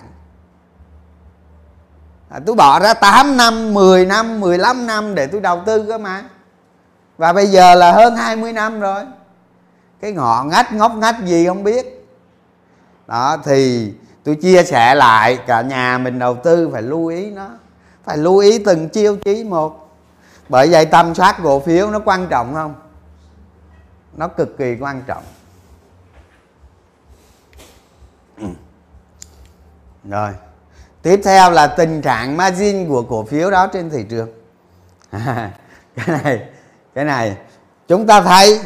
À, 2.28 2.40
tôi 2.46 2.56
bỏ 2.56 2.80
ra 2.80 2.94
8 2.94 3.36
năm 3.36 3.74
10 3.74 4.06
năm 4.06 4.40
15 4.40 4.86
năm 4.86 5.14
để 5.14 5.26
tôi 5.26 5.40
đầu 5.40 5.62
tư 5.66 5.84
cơ 5.88 5.98
mà. 5.98 6.24
Và 7.18 7.32
bây 7.32 7.46
giờ 7.46 7.74
là 7.74 7.92
hơn 7.92 8.16
20 8.16 8.52
năm 8.52 8.80
rồi. 8.80 9.04
Cái 10.00 10.12
ngọ 10.12 10.44
ngách 10.44 10.72
ngóc 10.72 10.92
ngách 10.96 11.16
gì 11.24 11.46
không 11.46 11.64
biết. 11.64 12.06
Đó 13.06 13.36
thì 13.44 13.92
tôi 14.24 14.34
chia 14.34 14.64
sẻ 14.64 14.94
lại, 14.94 15.38
cả 15.46 15.62
nhà 15.62 15.98
mình 15.98 16.18
đầu 16.18 16.36
tư 16.44 16.70
phải 16.72 16.82
lưu 16.82 17.06
ý 17.06 17.30
nó, 17.30 17.48
phải 18.04 18.16
lưu 18.16 18.38
ý 18.38 18.58
từng 18.58 18.88
chiêu 18.88 19.16
chí 19.16 19.44
một. 19.44 19.96
Bởi 20.48 20.68
vậy 20.70 20.86
tâm 20.86 21.14
soát 21.14 21.36
cổ 21.42 21.60
phiếu 21.60 21.90
nó 21.90 22.00
quan 22.04 22.26
trọng 22.30 22.54
không? 22.54 22.74
Nó 24.16 24.28
cực 24.28 24.58
kỳ 24.58 24.76
quan 24.80 25.02
trọng. 25.06 25.22
Ừ. 28.36 28.46
Rồi, 30.10 30.30
tiếp 31.02 31.20
theo 31.24 31.50
là 31.50 31.66
tình 31.66 32.02
trạng 32.02 32.36
margin 32.36 32.88
của 32.88 33.02
cổ 33.02 33.24
phiếu 33.24 33.50
đó 33.50 33.66
trên 33.66 33.90
thị 33.90 34.04
trường. 34.10 34.28
Cái 35.96 36.22
này 36.22 36.40
cái 36.94 37.04
này, 37.04 37.36
chúng 37.88 38.06
ta 38.06 38.20
thấy 38.20 38.60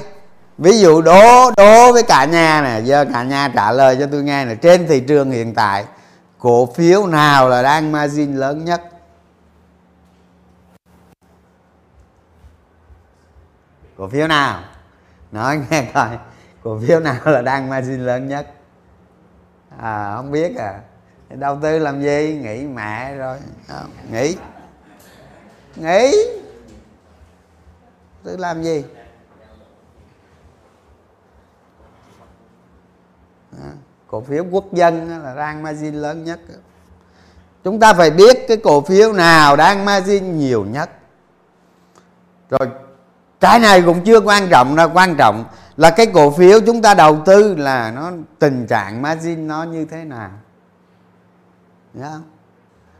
ví 0.58 0.80
dụ 0.80 1.02
đố 1.02 1.50
đố 1.56 1.92
với 1.92 2.02
cả 2.02 2.24
nhà 2.24 2.60
này 2.62 2.84
giờ 2.84 3.04
cả 3.12 3.22
nhà 3.22 3.48
trả 3.54 3.72
lời 3.72 3.96
cho 4.00 4.06
tôi 4.12 4.22
nghe 4.22 4.44
là 4.44 4.54
trên 4.54 4.86
thị 4.86 5.00
trường 5.00 5.30
hiện 5.30 5.54
tại 5.54 5.84
cổ 6.38 6.66
phiếu 6.66 7.06
nào 7.06 7.48
là 7.48 7.62
đang 7.62 7.92
margin 7.92 8.36
lớn 8.36 8.64
nhất? 8.64 8.82
Cổ 13.96 14.08
phiếu 14.08 14.26
nào? 14.26 14.60
Nói 15.32 15.60
nghe 15.70 15.90
coi 15.94 16.18
cổ 16.62 16.80
phiếu 16.86 17.00
nào 17.00 17.20
là 17.24 17.42
đang 17.42 17.68
margin 17.68 18.00
lớn 18.00 18.28
nhất? 18.28 18.46
À 19.78 20.12
không 20.16 20.30
biết 20.30 20.56
à. 20.56 20.80
Đầu 21.28 21.58
tư 21.62 21.78
làm 21.78 22.02
gì? 22.02 22.40
Nghỉ 22.42 22.66
mẹ 22.66 23.14
rồi. 23.14 23.38
Không, 23.68 23.90
nghỉ. 24.12 24.36
Nghỉ. 25.76 26.14
Tôi 28.24 28.38
làm 28.38 28.62
gì? 28.62 28.84
À, 33.52 33.70
cổ 34.06 34.20
phiếu 34.20 34.44
quốc 34.50 34.72
dân 34.72 35.22
là 35.22 35.34
đang 35.34 35.62
margin 35.62 35.94
lớn 35.94 36.24
nhất 36.24 36.40
chúng 37.64 37.80
ta 37.80 37.94
phải 37.94 38.10
biết 38.10 38.48
cái 38.48 38.56
cổ 38.56 38.80
phiếu 38.80 39.12
nào 39.12 39.56
đang 39.56 39.84
margin 39.84 40.38
nhiều 40.38 40.64
nhất 40.64 40.90
rồi 42.50 42.68
cái 43.40 43.58
này 43.58 43.82
cũng 43.82 44.04
chưa 44.04 44.20
quan 44.20 44.48
trọng 44.48 44.76
đâu 44.76 44.90
quan 44.94 45.16
trọng 45.16 45.44
là 45.76 45.90
cái 45.90 46.06
cổ 46.06 46.30
phiếu 46.30 46.60
chúng 46.66 46.82
ta 46.82 46.94
đầu 46.94 47.18
tư 47.26 47.54
là 47.54 47.90
nó 47.90 48.12
tình 48.38 48.66
trạng 48.66 49.02
margin 49.02 49.46
nó 49.46 49.62
như 49.62 49.84
thế 49.84 50.04
nào 50.04 50.30
không? 52.00 52.22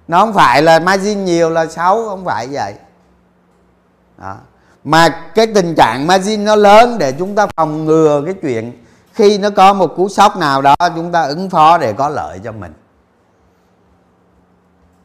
nó 0.09 0.21
không 0.21 0.35
phải 0.35 0.63
là 0.63 0.79
margin 0.79 1.25
nhiều 1.25 1.51
là 1.51 1.67
xấu 1.67 2.09
không 2.09 2.25
phải 2.25 2.49
vậy 2.51 2.75
đó. 4.19 4.37
mà 4.85 5.09
cái 5.35 5.47
tình 5.47 5.75
trạng 5.75 6.07
margin 6.07 6.45
nó 6.45 6.57
lớn 6.57 6.97
để 6.99 7.13
chúng 7.19 7.35
ta 7.35 7.47
phòng 7.57 7.85
ngừa 7.85 8.23
cái 8.25 8.35
chuyện 8.43 8.73
khi 9.19 9.39
nó 9.39 9.51
có 9.51 9.73
một 9.73 9.97
cú 9.97 10.09
sốc 10.09 10.37
nào 10.37 10.63
đó, 10.63 10.75
chúng 10.97 11.13
ta 11.13 11.23
ứng 11.23 11.51
phó 11.51 11.79
để 11.79 11.93
có 11.93 12.09
lợi 12.09 12.41
cho 12.45 12.53
mình. 12.53 12.73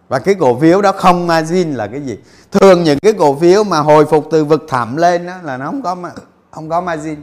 Và 0.08 0.20
cái 0.20 0.36
cổ 0.36 0.60
phiếu 0.60 0.82
đó 0.82 0.92
không 0.92 1.28
margin 1.28 1.74
là 1.74 1.88
cái 1.88 2.02
gì? 2.02 2.18
Thường 2.52 2.84
những 2.84 3.00
cái 3.00 3.14
cổ 3.14 3.36
phiếu 3.36 3.64
mà 3.64 3.80
hồi 3.80 4.06
phục 4.06 4.28
từ 4.32 4.46
vực 4.46 4.66
thẳm 4.68 4.98
lên 4.98 5.26
đó 5.26 5.34
là 5.44 5.58
nó 5.58 5.66
không 5.66 5.82
có 5.82 5.96
không 6.52 6.70
có 6.70 6.82
margin. 6.82 7.16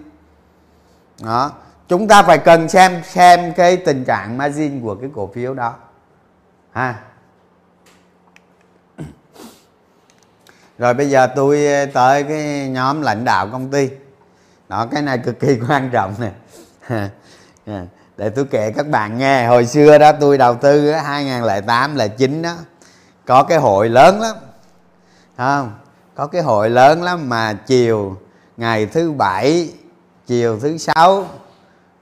Đó. 1.22 1.52
Chúng 1.88 2.08
ta 2.08 2.22
phải 2.22 2.38
cần 2.38 2.68
xem 2.68 3.02
xem 3.04 3.52
cái 3.56 3.76
tình 3.76 4.04
trạng 4.04 4.38
margin 4.38 4.82
của 4.82 4.94
cái 4.94 5.10
cổ 5.14 5.30
phiếu 5.34 5.54
đó. 5.54 5.74
Ha. 6.72 7.00
Rồi 10.78 10.94
bây 10.94 11.10
giờ 11.10 11.26
tôi 11.36 11.66
tới 11.92 12.22
cái 12.22 12.68
nhóm 12.68 13.02
lãnh 13.02 13.24
đạo 13.24 13.48
công 13.52 13.70
ty. 13.70 13.88
Đó, 14.68 14.86
cái 14.90 15.02
này 15.02 15.18
cực 15.18 15.40
kỳ 15.40 15.58
quan 15.68 15.90
trọng 15.92 16.14
nè. 16.18 16.30
Dạ. 17.66 17.82
để 18.16 18.30
tôi 18.30 18.44
kể 18.50 18.72
các 18.76 18.88
bạn 18.88 19.18
nghe 19.18 19.46
hồi 19.46 19.66
xưa 19.66 19.98
đó 19.98 20.12
tôi 20.12 20.38
đầu 20.38 20.54
tư 20.54 20.92
2008 20.92 21.96
là 21.96 22.06
chín 22.06 22.42
đó. 22.42 22.54
Có 23.26 23.42
cái 23.42 23.58
hội 23.58 23.88
lớn 23.88 24.20
lắm 24.20 24.36
không? 25.36 25.72
Có 26.14 26.26
cái 26.26 26.42
hội 26.42 26.70
lớn 26.70 27.02
lắm 27.02 27.28
mà 27.28 27.52
chiều 27.52 28.16
ngày 28.56 28.86
thứ 28.86 29.12
bảy 29.12 29.72
chiều 30.26 30.58
thứ 30.60 30.76
sáu 30.78 31.26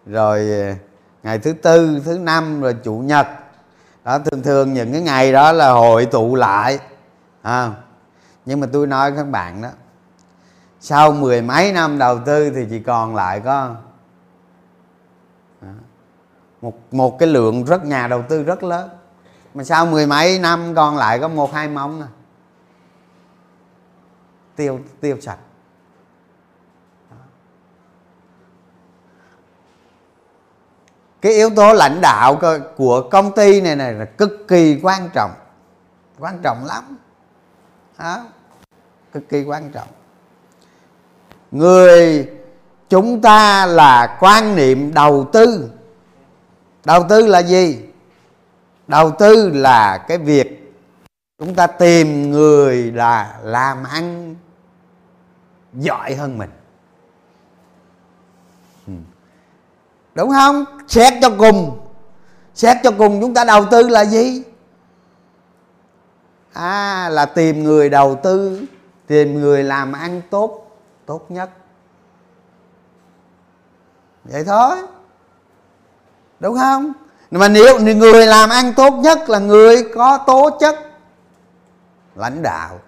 rồi 0.06 0.50
ờ, 0.50 0.74
ngày 1.22 1.38
thứ 1.38 1.52
tư 1.52 2.02
thứ 2.04 2.18
năm 2.18 2.60
rồi 2.60 2.76
chủ 2.84 2.98
nhật. 2.98 3.26
Đó 4.04 4.18
thường 4.18 4.42
thường 4.42 4.74
những 4.74 4.92
cái 4.92 5.00
ngày 5.00 5.32
đó 5.32 5.52
là 5.52 5.70
hội 5.70 6.06
tụ 6.06 6.34
lại 6.34 6.78
à, 7.42 7.70
nhưng 8.46 8.60
mà 8.60 8.66
tôi 8.72 8.86
nói 8.86 9.12
các 9.16 9.24
bạn 9.24 9.62
đó 9.62 9.68
sau 10.80 11.12
mười 11.12 11.42
mấy 11.42 11.72
năm 11.72 11.98
đầu 11.98 12.18
tư 12.18 12.50
thì 12.50 12.66
chỉ 12.70 12.78
còn 12.78 13.14
lại 13.14 13.40
có 13.40 13.74
một 16.62 16.78
một 16.90 17.18
cái 17.18 17.28
lượng 17.28 17.64
rất, 17.64 17.84
nhà 17.84 18.08
đầu 18.08 18.22
tư 18.28 18.42
rất 18.42 18.62
lớn. 18.62 18.90
Mà 19.54 19.64
sau 19.64 19.86
mười 19.86 20.06
mấy 20.06 20.38
năm 20.38 20.74
còn 20.74 20.96
lại 20.96 21.18
có 21.18 21.28
một, 21.28 21.52
hai 21.52 21.68
móng 21.68 22.02
à. 22.02 22.08
Tiêu 24.56 24.80
tiêu 25.00 25.16
sạch. 25.20 25.38
Cái 31.20 31.32
yếu 31.32 31.50
tố 31.56 31.72
lãnh 31.72 32.00
đạo 32.00 32.40
của 32.76 33.08
công 33.10 33.34
ty 33.34 33.60
này 33.60 33.76
này 33.76 33.94
là 33.94 34.04
cực 34.04 34.48
kỳ 34.48 34.80
quan 34.82 35.10
trọng. 35.14 35.30
Quan 36.18 36.38
trọng 36.42 36.64
lắm. 36.64 36.98
Đó. 37.98 38.24
cực 39.12 39.28
kỳ 39.28 39.44
quan 39.44 39.70
trọng. 39.70 39.88
Người 41.50 42.30
chúng 42.88 43.20
ta 43.20 43.66
là 43.66 44.16
quan 44.20 44.56
niệm 44.56 44.94
đầu 44.94 45.28
tư 45.32 45.70
đầu 46.84 47.06
tư 47.08 47.26
là 47.26 47.38
gì? 47.38 47.78
Đầu 48.86 49.10
tư 49.18 49.50
là 49.54 49.98
cái 50.08 50.18
việc 50.18 50.74
chúng 51.38 51.54
ta 51.54 51.66
tìm 51.66 52.30
người 52.30 52.92
là 52.92 53.38
làm 53.42 53.84
ăn 53.84 54.34
giỏi 55.72 56.14
hơn 56.14 56.38
mình. 56.38 56.50
Ừ. 58.86 58.92
Đúng 60.14 60.30
không? 60.30 60.64
Xét 60.88 61.12
cho 61.22 61.30
cùng. 61.38 61.80
Xét 62.54 62.76
cho 62.82 62.90
cùng 62.98 63.20
chúng 63.20 63.34
ta 63.34 63.44
đầu 63.44 63.64
tư 63.70 63.88
là 63.88 64.04
gì? 64.04 64.42
À 66.52 67.08
là 67.08 67.26
tìm 67.26 67.64
người 67.64 67.90
đầu 67.90 68.20
tư, 68.22 68.62
tìm 69.06 69.40
người 69.40 69.64
làm 69.64 69.92
ăn 69.92 70.22
tốt 70.30 70.70
tốt 71.06 71.26
nhất. 71.28 71.50
Vậy 74.24 74.44
thôi 74.44 74.76
đúng 76.40 76.58
không? 76.58 76.92
Mà 77.30 77.48
nếu 77.48 77.80
người 77.80 78.26
làm 78.26 78.50
ăn 78.50 78.72
tốt 78.74 78.94
nhất 78.94 79.30
là 79.30 79.38
người 79.38 79.84
có 79.94 80.18
tố 80.26 80.50
chất 80.60 80.76
lãnh 82.14 82.42
đạo. 82.42 82.80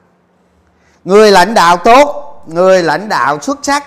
Người 1.05 1.31
lãnh 1.31 1.55
đạo 1.55 1.77
tốt, 1.77 2.43
người 2.47 2.83
lãnh 2.83 3.09
đạo 3.09 3.41
xuất 3.41 3.59
sắc. 3.63 3.85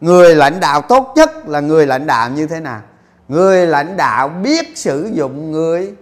Người 0.00 0.34
lãnh 0.34 0.60
đạo 0.60 0.82
tốt 0.82 1.12
nhất 1.16 1.48
là 1.48 1.60
người 1.60 1.86
lãnh 1.86 2.06
đạo 2.06 2.30
như 2.30 2.46
thế 2.46 2.60
nào? 2.60 2.80
Người 3.28 3.66
lãnh 3.66 3.96
đạo 3.96 4.28
biết 4.28 4.78
sử 4.78 5.10
dụng 5.14 5.52
người 5.52 5.94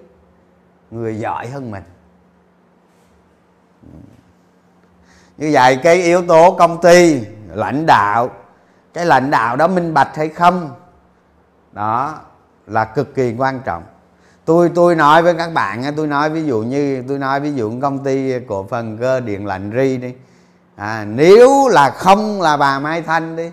người 0.90 1.18
giỏi 1.18 1.46
hơn 1.46 1.70
mình. 1.70 1.82
Như 5.38 5.50
vậy 5.52 5.78
cái 5.82 6.02
yếu 6.02 6.22
tố 6.22 6.56
công 6.58 6.80
ty, 6.80 7.20
lãnh 7.48 7.86
đạo, 7.86 8.30
cái 8.94 9.06
lãnh 9.06 9.30
đạo 9.30 9.56
đó 9.56 9.66
minh 9.66 9.94
bạch 9.94 10.16
hay 10.16 10.28
không? 10.28 10.70
Đó 11.72 12.18
là 12.68 12.84
cực 12.84 13.14
kỳ 13.14 13.34
quan 13.38 13.60
trọng. 13.64 13.82
Tôi 14.44 14.70
tôi 14.74 14.94
nói 14.94 15.22
với 15.22 15.34
các 15.34 15.52
bạn 15.52 15.84
tôi 15.96 16.06
nói 16.06 16.30
ví 16.30 16.44
dụ 16.44 16.60
như 16.62 17.04
tôi 17.08 17.18
nói 17.18 17.40
ví 17.40 17.52
dụ 17.52 17.72
công 17.82 18.04
ty 18.04 18.40
cổ 18.48 18.66
phần 18.70 18.98
cơ 18.98 19.20
điện 19.20 19.46
lạnh 19.46 19.70
ri 19.76 19.96
đi. 19.96 20.14
À, 20.76 21.04
nếu 21.08 21.68
là 21.68 21.90
không 21.90 22.42
là 22.42 22.56
bà 22.56 22.78
mai 22.78 23.02
thanh 23.02 23.36
đi 23.36 23.50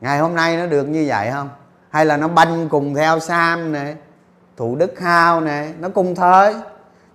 ngày 0.00 0.18
hôm 0.18 0.34
nay 0.34 0.56
nó 0.56 0.66
được 0.66 0.84
như 0.84 1.04
vậy 1.08 1.30
không? 1.32 1.50
Hay 1.90 2.06
là 2.06 2.16
nó 2.16 2.28
banh 2.28 2.68
cùng 2.68 2.94
theo 2.94 3.18
sam 3.18 3.72
nè 3.72 3.94
thủ 4.56 4.76
đức 4.76 5.00
hao 5.00 5.40
nè 5.40 5.68
nó 5.80 5.88
cùng 5.88 6.14
thời. 6.14 6.54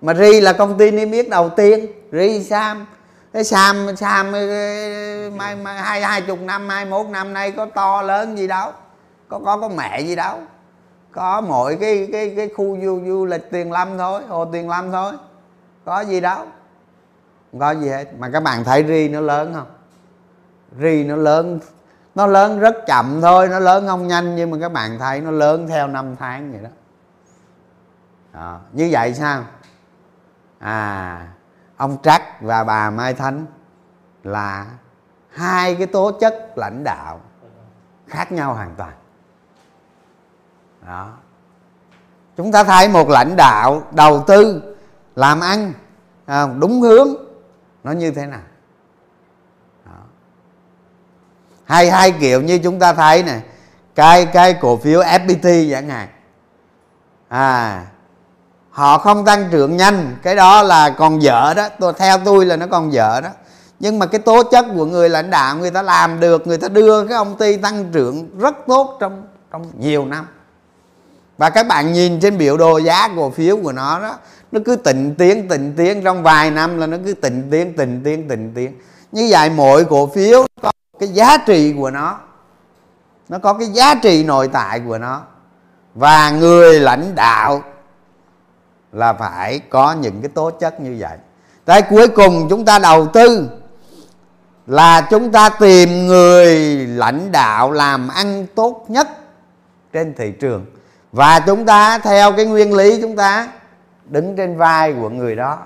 Mà 0.01 0.13
ri 0.13 0.41
là 0.41 0.53
công 0.53 0.77
ty 0.77 0.91
niêm 0.91 1.11
yết 1.11 1.29
đầu 1.29 1.49
tiên 1.49 1.85
ri 2.11 2.43
sam. 2.43 2.85
Cái 3.33 3.43
sam 3.43 3.95
sam 3.95 4.31
mai, 5.37 5.55
mai 5.55 5.77
hai 5.77 6.01
hai 6.01 6.21
chục 6.21 6.39
năm 6.41 6.69
hai 6.69 6.85
mốt 6.85 7.07
năm 7.07 7.33
nay 7.33 7.51
có 7.51 7.65
to 7.65 8.01
lớn 8.01 8.37
gì 8.37 8.47
đâu 8.47 8.71
có 9.29 9.39
có 9.45 9.57
có 9.57 9.69
mẹ 9.69 10.01
gì 10.01 10.15
đâu 10.15 10.39
có 11.17 11.41
mỗi 11.41 11.77
cái 11.81 12.09
cái 12.11 12.33
cái 12.35 12.49
khu 12.55 12.77
du, 12.83 13.01
du 13.07 13.25
lịch 13.25 13.51
tiền 13.51 13.71
lâm 13.71 13.97
thôi 13.97 14.21
hồ 14.27 14.45
tiền 14.45 14.69
lâm 14.69 14.91
thôi. 14.91 15.13
Có 15.85 15.99
gì 15.99 16.19
đâu. 16.19 16.45
Không 17.51 17.59
có 17.59 17.71
gì 17.71 17.89
hết. 17.89 18.05
Mà 18.17 18.29
các 18.33 18.43
bạn 18.43 18.63
thấy 18.63 18.85
ri 18.87 19.09
nó 19.09 19.19
lớn 19.19 19.53
không? 19.53 19.67
Ri 20.81 21.03
nó 21.03 21.15
lớn 21.15 21.59
nó 22.15 22.27
lớn 22.27 22.59
rất 22.59 22.75
chậm 22.87 23.21
thôi 23.21 23.47
nó 23.47 23.59
lớn 23.59 23.87
không 23.87 24.07
nhanh 24.07 24.35
nhưng 24.35 24.51
mà 24.51 24.57
các 24.61 24.71
bạn 24.71 24.99
thấy 24.99 25.21
nó 25.21 25.31
lớn 25.31 25.67
theo 25.67 25.87
năm 25.87 26.15
tháng 26.15 26.51
vậy 26.51 26.61
đó. 26.61 26.69
À, 28.31 28.59
như 28.73 28.89
vậy 28.91 29.13
sao? 29.13 29.43
À 30.59 31.27
ông 31.77 31.97
trắc 32.03 32.41
và 32.41 32.63
bà 32.63 32.89
mai 32.89 33.13
thánh 33.13 33.45
là 34.23 34.65
hai 35.29 35.75
cái 35.75 35.87
tố 35.87 36.11
chất 36.11 36.51
lãnh 36.55 36.83
đạo 36.83 37.19
khác 38.07 38.31
nhau 38.31 38.53
hoàn 38.53 38.75
toàn 38.77 38.93
đó. 40.87 41.13
Chúng 42.37 42.51
ta 42.51 42.63
thấy 42.63 42.89
một 42.89 43.09
lãnh 43.09 43.35
đạo 43.35 43.83
đầu 43.91 44.23
tư 44.27 44.61
làm 45.15 45.39
ăn 45.39 45.73
à, 46.25 46.47
đúng 46.59 46.81
hướng 46.81 47.07
nó 47.83 47.91
như 47.91 48.11
thế 48.11 48.25
nào? 48.25 48.41
Đó. 49.85 49.91
hay 51.63 51.91
hai 51.91 52.11
kiểu 52.11 52.41
như 52.41 52.59
chúng 52.63 52.79
ta 52.79 52.93
thấy 52.93 53.23
này 53.23 53.41
cái 53.95 54.25
cái 54.25 54.53
cổ 54.53 54.77
phiếu 54.77 55.01
FPT 55.01 55.71
chẳng 55.71 55.89
hạn. 55.89 56.07
À 57.27 57.85
họ 58.69 58.97
không 58.97 59.25
tăng 59.25 59.47
trưởng 59.51 59.77
nhanh 59.77 60.15
cái 60.23 60.35
đó 60.35 60.63
là 60.63 60.89
còn 60.89 61.21
dở 61.21 61.53
đó 61.55 61.69
tôi 61.79 61.93
theo 61.93 62.17
tôi 62.25 62.45
là 62.45 62.55
nó 62.55 62.67
còn 62.67 62.93
dở 62.93 63.21
đó. 63.21 63.29
Nhưng 63.79 63.99
mà 63.99 64.05
cái 64.05 64.19
tố 64.19 64.43
chất 64.43 64.65
của 64.75 64.85
người 64.85 65.09
lãnh 65.09 65.29
đạo 65.29 65.57
người 65.57 65.71
ta 65.71 65.81
làm 65.81 66.19
được 66.19 66.47
người 66.47 66.57
ta 66.57 66.67
đưa 66.67 67.07
cái 67.07 67.17
công 67.17 67.37
ty 67.37 67.57
tăng 67.57 67.91
trưởng 67.91 68.39
rất 68.39 68.55
tốt 68.67 68.97
trong 68.99 69.27
trong 69.51 69.71
nhiều 69.79 70.05
năm 70.05 70.27
và 71.37 71.49
các 71.49 71.67
bạn 71.67 71.93
nhìn 71.93 72.19
trên 72.19 72.37
biểu 72.37 72.57
đồ 72.57 72.77
giá 72.77 73.09
cổ 73.15 73.29
phiếu 73.29 73.57
của 73.57 73.71
nó 73.71 73.99
đó, 73.99 74.17
nó 74.51 74.59
cứ 74.65 74.75
tịnh 74.75 75.15
tiến 75.15 75.47
tịnh 75.47 75.73
tiến 75.77 76.03
trong 76.03 76.23
vài 76.23 76.51
năm 76.51 76.77
là 76.77 76.87
nó 76.87 76.97
cứ 77.05 77.13
tịnh 77.13 77.47
tiến 77.51 77.73
tịnh 77.73 78.01
tiến 78.03 78.27
tịnh 78.27 78.51
tiến 78.55 78.73
như 79.11 79.27
vậy 79.29 79.49
mỗi 79.49 79.85
cổ 79.85 80.07
phiếu 80.07 80.45
có 80.61 80.71
cái 80.99 81.09
giá 81.09 81.37
trị 81.37 81.73
của 81.77 81.91
nó. 81.91 82.19
Nó 83.29 83.37
có 83.37 83.53
cái 83.53 83.67
giá 83.67 83.95
trị 83.95 84.23
nội 84.23 84.49
tại 84.53 84.79
của 84.79 84.97
nó. 84.97 85.21
Và 85.95 86.29
người 86.29 86.79
lãnh 86.79 87.15
đạo 87.15 87.63
là 88.91 89.13
phải 89.13 89.59
có 89.59 89.93
những 89.93 90.21
cái 90.21 90.29
tố 90.29 90.51
chất 90.51 90.79
như 90.81 90.95
vậy. 90.99 91.17
Tại 91.65 91.81
cuối 91.81 92.07
cùng 92.07 92.47
chúng 92.49 92.65
ta 92.65 92.79
đầu 92.79 93.07
tư 93.07 93.49
là 94.67 95.07
chúng 95.09 95.31
ta 95.31 95.49
tìm 95.49 96.07
người 96.07 96.55
lãnh 96.87 97.31
đạo 97.31 97.71
làm 97.71 98.07
ăn 98.07 98.45
tốt 98.55 98.85
nhất 98.87 99.07
trên 99.93 100.13
thị 100.17 100.31
trường 100.39 100.65
và 101.17 101.39
chúng 101.39 101.65
ta, 101.65 101.97
theo 101.97 102.31
cái 102.31 102.45
nguyên 102.45 102.73
lý 102.73 103.01
chúng 103.01 103.15
ta, 103.15 103.47
đứng 104.05 104.35
trên 104.35 104.57
vai 104.57 104.93
của 104.93 105.09
người 105.09 105.35
đó. 105.35 105.57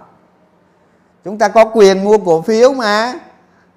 Chúng 1.23 1.37
ta 1.37 1.47
có 1.47 1.65
quyền 1.65 2.03
mua 2.03 2.17
cổ 2.17 2.41
phiếu 2.41 2.73
mà, 2.73 3.13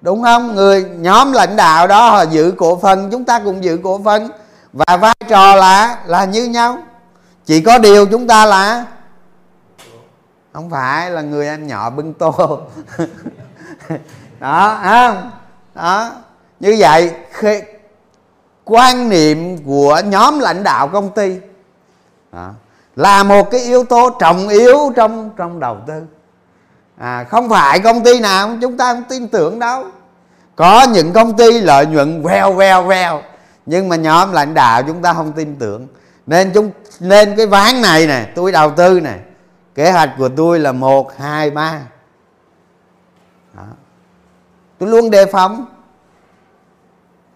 đúng 0.01 0.23
không? 0.23 0.55
Người, 0.55 0.85
nhóm 0.97 1.31
lãnh 1.31 1.55
đạo 1.55 1.87
đó, 1.87 2.09
họ 2.09 2.21
giữ 2.21 2.53
cổ 2.57 2.79
phần, 2.79 3.09
chúng 3.11 3.25
ta 3.25 3.39
cũng 3.39 3.63
giữ 3.63 3.79
cổ 3.83 4.01
phần. 4.05 4.29
Và 4.73 4.97
vai 4.97 5.15
trò 5.27 5.55
là 5.55 5.97
là 6.05 6.25
như 6.25 6.45
nhau. 6.45 6.77
Chỉ 7.45 7.61
có 7.61 7.77
điều 7.77 8.05
chúng 8.05 8.27
ta 8.27 8.45
là, 8.45 8.85
không 10.53 10.69
phải 10.69 11.11
là 11.11 11.21
người 11.21 11.47
anh 11.47 11.67
nhỏ 11.67 11.89
bưng 11.89 12.13
tô. 12.13 12.59
Đó, 14.39 14.79
không? 14.83 15.31
Đó. 15.75 16.11
Như 16.59 16.75
vậy, 16.79 17.11
khi, 17.31 17.61
quan 18.63 19.09
niệm 19.09 19.57
của 19.65 20.01
nhóm 20.05 20.39
lãnh 20.39 20.63
đạo 20.63 20.87
công 20.87 21.09
ty 21.09 21.39
đó, 22.35 22.49
là 22.95 23.23
một 23.23 23.51
cái 23.51 23.61
yếu 23.61 23.83
tố 23.83 24.09
trọng 24.19 24.47
yếu 24.47 24.93
trong 24.95 25.29
trong 25.37 25.59
đầu 25.59 25.77
tư. 25.87 26.03
À, 26.97 27.23
không 27.23 27.49
phải 27.49 27.79
công 27.79 28.03
ty 28.03 28.19
nào 28.19 28.49
chúng 28.61 28.77
ta 28.77 28.93
không 28.93 29.03
tin 29.09 29.27
tưởng 29.27 29.59
đâu. 29.59 29.85
Có 30.55 30.87
những 30.93 31.13
công 31.13 31.37
ty 31.37 31.61
lợi 31.61 31.85
nhuận 31.85 32.23
veo 32.23 32.53
veo 32.53 32.83
veo 32.83 33.21
nhưng 33.65 33.89
mà 33.89 33.95
nhóm 33.95 34.31
lãnh 34.31 34.53
đạo 34.53 34.83
chúng 34.83 35.01
ta 35.01 35.13
không 35.13 35.31
tin 35.31 35.55
tưởng. 35.59 35.87
Nên 36.25 36.51
chúng 36.53 36.71
nên 36.99 37.35
cái 37.35 37.45
ván 37.45 37.81
này 37.81 38.07
nè 38.07 38.31
tôi 38.35 38.51
đầu 38.51 38.71
tư 38.71 38.99
nè 38.99 39.19
kế 39.75 39.91
hoạch 39.91 40.09
của 40.17 40.29
tôi 40.29 40.59
là 40.59 40.71
một 40.71 41.17
hai 41.17 41.49
ba. 41.49 41.79
Tôi 44.77 44.89
luôn 44.89 45.11
đề 45.11 45.25
phòng. 45.25 45.65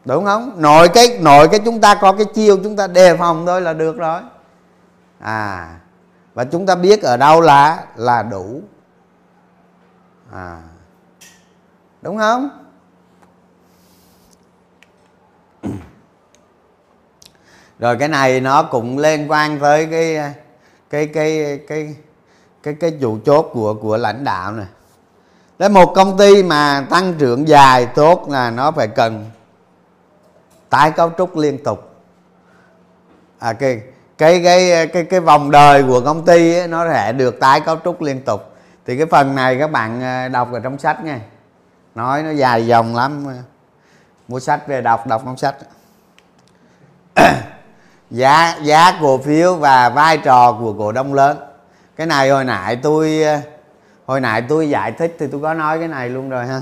Đúng 0.05 0.25
không? 0.25 0.53
Nội 0.57 0.87
cái 0.87 1.17
nội 1.21 1.47
cái 1.47 1.59
chúng 1.65 1.81
ta 1.81 1.95
có 1.95 2.11
cái 2.11 2.25
chiêu 2.25 2.57
chúng 2.63 2.75
ta 2.75 2.87
đề 2.87 3.17
phòng 3.17 3.45
thôi 3.45 3.61
là 3.61 3.73
được 3.73 3.97
rồi 3.97 4.21
à 5.19 5.79
và 6.33 6.43
chúng 6.43 6.65
ta 6.65 6.75
biết 6.75 7.01
ở 7.01 7.17
đâu 7.17 7.41
là 7.41 7.85
là 7.95 8.23
đủ. 8.23 8.61
À 10.31 10.61
đúng 12.01 12.17
không? 12.17 12.49
Rồi 17.79 17.97
cái 17.97 18.07
này 18.07 18.41
nó 18.41 18.63
cũng 18.63 18.97
liên 18.97 19.31
quan 19.31 19.59
tới 19.59 19.87
cái 19.91 20.33
cái 20.89 21.07
cái 21.07 21.59
cái 21.67 21.95
cái 22.63 22.73
cái 22.79 22.97
chủ 23.01 23.19
chốt 23.25 23.49
của 23.53 23.73
của 23.73 23.97
lãnh 23.97 24.23
đạo 24.23 24.51
này 24.51 24.67
Đấy 25.59 25.69
một 25.69 25.93
công 25.95 26.17
ty 26.17 26.43
mà 26.43 26.87
tăng 26.89 27.13
trưởng 27.13 27.47
dài 27.47 27.85
tốt 27.85 28.29
là 28.29 28.51
nó 28.51 28.71
phải 28.71 28.87
cần 28.87 29.25
tái 30.69 30.91
cấu 30.91 31.11
trúc 31.17 31.37
liên 31.37 31.63
tục. 31.63 31.95
À, 33.39 33.53
cái 33.53 33.81
cái 34.19 34.41
cái 34.43 34.87
cái 34.87 35.03
cái 35.03 35.19
vòng 35.19 35.51
đời 35.51 35.83
của 35.83 36.01
công 36.01 36.25
ty 36.25 36.53
ấy, 36.53 36.67
nó 36.67 36.93
sẽ 36.93 37.11
được 37.11 37.39
tái 37.39 37.61
cấu 37.61 37.77
trúc 37.85 38.01
liên 38.01 38.21
tục. 38.21 38.55
Thì 38.85 38.97
cái 38.97 39.05
phần 39.05 39.35
này 39.35 39.57
các 39.59 39.71
bạn 39.71 40.01
ờ, 40.01 40.27
đọc 40.27 40.53
ở 40.53 40.59
trong 40.59 40.79
sách 40.79 41.03
nha. 41.03 41.19
Nói 41.95 42.23
nó 42.23 42.31
dài 42.31 42.67
dòng 42.67 42.95
lắm. 42.95 43.25
Mua 44.27 44.39
sách 44.39 44.67
về 44.67 44.81
đọc 44.81 45.07
đọc 45.07 45.21
trong 45.25 45.37
sách. 45.37 45.55
Giá 48.11 48.57
giá 48.63 48.97
cổ 49.01 49.17
phiếu 49.17 49.55
và 49.55 49.89
vai 49.89 50.17
trò 50.17 50.51
của 50.59 50.73
cổ 50.73 50.91
đông 50.91 51.13
lớn. 51.13 51.37
Cái 51.95 52.07
này 52.07 52.29
hồi 52.29 52.45
nãy 52.45 52.75
tôi 52.75 53.23
ờ, 53.23 53.39
hồi 54.05 54.21
nãy 54.21 54.43
tôi 54.49 54.69
giải 54.69 54.91
thích 54.91 55.15
thì 55.19 55.27
tôi 55.31 55.41
có 55.41 55.53
nói 55.53 55.79
cái 55.79 55.87
này 55.87 56.09
luôn 56.09 56.29
rồi 56.29 56.45
ha. 56.45 56.61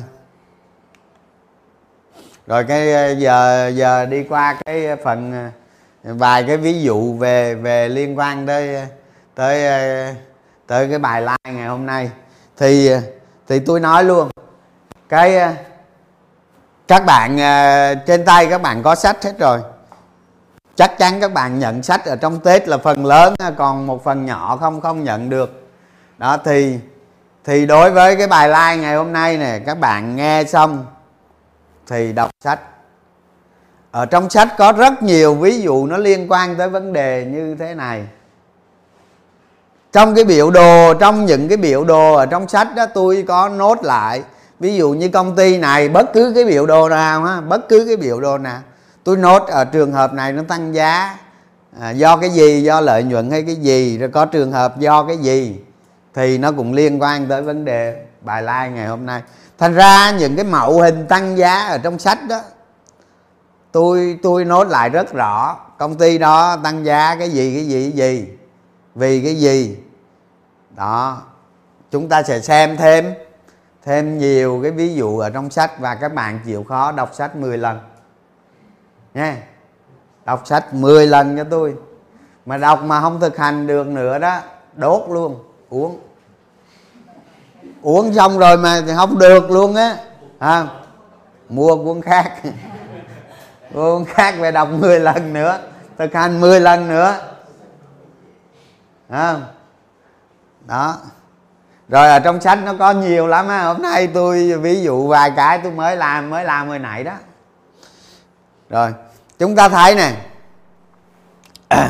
Rồi 2.48 2.64
cái 2.64 2.94
ờ, 2.94 3.12
giờ 3.12 3.68
giờ 3.76 4.06
đi 4.06 4.24
qua 4.24 4.58
cái 4.66 4.96
phần 5.04 5.52
vài 6.08 6.44
cái 6.44 6.58
ví 6.58 6.82
dụ 6.82 7.14
về 7.14 7.56
về 7.56 7.90
liên 7.90 8.18
quan 8.18 8.48
tới 8.48 8.88
tới 9.36 9.68
tới 10.68 10.88
cái 10.90 11.00
bài 11.00 11.22
like 11.22 11.54
ngày 11.54 11.68
hôm 11.68 11.86
nay. 11.86 12.10
Thì 12.58 12.92
thì 13.48 13.60
tôi 13.60 13.80
nói 13.80 14.04
luôn, 14.04 14.30
cái, 15.10 15.56
các 16.88 17.06
bạn 17.06 17.40
à, 17.40 17.94
trên 17.94 18.26
tay 18.26 18.48
các 18.48 18.62
bạn 18.62 18.84
có 18.84 18.96
sách 18.96 19.24
hết 19.24 19.40
rồi. 19.40 19.60
Chắc 20.76 20.98
chắn 20.98 21.22
các 21.22 21.34
bạn 21.34 21.60
nhận 21.60 21.84
sách 21.84 22.06
ở 22.06 22.16
trong 22.16 22.40
tết 22.40 22.68
là 22.68 22.78
phần 22.78 23.06
lớn 23.06 23.36
à, 23.40 23.52
còn 23.58 23.88
một 23.88 24.04
phần 24.04 24.26
nhỏ 24.26 24.58
không 24.60 24.82
không 24.82 25.04
nhận 25.04 25.30
được. 25.30 25.70
Đó, 26.18 26.38
thì 26.46 26.80
thì 27.44 27.66
đối 27.66 27.92
với 27.92 28.16
cái 28.16 28.28
bài 28.28 28.48
like 28.50 28.84
ngày 28.84 28.96
hôm 28.96 29.14
nay 29.14 29.38
nè, 29.38 29.60
các 29.66 29.80
bạn 29.80 30.16
nghe 30.16 30.44
xong 30.44 30.86
thì 31.88 32.14
đọc 32.14 32.32
sách 32.44 32.60
ở 33.98 34.06
trong 34.06 34.30
sách 34.30 34.58
có 34.58 34.72
rất 34.72 35.04
nhiều 35.04 35.36
ví 35.36 35.62
dụ 35.62 35.86
nó 35.86 35.98
liên 35.98 36.32
quan 36.32 36.56
tới 36.56 36.70
vấn 36.70 36.94
đề 36.94 37.26
như 37.26 37.56
thế 37.60 37.74
này. 37.74 38.04
Trong 39.94 40.16
cái 40.16 40.26
biểu 40.26 40.52
đồ 40.52 40.94
trong 40.94 41.26
những 41.26 41.48
cái 41.48 41.58
biểu 41.58 41.84
đồ 41.84 42.14
ở 42.14 42.26
trong 42.26 42.48
sách 42.48 42.76
đó 42.76 42.86
tôi 42.94 43.26
có 43.28 43.50
nốt 43.50 43.84
lại. 43.84 44.24
Ví 44.60 44.76
dụ 44.76 44.92
như 44.92 45.10
công 45.10 45.36
ty 45.36 45.58
này 45.58 45.90
bất 45.90 46.14
cứ 46.14 46.32
cái 46.36 46.46
biểu 46.46 46.66
đồ 46.66 46.90
nào 46.90 47.24
ha 47.24 47.42
bất 47.42 47.70
cứ 47.70 47.86
cái 47.88 47.98
biểu 47.98 48.20
đồ 48.20 48.38
nào. 48.38 48.60
Tôi 49.04 49.18
nốt 49.18 49.48
ở 49.48 49.66
trường 49.66 49.92
hợp 49.92 50.14
này 50.14 50.34
nó 50.34 50.44
tăng 50.48 50.76
giá. 50.76 51.18
À, 51.82 51.90
do 51.90 52.18
cái 52.18 52.30
gì 52.30 52.64
do 52.64 52.82
lợi 52.82 53.04
nhuận 53.04 53.32
hay 53.32 53.44
cái 53.44 53.56
gì 53.56 53.98
rồi 53.98 54.10
có 54.10 54.26
trường 54.26 54.52
hợp 54.52 54.80
do 54.80 55.04
cái 55.04 55.18
gì 55.18 55.60
thì 56.14 56.38
nó 56.38 56.52
cũng 56.52 56.74
liên 56.74 57.02
quan 57.02 57.28
tới 57.28 57.42
vấn 57.42 57.66
đề 57.66 58.06
bài 58.22 58.42
like 58.42 58.70
ngày 58.76 58.88
hôm 58.88 59.06
nay. 59.06 59.22
Thành 59.58 59.74
ra 59.74 60.12
những 60.12 60.36
cái 60.36 60.46
mẫu 60.46 60.82
hình 60.82 61.06
tăng 61.08 61.38
giá 61.38 61.68
ở 61.68 61.78
trong 61.78 62.00
sách 62.00 62.20
đó 62.30 62.42
tôi 63.78 64.20
tôi 64.24 64.46
nốt 64.46 64.68
lại 64.68 64.90
rất 64.90 65.14
rõ. 65.14 65.58
Công 65.78 65.96
ty 65.96 66.18
đó 66.18 66.58
tăng 66.64 66.86
giá 66.86 67.16
cái 67.16 67.30
gì 67.30 67.54
cái 67.56 67.66
gì 67.66 67.92
cái 67.92 67.92
gì? 67.92 68.28
Vì 68.96 69.22
cái 69.24 69.36
gì? 69.36 69.78
Đó. 70.76 71.22
Chúng 71.92 72.10
ta 72.10 72.24
sẽ 72.24 72.40
xem 72.40 72.78
thêm 72.78 73.14
thêm 73.84 74.18
nhiều 74.18 74.60
cái 74.64 74.72
ví 74.72 74.96
dụ 74.96 75.20
ở 75.20 75.30
trong 75.30 75.50
sách 75.50 75.80
và 75.80 75.96
các 75.96 76.14
bạn 76.14 76.40
chịu 76.46 76.64
khó 76.64 76.92
đọc 76.92 77.10
sách 77.14 77.36
10 77.36 77.58
lần. 77.58 77.80
Nha. 79.14 79.38
Đọc 80.26 80.42
sách 80.46 80.74
10 80.74 81.08
lần 81.08 81.38
cho 81.38 81.44
tôi. 81.44 81.76
Mà 82.46 82.58
đọc 82.58 82.84
mà 82.84 83.02
không 83.02 83.20
thực 83.20 83.38
hành 83.38 83.68
được 83.68 83.88
nữa 83.88 84.20
đó 84.20 84.40
đốt 84.74 85.02
luôn 85.10 85.44
uống. 85.70 86.00
Uống 87.82 88.14
xong 88.14 88.38
rồi 88.38 88.58
mà 88.58 88.82
không 88.96 89.20
được 89.20 89.52
luôn 89.52 89.76
á. 89.76 89.98
À, 90.40 90.68
mua 91.50 91.84
cuốn 91.84 92.02
khác. 92.02 92.42
cuốn 93.74 94.06
khác 94.06 94.36
về 94.40 94.52
đọc 94.52 94.70
10 94.72 95.00
lần 95.00 95.34
nữa. 95.34 95.60
Thực 95.98 96.14
hành 96.14 96.42
10 96.42 96.60
lần 96.60 96.88
nữa. 96.88 97.18
Không? 99.10 99.44
Đó. 100.66 100.98
Rồi 101.90 102.08
ở 102.08 102.20
trong 102.20 102.42
sách 102.42 102.60
nó 102.64 102.74
có 102.80 102.92
nhiều 102.92 103.28
lắm 103.28 103.48
á. 103.48 103.64
Hôm 103.64 103.82
nay 103.82 104.08
tôi, 104.08 104.54
ví 104.62 104.82
dụ 104.82 105.08
vài 105.08 105.32
cái 105.36 105.60
tôi 105.64 105.72
mới 105.72 105.96
làm 105.96 106.30
mới 106.30 106.46
làm 106.46 106.68
hồi 106.68 106.80
nãy 106.80 107.04
đó. 107.04 107.14
Rồi, 108.70 108.94
chúng 109.40 109.56
ta 109.56 109.70
thấy 109.70 109.96
nè. 109.96 110.14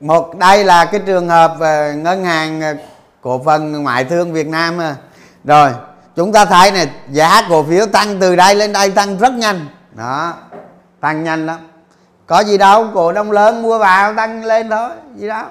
Một, 0.00 0.36
đây 0.36 0.64
là 0.64 0.84
cái 0.84 1.00
trường 1.06 1.28
hợp 1.28 1.56
ờ, 1.60 1.92
ngân 1.92 2.24
hàng 2.24 2.60
ờ, 2.60 2.74
cổ 3.20 3.42
phần 3.44 3.82
ngoại 3.82 4.04
thương 4.04 4.32
Việt 4.32 4.46
Nam 4.46 4.78
rồi 5.44 5.72
chúng 6.18 6.32
ta 6.32 6.44
thấy 6.44 6.70
này 6.70 6.90
giá 7.10 7.42
cổ 7.48 7.62
phiếu 7.62 7.86
tăng 7.86 8.20
từ 8.20 8.36
đây 8.36 8.54
lên 8.54 8.72
đây 8.72 8.90
tăng 8.90 9.18
rất 9.18 9.32
nhanh. 9.32 9.66
Đó 9.92 10.34
tăng 11.00 11.24
nhanh 11.24 11.46
lắm. 11.46 11.58
Có 12.26 12.40
gì 12.40 12.58
đâu 12.58 12.86
cổ 12.94 13.12
đông 13.12 13.32
lớn 13.32 13.62
mua 13.62 13.78
vào 13.78 14.14
tăng 14.14 14.44
lên 14.44 14.70
thôi 14.70 14.90
gì 15.16 15.28
đó 15.28 15.46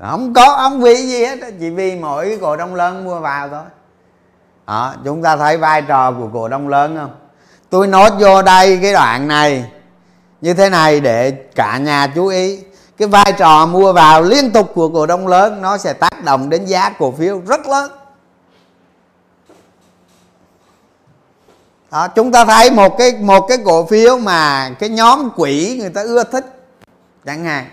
không 0.00 0.34
có 0.34 0.56
không 0.56 0.80
vì 0.80 0.96
gì 0.96 1.24
hết 1.24 1.38
chỉ 1.60 1.70
vì 1.70 1.96
mỗi 1.96 2.28
cái 2.28 2.38
cổ 2.40 2.56
đông 2.56 2.74
lớn 2.74 3.04
mua 3.04 3.20
vào 3.20 3.48
thôi. 3.48 3.62
Đó, 4.66 4.94
chúng 5.04 5.22
ta 5.22 5.36
thấy 5.36 5.56
vai 5.56 5.82
trò 5.82 6.12
của 6.12 6.28
cổ 6.32 6.48
đông 6.48 6.68
lớn 6.68 6.96
không? 7.00 7.14
Tôi 7.70 7.86
nói 7.86 8.10
vô 8.18 8.42
đây 8.42 8.78
cái 8.82 8.92
đoạn 8.92 9.28
này 9.28 9.70
như 10.40 10.54
thế 10.54 10.70
này 10.70 11.00
để 11.00 11.30
cả 11.30 11.78
nhà 11.78 12.06
chú 12.14 12.26
ý. 12.26 12.58
Cái 12.98 13.08
vai 13.08 13.32
trò 13.38 13.66
mua 13.66 13.92
vào 13.92 14.22
liên 14.22 14.50
tục 14.50 14.72
của 14.74 14.88
cổ 14.88 15.06
đông 15.06 15.26
lớn 15.28 15.62
nó 15.62 15.78
sẽ 15.78 15.92
tác 15.92 16.24
động 16.24 16.50
đến 16.50 16.64
giá 16.64 16.90
cổ 16.98 17.12
phiếu 17.18 17.40
rất 17.46 17.66
lớn. 17.66 17.90
Đó, 21.94 22.08
chúng 22.08 22.32
ta 22.32 22.44
thấy 22.44 22.70
một 22.70 22.98
cái 22.98 23.12
một 23.20 23.40
cái 23.48 23.58
cổ 23.64 23.86
phiếu 23.86 24.18
mà 24.18 24.70
cái 24.78 24.88
nhóm 24.88 25.30
quỹ 25.30 25.78
người 25.80 25.90
ta 25.90 26.02
ưa 26.02 26.24
thích 26.24 26.44
chẳng 27.26 27.44
hạn. 27.44 27.66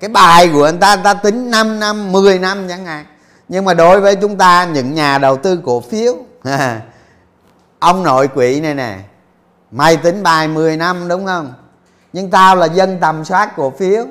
Cái 0.00 0.08
bài 0.08 0.50
của 0.52 0.58
người 0.58 0.78
ta 0.80 0.94
người 0.94 1.04
ta 1.04 1.14
tính 1.14 1.50
5 1.50 1.80
năm 1.80 2.12
10 2.12 2.38
năm 2.38 2.68
chẳng 2.68 2.84
hạn. 2.84 3.04
Nhưng 3.48 3.64
mà 3.64 3.74
đối 3.74 4.00
với 4.00 4.16
chúng 4.16 4.38
ta 4.38 4.64
những 4.64 4.94
nhà 4.94 5.18
đầu 5.18 5.36
tư 5.36 5.60
cổ 5.64 5.80
phiếu 5.80 6.16
ông 7.78 8.02
nội 8.02 8.28
quỹ 8.28 8.60
này 8.60 8.74
nè 8.74 8.98
mày 9.70 9.96
tính 9.96 10.22
bài 10.22 10.48
10 10.48 10.76
năm 10.76 11.08
đúng 11.08 11.26
không? 11.26 11.54
Nhưng 12.12 12.30
tao 12.30 12.56
là 12.56 12.66
dân 12.66 12.98
tầm 13.00 13.24
soát 13.24 13.56
cổ 13.56 13.70
phiếu. 13.70 14.06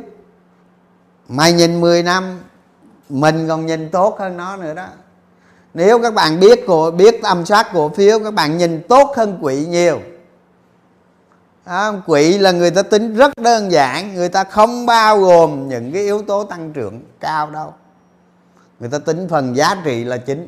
Mày 1.27 1.53
nhìn 1.53 1.82
10 1.82 2.03
năm 2.03 2.39
mình 3.09 3.47
còn 3.47 3.65
nhìn 3.65 3.89
tốt 3.89 4.19
hơn 4.19 4.38
nó 4.38 4.57
nữa 4.57 4.73
đó 4.73 4.88
nếu 5.74 6.01
các 6.01 6.13
bạn 6.13 6.39
biết 6.39 6.63
cổ 6.67 6.91
biết 6.91 7.22
tầm 7.24 7.45
soát 7.45 7.67
cổ 7.74 7.89
phiếu 7.89 8.19
các 8.19 8.34
bạn 8.34 8.57
nhìn 8.57 8.82
tốt 8.89 9.13
hơn 9.15 9.38
quỹ 9.41 9.65
nhiều. 9.65 9.99
Đó, 11.65 11.93
quỹ 12.05 12.38
là 12.38 12.51
người 12.51 12.72
ta 12.72 12.82
tính 12.82 13.15
rất 13.15 13.32
đơn 13.38 13.72
giản 13.72 14.15
người 14.15 14.30
ta 14.30 14.43
không 14.43 14.86
bao 14.86 15.19
gồm 15.19 15.69
những 15.69 15.91
cái 15.93 16.01
yếu 16.01 16.22
tố 16.22 16.43
tăng 16.43 16.74
trưởng 16.74 17.01
cao 17.19 17.49
đâu. 17.49 17.74
Người 18.80 18.89
ta 18.89 18.99
tính 18.99 19.28
phần 19.30 19.55
giá 19.55 19.76
trị 19.84 20.03
là 20.03 20.17
chính. 20.17 20.47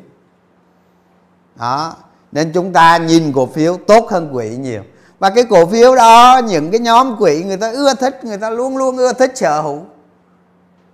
Đó 1.56 1.96
nên 2.32 2.52
chúng 2.52 2.72
ta 2.72 2.96
nhìn 2.96 3.32
cổ 3.32 3.46
phiếu 3.46 3.76
tốt 3.86 4.10
hơn 4.10 4.30
quỹ 4.32 4.56
nhiều. 4.56 4.82
Và 5.18 5.30
cái 5.30 5.44
cổ 5.44 5.66
phiếu 5.66 5.96
đó 5.96 6.40
những 6.46 6.70
cái 6.70 6.80
nhóm 6.80 7.16
quỹ 7.18 7.42
người 7.44 7.56
ta 7.56 7.70
ưa 7.70 7.94
thích 7.94 8.24
người 8.24 8.38
ta 8.38 8.50
luôn 8.50 8.76
luôn 8.76 8.96
ưa 8.96 9.12
thích 9.12 9.32
sở 9.34 9.60
hữu. 9.60 9.82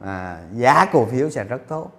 À, 0.01 0.39
giá 0.57 0.87
cổ 0.93 1.07
phiếu 1.13 1.31
sẽ 1.31 1.45
rất 1.45 1.61
tốt. 1.69 1.91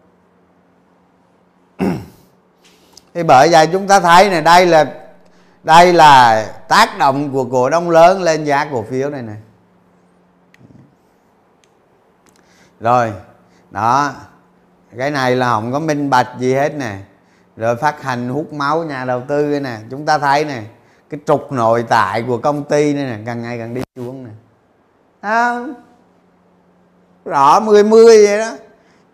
Thì 3.13 3.23
bởi 3.23 3.49
vậy 3.51 3.67
chúng 3.71 3.87
ta 3.87 3.99
thấy 3.99 4.29
này 4.29 4.41
đây 4.41 4.65
là 4.65 4.93
đây 5.63 5.93
là 5.93 6.45
tác 6.67 6.97
động 6.97 7.31
của 7.33 7.45
cổ 7.45 7.69
đông 7.69 7.89
lớn 7.89 8.21
lên 8.21 8.43
giá 8.43 8.65
cổ 8.71 8.85
phiếu 8.89 9.09
này 9.09 9.21
này 9.21 9.37
rồi 12.79 13.13
đó. 13.71 14.11
Cái 14.97 15.11
này 15.11 15.35
là 15.35 15.49
không 15.49 15.71
có 15.71 15.79
minh 15.79 16.09
bạch 16.09 16.27
gì 16.39 16.53
hết 16.53 16.75
nè. 16.75 16.97
Rồi 17.57 17.75
phát 17.75 18.01
hành 18.01 18.29
hút 18.29 18.53
máu 18.53 18.83
nhà 18.83 19.05
đầu 19.05 19.21
tư 19.27 19.59
nè. 19.59 19.77
Chúng 19.91 20.05
ta 20.05 20.17
thấy 20.17 20.45
nè 20.45 20.61
cái 21.09 21.19
trục 21.25 21.51
nội 21.51 21.85
tại 21.89 22.23
của 22.27 22.37
công 22.37 22.63
ty 22.63 22.93
này 22.93 23.05
nè 23.05 23.17
càng 23.25 23.41
ngày 23.41 23.57
càng 23.57 23.73
đi 23.73 23.81
xuống 23.95 24.23
nè. 24.23 24.29
À, 25.21 25.59
rõ 27.25 27.59
mười 27.59 27.83
mươi 27.83 28.27
vậy 28.27 28.39
đó. 28.39 28.51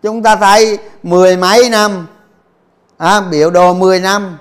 Chúng 0.02 0.22
ta 0.22 0.36
thấy 0.36 0.78
mười 1.02 1.36
mấy 1.36 1.70
năm 1.70 2.06
à, 2.98 3.20
biểu 3.20 3.50
đồ 3.50 3.74
10 3.74 4.00
năm. 4.00 4.38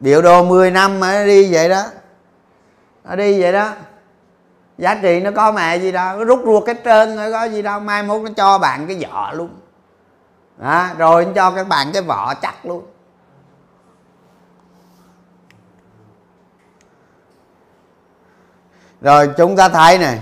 Biểu 0.00 0.22
đồ 0.22 0.44
10 0.44 0.70
năm 0.70 1.00
mà 1.00 1.12
nó 1.12 1.26
đi 1.26 1.52
vậy 1.52 1.68
đó. 1.68 1.82
Nó 3.04 3.16
đi 3.16 3.40
vậy 3.42 3.52
đó. 3.52 3.72
Giá 4.78 4.94
trị 5.02 5.20
nó 5.20 5.30
có 5.36 5.52
mẹ 5.52 5.76
gì 5.76 5.92
đâu 5.92 6.18
nó 6.18 6.24
rút 6.24 6.40
ruột 6.44 6.62
cái 6.66 6.74
trơn 6.84 7.16
nó 7.16 7.30
có 7.32 7.44
gì 7.44 7.62
đâu. 7.62 7.80
Mai 7.80 8.02
mốt 8.02 8.22
nó 8.22 8.30
cho 8.36 8.58
bạn 8.58 8.86
cái 8.86 9.04
vỏ 9.10 9.32
luôn. 9.32 9.50
À, 10.60 10.94
rồi 10.98 11.24
nó 11.24 11.30
cho 11.34 11.50
các 11.50 11.68
bạn 11.68 11.92
cái 11.92 12.02
vỏ 12.02 12.34
chắc 12.34 12.66
luôn. 12.66 12.86
Rồi 19.00 19.30
chúng 19.36 19.56
ta 19.56 19.68
thấy 19.68 19.98
này 19.98 20.20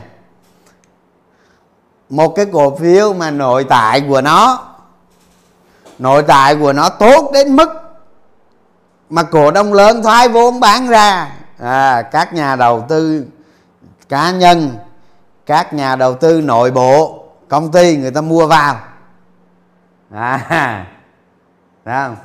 một 2.08 2.28
cái 2.36 2.46
cổ 2.52 2.76
phiếu 2.76 3.12
mà 3.12 3.30
nội 3.30 3.66
tại 3.68 4.04
của 4.08 4.20
nó 4.20 4.71
nội 6.02 6.22
tại 6.22 6.56
của 6.56 6.72
nó 6.72 6.88
tốt 6.88 7.30
đến 7.34 7.56
mức 7.56 7.68
mà 9.10 9.22
cổ 9.22 9.50
đông 9.50 9.72
lớn 9.72 10.02
thoái 10.02 10.28
vốn 10.28 10.60
bán 10.60 10.88
ra. 10.88 11.32
À, 11.58 12.02
các 12.02 12.34
nhà 12.34 12.56
đầu 12.56 12.84
tư 12.88 13.26
cá 14.08 14.30
nhân 14.30 14.76
các 15.46 15.74
nhà 15.74 15.96
đầu 15.96 16.14
tư 16.14 16.40
nội 16.40 16.70
bộ 16.70 17.24
công 17.48 17.72
ty 17.72 17.96
người 17.96 18.10
ta 18.10 18.20
mua 18.20 18.46
vào. 18.46 18.76
À 20.14 20.86
không? 21.84 22.16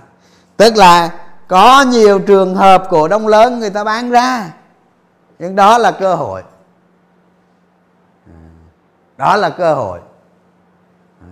tức 0.57 0.75
là 0.75 1.09
có 1.47 1.81
nhiều 1.81 2.19
trường 2.19 2.55
hợp 2.55 2.83
cổ 2.89 3.07
đông 3.07 3.27
lớn 3.27 3.59
người 3.59 3.69
ta 3.69 3.83
bán 3.83 4.09
ra. 4.09 4.51
Nhưng 5.39 5.55
đó 5.55 5.77
là 5.77 5.91
cơ 5.91 6.15
hội. 6.15 6.43
À, 8.27 8.39
đó 9.17 9.35
là 9.35 9.49
cơ 9.49 9.73
hội 9.73 9.99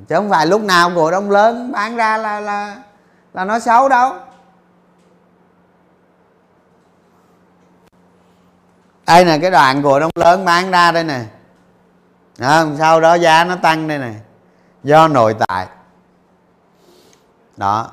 chứ 0.08 0.16
không 0.16 0.30
phải 0.30 0.48
lúc 0.48 0.62
nào 0.62 0.92
cổ 0.96 1.12
đông 1.12 1.32
lớn 1.32 1.72
bán 1.72 1.96
ra 1.96 2.18
là 2.18 2.40
là 2.40 2.78
là 3.34 3.46
nó 3.46 3.60
xấu 3.60 3.90
đâu. 3.90 4.14
Đây 9.08 9.26
nè 9.26 9.38
cái 9.42 9.52
đoạn 9.52 9.84
cổ 9.84 10.00
đông 10.00 10.12
lớn 10.16 10.46
bán 10.46 10.72
ra 10.72 10.92
đây 10.92 11.04
nè. 11.04 11.26
Đó, 12.38 12.66
sau 12.78 13.02
đó 13.02 13.14
giá 13.14 13.44
nó 13.44 13.56
tăng 13.56 13.88
đây 13.88 13.98
nè. 13.98 14.14
Do 14.84 15.08
nội 15.08 15.36
tại. 15.48 15.68
Đó. 17.58 17.92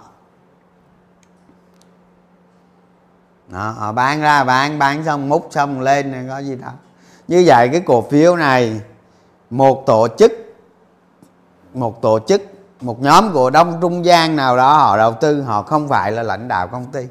Đó 3.49 3.75
họ 3.79 3.93
bán 3.93 4.21
ra 4.21 4.45
bán 4.45 4.79
bán 4.79 5.05
xong 5.05 5.29
múc 5.29 5.49
xong 5.51 5.81
lên 5.81 6.13
này 6.13 6.25
có 6.29 6.39
gì 6.39 6.57
đâu 6.57 6.73
như 7.29 7.45
vậy 7.47 7.69
cái 7.73 7.83
cổ 7.87 8.03
phiếu 8.11 8.37
này 8.37 8.81
một 9.51 9.83
tổ 9.87 10.09
chức 10.19 10.33
một 11.75 12.03
tổ 12.03 12.19
chức, 12.29 12.43
một 12.81 13.01
nhóm 13.01 13.31
cổ 13.35 13.51
đông 13.51 13.79
trung 13.81 14.05
gian 14.05 14.37
nào 14.37 14.57
đó 14.57 14.75
họ 14.79 14.97
đầu 14.97 15.13
tư, 15.13 15.43
họ 15.43 15.63
không 15.63 15.89
phải 15.89 16.13
là 16.13 16.23
lãnh 16.23 16.49
đạo 16.49 16.69
công 16.69 16.87
ty. 16.87 17.07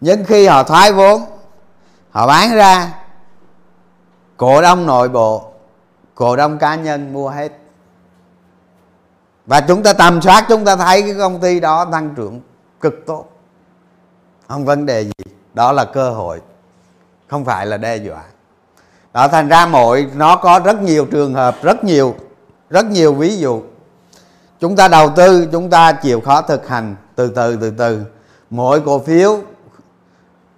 Nhưng 0.00 0.24
khi 0.24 0.46
họ 0.46 0.62
thoái 0.62 0.92
vốn, 0.92 1.22
họ 2.10 2.26
bán 2.26 2.54
ra, 2.54 2.94
cổ 4.36 4.62
đông 4.62 4.86
nội 4.86 5.08
bộ, 5.08 5.44
cổ 6.14 6.36
đông 6.36 6.58
cá 6.58 6.74
nhân 6.74 7.12
mua 7.12 7.28
hết. 7.28 7.52
Và 9.46 9.60
chúng 9.60 9.82
ta 9.82 9.92
tầm 9.92 10.22
soát, 10.22 10.46
chúng 10.48 10.64
ta 10.64 10.76
thấy 10.76 11.02
cái 11.02 11.14
công 11.18 11.40
ty 11.40 11.60
đó 11.60 11.84
tăng 11.92 12.14
trưởng 12.16 12.40
cực 12.80 12.94
tốt. 13.06 13.24
Không 14.48 14.64
vấn 14.64 14.86
đề 14.86 15.04
gì, 15.04 15.32
đó 15.54 15.72
là 15.72 15.84
cơ 15.84 16.10
hội, 16.10 16.40
không 17.28 17.44
phải 17.44 17.66
là 17.66 17.76
đe 17.76 17.96
dọa. 17.96 18.22
Đó, 19.12 19.28
thành 19.28 19.48
ra 19.48 19.66
mọi 19.66 20.06
nó 20.14 20.36
có 20.36 20.60
rất 20.64 20.82
nhiều 20.82 21.06
trường 21.10 21.34
hợp, 21.34 21.56
rất 21.62 21.84
nhiều 21.84 22.14
rất 22.70 22.86
nhiều 22.86 23.14
ví 23.14 23.36
dụ 23.36 23.62
chúng 24.60 24.76
ta 24.76 24.88
đầu 24.88 25.10
tư, 25.16 25.48
chúng 25.52 25.70
ta 25.70 25.92
chịu 25.92 26.20
khó 26.20 26.42
thực 26.42 26.68
hành 26.68 26.96
từ 27.14 27.28
từ 27.28 27.56
từ 27.56 27.70
từ. 27.70 28.04
Mỗi 28.50 28.80
cổ 28.80 28.98
phiếu 28.98 29.40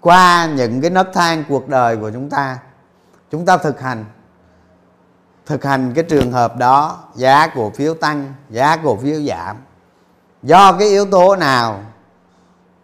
qua 0.00 0.46
những 0.46 0.80
cái 0.80 0.90
nấc 0.90 1.08
thang 1.14 1.44
cuộc 1.48 1.68
đời 1.68 1.96
của 1.96 2.10
chúng 2.10 2.30
ta 2.30 2.58
chúng 3.30 3.46
ta 3.46 3.56
thực 3.56 3.80
hành. 3.80 4.04
Thực 5.46 5.64
hành 5.64 5.92
cái 5.94 6.04
trường 6.04 6.32
hợp 6.32 6.56
đó, 6.56 6.98
giá 7.14 7.46
cổ 7.46 7.70
phiếu 7.70 7.94
tăng, 7.94 8.34
giá 8.50 8.76
cổ 8.76 8.96
phiếu 8.96 9.20
giảm. 9.20 9.56
Do 10.42 10.72
cái 10.72 10.88
yếu 10.88 11.04
tố 11.04 11.36
nào? 11.36 11.80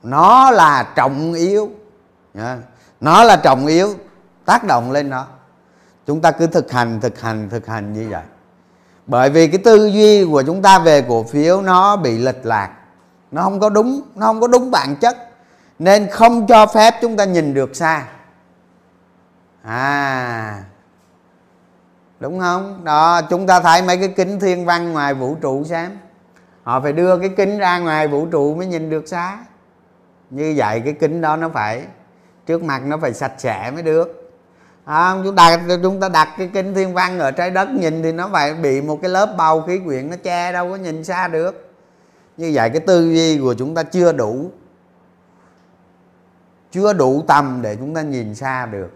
Nó 0.03 0.51
là 0.51 0.93
trọng 0.95 1.33
yếu. 1.33 1.71
Nó 3.01 3.25
là 3.25 3.37
trọng 3.37 3.67
yếu, 3.67 3.95
tác 4.45 4.65
động 4.65 4.91
lên 4.91 5.11
nó. 5.11 5.27
Chúng 6.07 6.21
ta 6.21 6.31
cứ 6.31 6.47
thực 6.47 6.73
hành 6.73 7.01
thực 7.01 7.21
hành 7.21 7.49
thực 7.51 7.67
hành 7.67 7.93
như 7.93 8.09
vậy 8.11 8.23
bởi 9.07 9.31
vì 9.31 9.49
cái 9.49 9.59
tư 9.59 9.87
duy 9.87 10.25
của 10.25 10.43
chúng 10.43 10.63
ta 10.63 10.79
về 10.79 11.03
cổ 11.09 11.23
phiếu 11.23 11.63
nó 11.63 11.97
bị 11.97 12.19
lệch 12.19 12.47
lạc. 12.47 12.71
Nó 13.31 13.43
không 13.43 13.61
có 13.61 13.69
đúng, 13.69 14.01
nó 14.15 14.27
không 14.27 14.41
có 14.41 14.47
đúng 14.47 14.71
bản 14.71 14.97
chất. 14.97 15.17
Nên 15.79 16.07
không 16.11 16.47
cho 16.47 16.67
phép 16.67 16.95
chúng 17.01 17.17
ta 17.17 17.25
nhìn 17.25 17.55
được 17.55 17.77
xa. 17.77 18.07
À 19.63 20.65
đúng 22.25 22.41
không? 22.41 22.85
Đó, 22.85 23.21
chúng 23.31 23.47
ta 23.47 23.61
thấy 23.61 23.83
mấy 23.83 23.97
cái 23.97 24.09
kính 24.09 24.41
thiên 24.41 24.65
văn 24.65 24.93
ngoài 24.93 25.15
vũ 25.15 25.37
trụ 25.41 25.65
xem. 25.65 25.99
Họ 26.63 26.81
phải 26.81 26.93
đưa 26.93 27.19
cái 27.19 27.29
kính 27.29 27.59
ra 27.59 27.79
ngoài 27.79 28.09
vũ 28.09 28.27
trụ 28.27 28.55
mới 28.55 28.67
nhìn 28.67 28.91
được 28.91 29.09
xa. 29.09 29.39
Như 30.31 30.55
vậy 30.57 30.83
cái 30.85 30.93
kính 30.93 31.21
đó 31.21 31.37
nó 31.37 31.49
phải, 31.49 31.85
trước 32.47 32.63
mặt 32.63 32.83
nó 32.85 32.97
phải 32.97 33.15
sạch 33.15 33.33
sẽ 33.39 33.71
mới 33.71 33.83
được 33.83 34.24
à, 34.85 35.17
chúng 35.25 35.37
ta 35.37 35.59
chúng 35.83 36.01
ta 36.01 36.09
đặt 36.09 36.29
cái 36.39 36.51
kính 36.55 36.75
thiên 36.75 36.95
văn 36.95 37.19
ở 37.19 37.31
trái 37.31 37.51
đất 37.51 37.69
nhìn 37.71 38.03
thì 38.03 38.13
nó 38.13 38.29
phải 38.33 38.55
bị 38.55 38.81
một 38.81 38.99
cái 39.03 39.11
lớp 39.11 39.35
bầu 39.39 39.63
khí 39.63 39.81
quyển 39.85 40.11
nó 40.11 40.17
che 40.17 40.53
đâu 40.53 40.71
có 40.71 40.77
nhìn 40.77 41.05
xa 41.05 41.29
được. 41.29 41.71
Như 42.37 42.51
vậy 42.55 42.71
cái 42.71 42.81
tư 42.81 43.11
duy 43.13 43.39
của 43.39 43.55
chúng 43.55 43.75
ta 43.75 43.83
chưa 43.83 44.13
đủ. 44.13 44.51
Chưa 46.73 46.93
đủ 46.93 47.25
tầm 47.29 47.61
để 47.63 47.77
chúng 47.77 47.95
ta 47.95 48.03
nhìn 48.03 48.35
xa 48.35 48.67
được. 48.67 48.91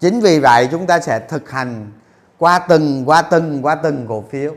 Chính 0.00 0.20
vì 0.20 0.40
vậy 0.40 0.68
chúng 0.70 0.86
ta 0.86 1.00
sẽ 1.00 1.18
thực 1.18 1.50
hành 1.50 1.90
qua 2.38 2.58
từng 2.58 3.02
qua 3.06 3.22
từng 3.22 3.62
qua 3.62 3.74
từng 3.74 4.06
cổ 4.08 4.24
phiếu 4.30 4.54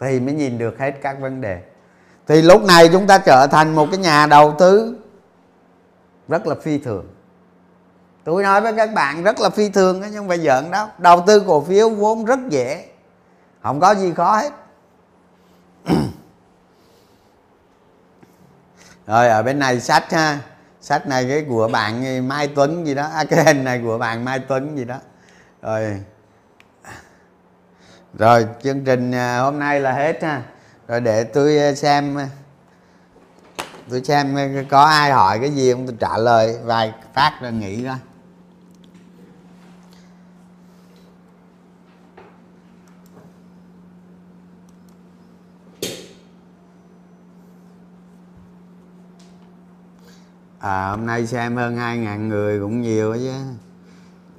thì 0.00 0.20
mới 0.20 0.34
nhìn 0.34 0.58
được 0.58 0.78
hết 0.78 0.92
các 1.02 1.20
vấn 1.20 1.40
đề. 1.40 1.60
Thì 2.26 2.42
lúc 2.42 2.64
này 2.64 2.88
chúng 2.92 3.06
ta 3.06 3.18
trở 3.18 3.46
thành 3.46 3.74
một 3.74 3.86
cái 3.90 3.98
nhà 3.98 4.26
đầu 4.26 4.54
tư 4.58 4.96
rất 6.28 6.46
là 6.46 6.54
phi 6.62 6.78
thường 6.78 7.06
tôi 8.24 8.42
nói 8.42 8.60
với 8.60 8.72
các 8.72 8.92
bạn 8.94 9.22
rất 9.22 9.40
là 9.40 9.50
phi 9.50 9.68
thường 9.68 10.00
đó, 10.00 10.06
nhưng 10.12 10.28
mà 10.28 10.36
phải 10.36 10.38
đó. 10.70 10.90
Đầu 10.98 11.24
tư 11.26 11.44
cổ 11.46 11.60
phiếu 11.60 11.90
vốn 11.90 12.24
rất 12.24 12.38
dễ. 12.48 12.86
Không 13.62 13.80
có 13.80 13.94
gì 13.94 14.12
khó 14.14 14.36
hết. 14.36 14.52
Rồi 19.06 19.28
ở 19.28 19.42
bên 19.42 19.58
này 19.58 19.80
sách 19.80 20.12
ha. 20.12 20.38
Sách 20.80 21.06
này 21.06 21.26
cái 21.28 21.44
của 21.48 21.68
bạn 21.68 22.28
mai 22.28 22.48
tuấn 22.48 22.86
gì 22.86 22.94
đó. 22.94 23.08
À, 23.14 23.24
cái 23.24 23.44
hình 23.44 23.64
này 23.64 23.80
của 23.84 23.98
bạn 23.98 24.24
mai 24.24 24.38
tuấn 24.38 24.78
gì 24.78 24.84
đó. 24.84 24.96
Rồi. 25.62 26.02
Rồi 28.14 28.46
chương 28.62 28.84
trình 28.84 29.12
à, 29.12 29.38
hôm 29.38 29.58
nay 29.58 29.80
là 29.80 29.92
hết 29.92 30.22
ha. 30.22 30.42
Rồi 30.88 31.00
để 31.00 31.24
tôi 31.24 31.58
à, 31.58 31.74
xem 31.74 32.18
à, 32.18 32.28
tôi 33.90 34.04
xem 34.04 34.36
có 34.70 34.84
ai 34.84 35.10
hỏi 35.10 35.38
cái 35.38 35.50
gì 35.50 35.72
không? 35.72 35.86
Tôi 35.86 35.96
trả 36.00 36.18
lời 36.18 36.58
vài 36.64 36.92
phát 37.14 37.38
rồi 37.40 37.52
nghỉ 37.52 37.84
coi 37.84 37.96
à, 50.62 50.90
hôm 50.90 51.06
nay 51.06 51.26
xem 51.26 51.56
hơn 51.56 51.76
2.000 51.76 52.28
người 52.28 52.60
cũng 52.60 52.80
nhiều 52.80 53.14
chứ. 53.14 53.32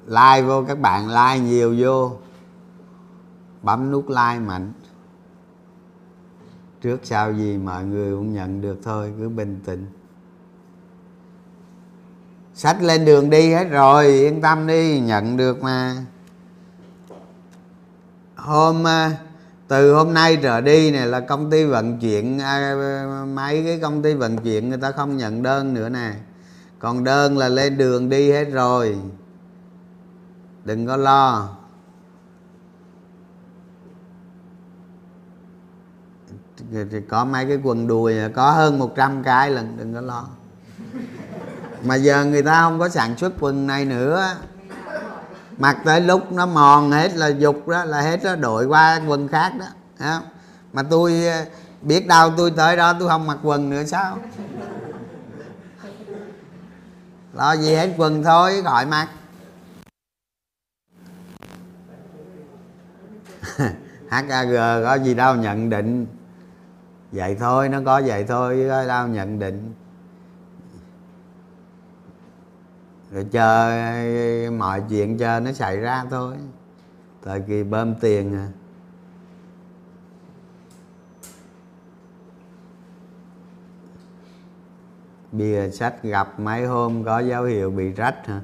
Like 0.07 0.41
vô 0.41 0.63
các 0.67 0.79
bạn 0.79 1.07
like 1.07 1.39
nhiều 1.39 1.75
vô. 1.79 2.11
Bấm 3.61 3.91
nút 3.91 4.09
like 4.09 4.39
mạnh. 4.39 4.73
Trước 6.81 6.99
sau 7.03 7.33
gì 7.33 7.57
mọi 7.57 7.85
người 7.85 8.15
cũng 8.15 8.33
nhận 8.33 8.61
được 8.61 8.79
thôi 8.83 9.13
cứ 9.19 9.29
bình 9.29 9.59
tĩnh. 9.65 9.85
Sách 12.53 12.81
lên 12.81 13.05
đường 13.05 13.29
đi 13.29 13.53
hết 13.53 13.63
rồi 13.63 14.05
yên 14.05 14.41
tâm 14.41 14.67
đi 14.67 14.99
nhận 14.99 15.37
được 15.37 15.63
mà. 15.63 16.05
Hôm 18.35 18.87
à, 18.87 19.17
từ 19.73 19.93
hôm 19.93 20.13
nay 20.13 20.37
trở 20.41 20.61
đi 20.61 20.91
này 20.91 21.07
là 21.07 21.19
công 21.19 21.49
ty 21.49 21.65
vận 21.65 21.99
chuyển 21.99 22.39
à, 22.39 22.75
mấy 23.33 23.63
cái 23.63 23.79
công 23.81 24.01
ty 24.01 24.13
vận 24.13 24.37
chuyển 24.37 24.69
người 24.69 24.77
ta 24.77 24.91
không 24.91 25.17
nhận 25.17 25.43
đơn 25.43 25.73
nữa 25.73 25.89
nè. 25.89 26.13
Còn 26.79 27.03
đơn 27.03 27.37
là 27.37 27.49
lên 27.49 27.77
đường 27.77 28.09
đi 28.09 28.31
hết 28.31 28.43
rồi. 28.43 28.97
Đừng 30.63 30.87
có 30.87 30.97
lo. 30.97 31.49
Thì 36.71 37.01
có 37.09 37.25
mấy 37.25 37.45
cái 37.45 37.59
quần 37.63 37.87
đùi 37.87 38.15
có 38.35 38.51
hơn 38.51 38.79
100 38.79 39.23
cái 39.23 39.51
lần 39.51 39.77
đừng 39.77 39.93
có 39.93 40.01
lo. 40.01 40.27
Mà 41.83 41.95
giờ 41.95 42.25
người 42.25 42.43
ta 42.43 42.61
không 42.61 42.79
có 42.79 42.89
sản 42.89 43.17
xuất 43.17 43.33
quần 43.39 43.67
này 43.67 43.85
nữa 43.85 44.35
mặc 45.63 45.77
tới 45.83 46.01
lúc 46.01 46.31
nó 46.31 46.45
mòn 46.45 46.91
hết 46.91 47.15
là 47.15 47.27
dục 47.27 47.67
đó, 47.67 47.83
là 47.85 48.01
hết 48.01 48.23
đó 48.23 48.35
đổi 48.35 48.65
qua 48.65 49.01
quần 49.07 49.27
khác 49.27 49.53
đó 49.59 49.65
không? 49.99 50.23
mà 50.73 50.83
tôi 50.83 51.25
ờ, 51.27 51.45
biết 51.81 52.07
đâu 52.07 52.31
tôi 52.37 52.51
tới 52.51 52.75
đó 52.75 52.93
tôi 52.99 53.09
không 53.09 53.27
mặc 53.27 53.37
quần 53.43 53.69
nữa 53.69 53.83
sao? 53.83 54.17
Lo 57.33 57.53
gì 57.53 57.75
hết 57.75 57.89
quần 57.97 58.23
thôi, 58.23 58.61
gọi 58.61 58.85
mặc 58.85 59.07
HAG 64.09 64.29
có 64.83 64.95
gì 65.03 65.13
đâu 65.13 65.35
nhận 65.35 65.69
định. 65.69 66.07
Vậy 67.11 67.35
thôi, 67.39 67.69
nó 67.69 67.79
có 67.85 68.01
vậy 68.05 68.25
thôi, 68.27 68.65
có 68.69 68.85
đâu 68.85 69.07
nhận 69.07 69.39
định. 69.39 69.73
Rồi 73.13 73.25
chờ 73.31 74.51
mọi 74.57 74.83
chuyện 74.89 75.17
chờ 75.17 75.39
nó 75.39 75.51
xảy 75.51 75.77
ra 75.77 76.05
thôi. 76.09 76.35
Thời 77.21 77.41
kỳ 77.41 77.63
bơm 77.63 77.95
tiền 77.95 78.35
à. 78.35 78.47
Bìa 85.31 85.69
sách 85.69 86.03
gặp 86.03 86.39
mấy 86.39 86.65
hôm 86.65 87.03
có 87.03 87.19
dấu 87.19 87.43
hiệu 87.43 87.71
bị 87.71 87.91
rách 87.91 88.27
hả? 88.27 88.41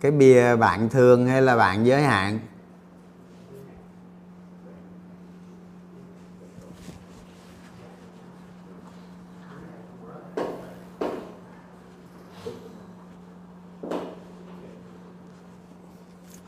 Cái 0.00 0.10
bìa 0.10 0.56
bạn 0.56 0.88
thường 0.88 1.26
hay 1.26 1.42
là 1.42 1.56
bạn 1.56 1.86
giới 1.86 2.02
hạn? 2.02 2.38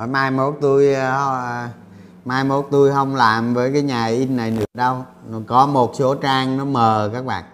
Rồi 0.05 0.11
mai 0.11 0.31
mốt 0.31 0.55
tôi 0.61 0.95
ờ, 0.95 1.69
mai 2.25 2.45
mốt 2.45 2.67
tôi 2.71 2.93
không 2.93 3.17
làm 3.17 3.55
với 3.55 3.73
cái 3.73 3.83
nhà 3.83 4.07
in 4.07 4.37
này 4.37 4.51
nữa 4.51 4.65
đâu. 4.75 5.05
Có 5.47 5.67
một 5.67 5.93
số 5.95 6.15
trang 6.15 6.57
nó 6.57 6.65
mờ 6.65 7.11
các 7.13 7.25
bạn. 7.25 7.45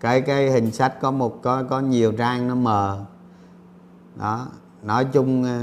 Cái 0.00 0.20
cái 0.20 0.50
hình 0.50 0.72
sách 0.72 1.00
có 1.00 1.10
một 1.10 1.42
có 1.42 1.62
có 1.70 1.80
nhiều 1.80 2.12
trang 2.12 2.48
nó 2.48 2.54
mờ. 2.54 3.00
Đó 4.16 4.46
nói 4.82 5.04
chung 5.04 5.44
ờ, 5.44 5.60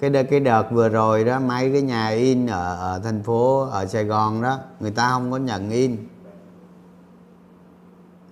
cái 0.00 0.10
đợt 0.10 0.22
cái 0.22 0.40
đợt 0.40 0.70
vừa 0.70 0.88
rồi 0.88 1.24
đó 1.24 1.38
mấy 1.38 1.72
cái 1.72 1.82
nhà 1.82 2.08
in 2.08 2.46
ở, 2.46 2.76
ở 2.76 3.00
thành 3.04 3.22
phố 3.22 3.68
ở 3.70 3.86
Sài 3.86 4.04
Gòn 4.04 4.42
đó 4.42 4.58
người 4.80 4.90
ta 4.90 5.10
không 5.10 5.30
có 5.30 5.36
nhận 5.36 5.70
in. 5.70 5.96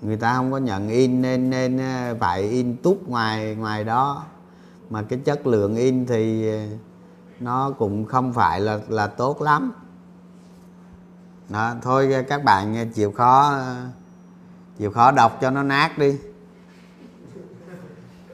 Người 0.02 0.16
ta 0.16 0.34
không 0.34 0.52
có 0.52 0.58
nhận 0.58 0.88
in 0.88 1.22
nên 1.22 1.50
nên 1.50 1.78
ờ, 1.78 2.16
phải 2.20 2.42
in 2.42 2.76
tút 2.76 2.98
ngoài 3.06 3.54
ngoài 3.54 3.84
đó. 3.84 4.24
Mà 4.90 5.02
cái 5.02 5.18
chất 5.24 5.46
lượng 5.46 5.76
in 5.76 6.06
thì 6.06 6.50
nó 7.40 7.70
cũng 7.78 8.06
không 8.06 8.32
phải 8.32 8.60
là 8.60 8.78
là 8.88 9.06
tốt 9.06 9.42
lắm. 9.42 9.72
Đó, 11.48 11.74
thôi 11.82 12.24
các 12.28 12.44
bạn 12.44 12.90
chịu 12.92 13.12
khó 13.12 13.58
chịu 14.78 14.90
khó 14.90 15.10
đọc 15.10 15.38
cho 15.40 15.50
nó 15.50 15.62
nát 15.62 15.98
đi. 15.98 16.18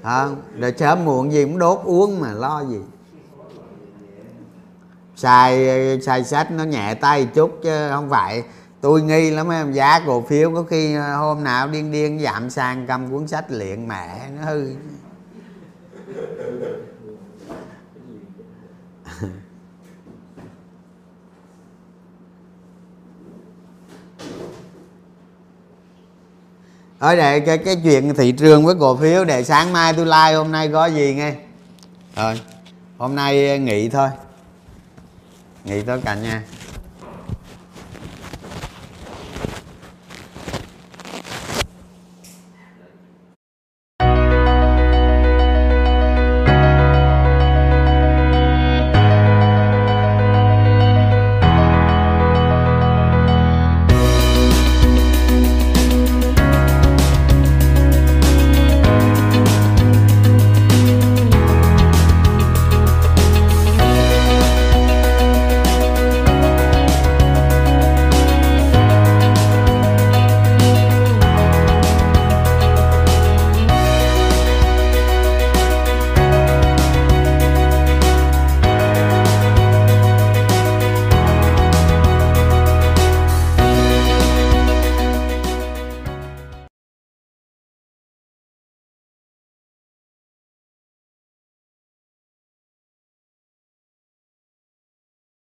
À, 0.02 0.28
rồi 0.58 0.74
sớm 0.78 1.04
muộn 1.04 1.32
gì 1.32 1.44
cũng 1.44 1.58
đốt 1.58 1.80
uống 1.84 2.20
mà 2.20 2.32
lo 2.32 2.64
gì? 2.64 2.80
Xài 5.16 6.00
xài 6.00 6.24
sách 6.24 6.50
nó 6.50 6.64
nhẹ 6.64 6.94
tay 6.94 7.26
chút 7.34 7.58
chứ 7.62 7.88
không 7.90 8.10
phải. 8.10 8.44
Tôi 8.80 9.02
nghi 9.02 9.30
lắm 9.30 9.48
em 9.48 9.72
giá 9.72 10.00
cổ 10.06 10.20
phiếu 10.20 10.54
có 10.54 10.62
khi 10.62 10.94
hôm 10.94 11.44
nào 11.44 11.68
điên 11.68 11.92
điên 11.92 12.20
giảm 12.20 12.50
sang 12.50 12.86
cầm 12.86 13.10
cuốn 13.10 13.28
sách 13.28 13.44
luyện 13.48 13.88
mẹ 13.88 14.28
nó 14.36 14.50
hư. 14.50 14.74
Ở 27.04 27.16
đây, 27.16 27.40
cái 27.40 27.58
cái 27.58 27.76
chuyện 27.84 28.14
thị 28.14 28.32
trường 28.32 28.64
với 28.64 28.74
cổ 28.80 28.96
phiếu 28.96 29.24
để 29.24 29.44
sáng 29.44 29.72
mai 29.72 29.92
tôi 29.92 30.06
like, 30.06 30.34
hôm 30.34 30.52
nay 30.52 30.68
có 30.72 30.86
gì 30.86 31.14
nghe? 31.14 31.34
Rồi, 32.16 32.40
hôm 32.98 33.14
nay 33.14 33.50
ờ, 33.50 33.56
nghỉ 33.56 33.88
thôi. 33.88 34.08
Nghỉ 35.64 35.82
tới 35.82 36.00
cả 36.04 36.14
nhà. 36.14 36.42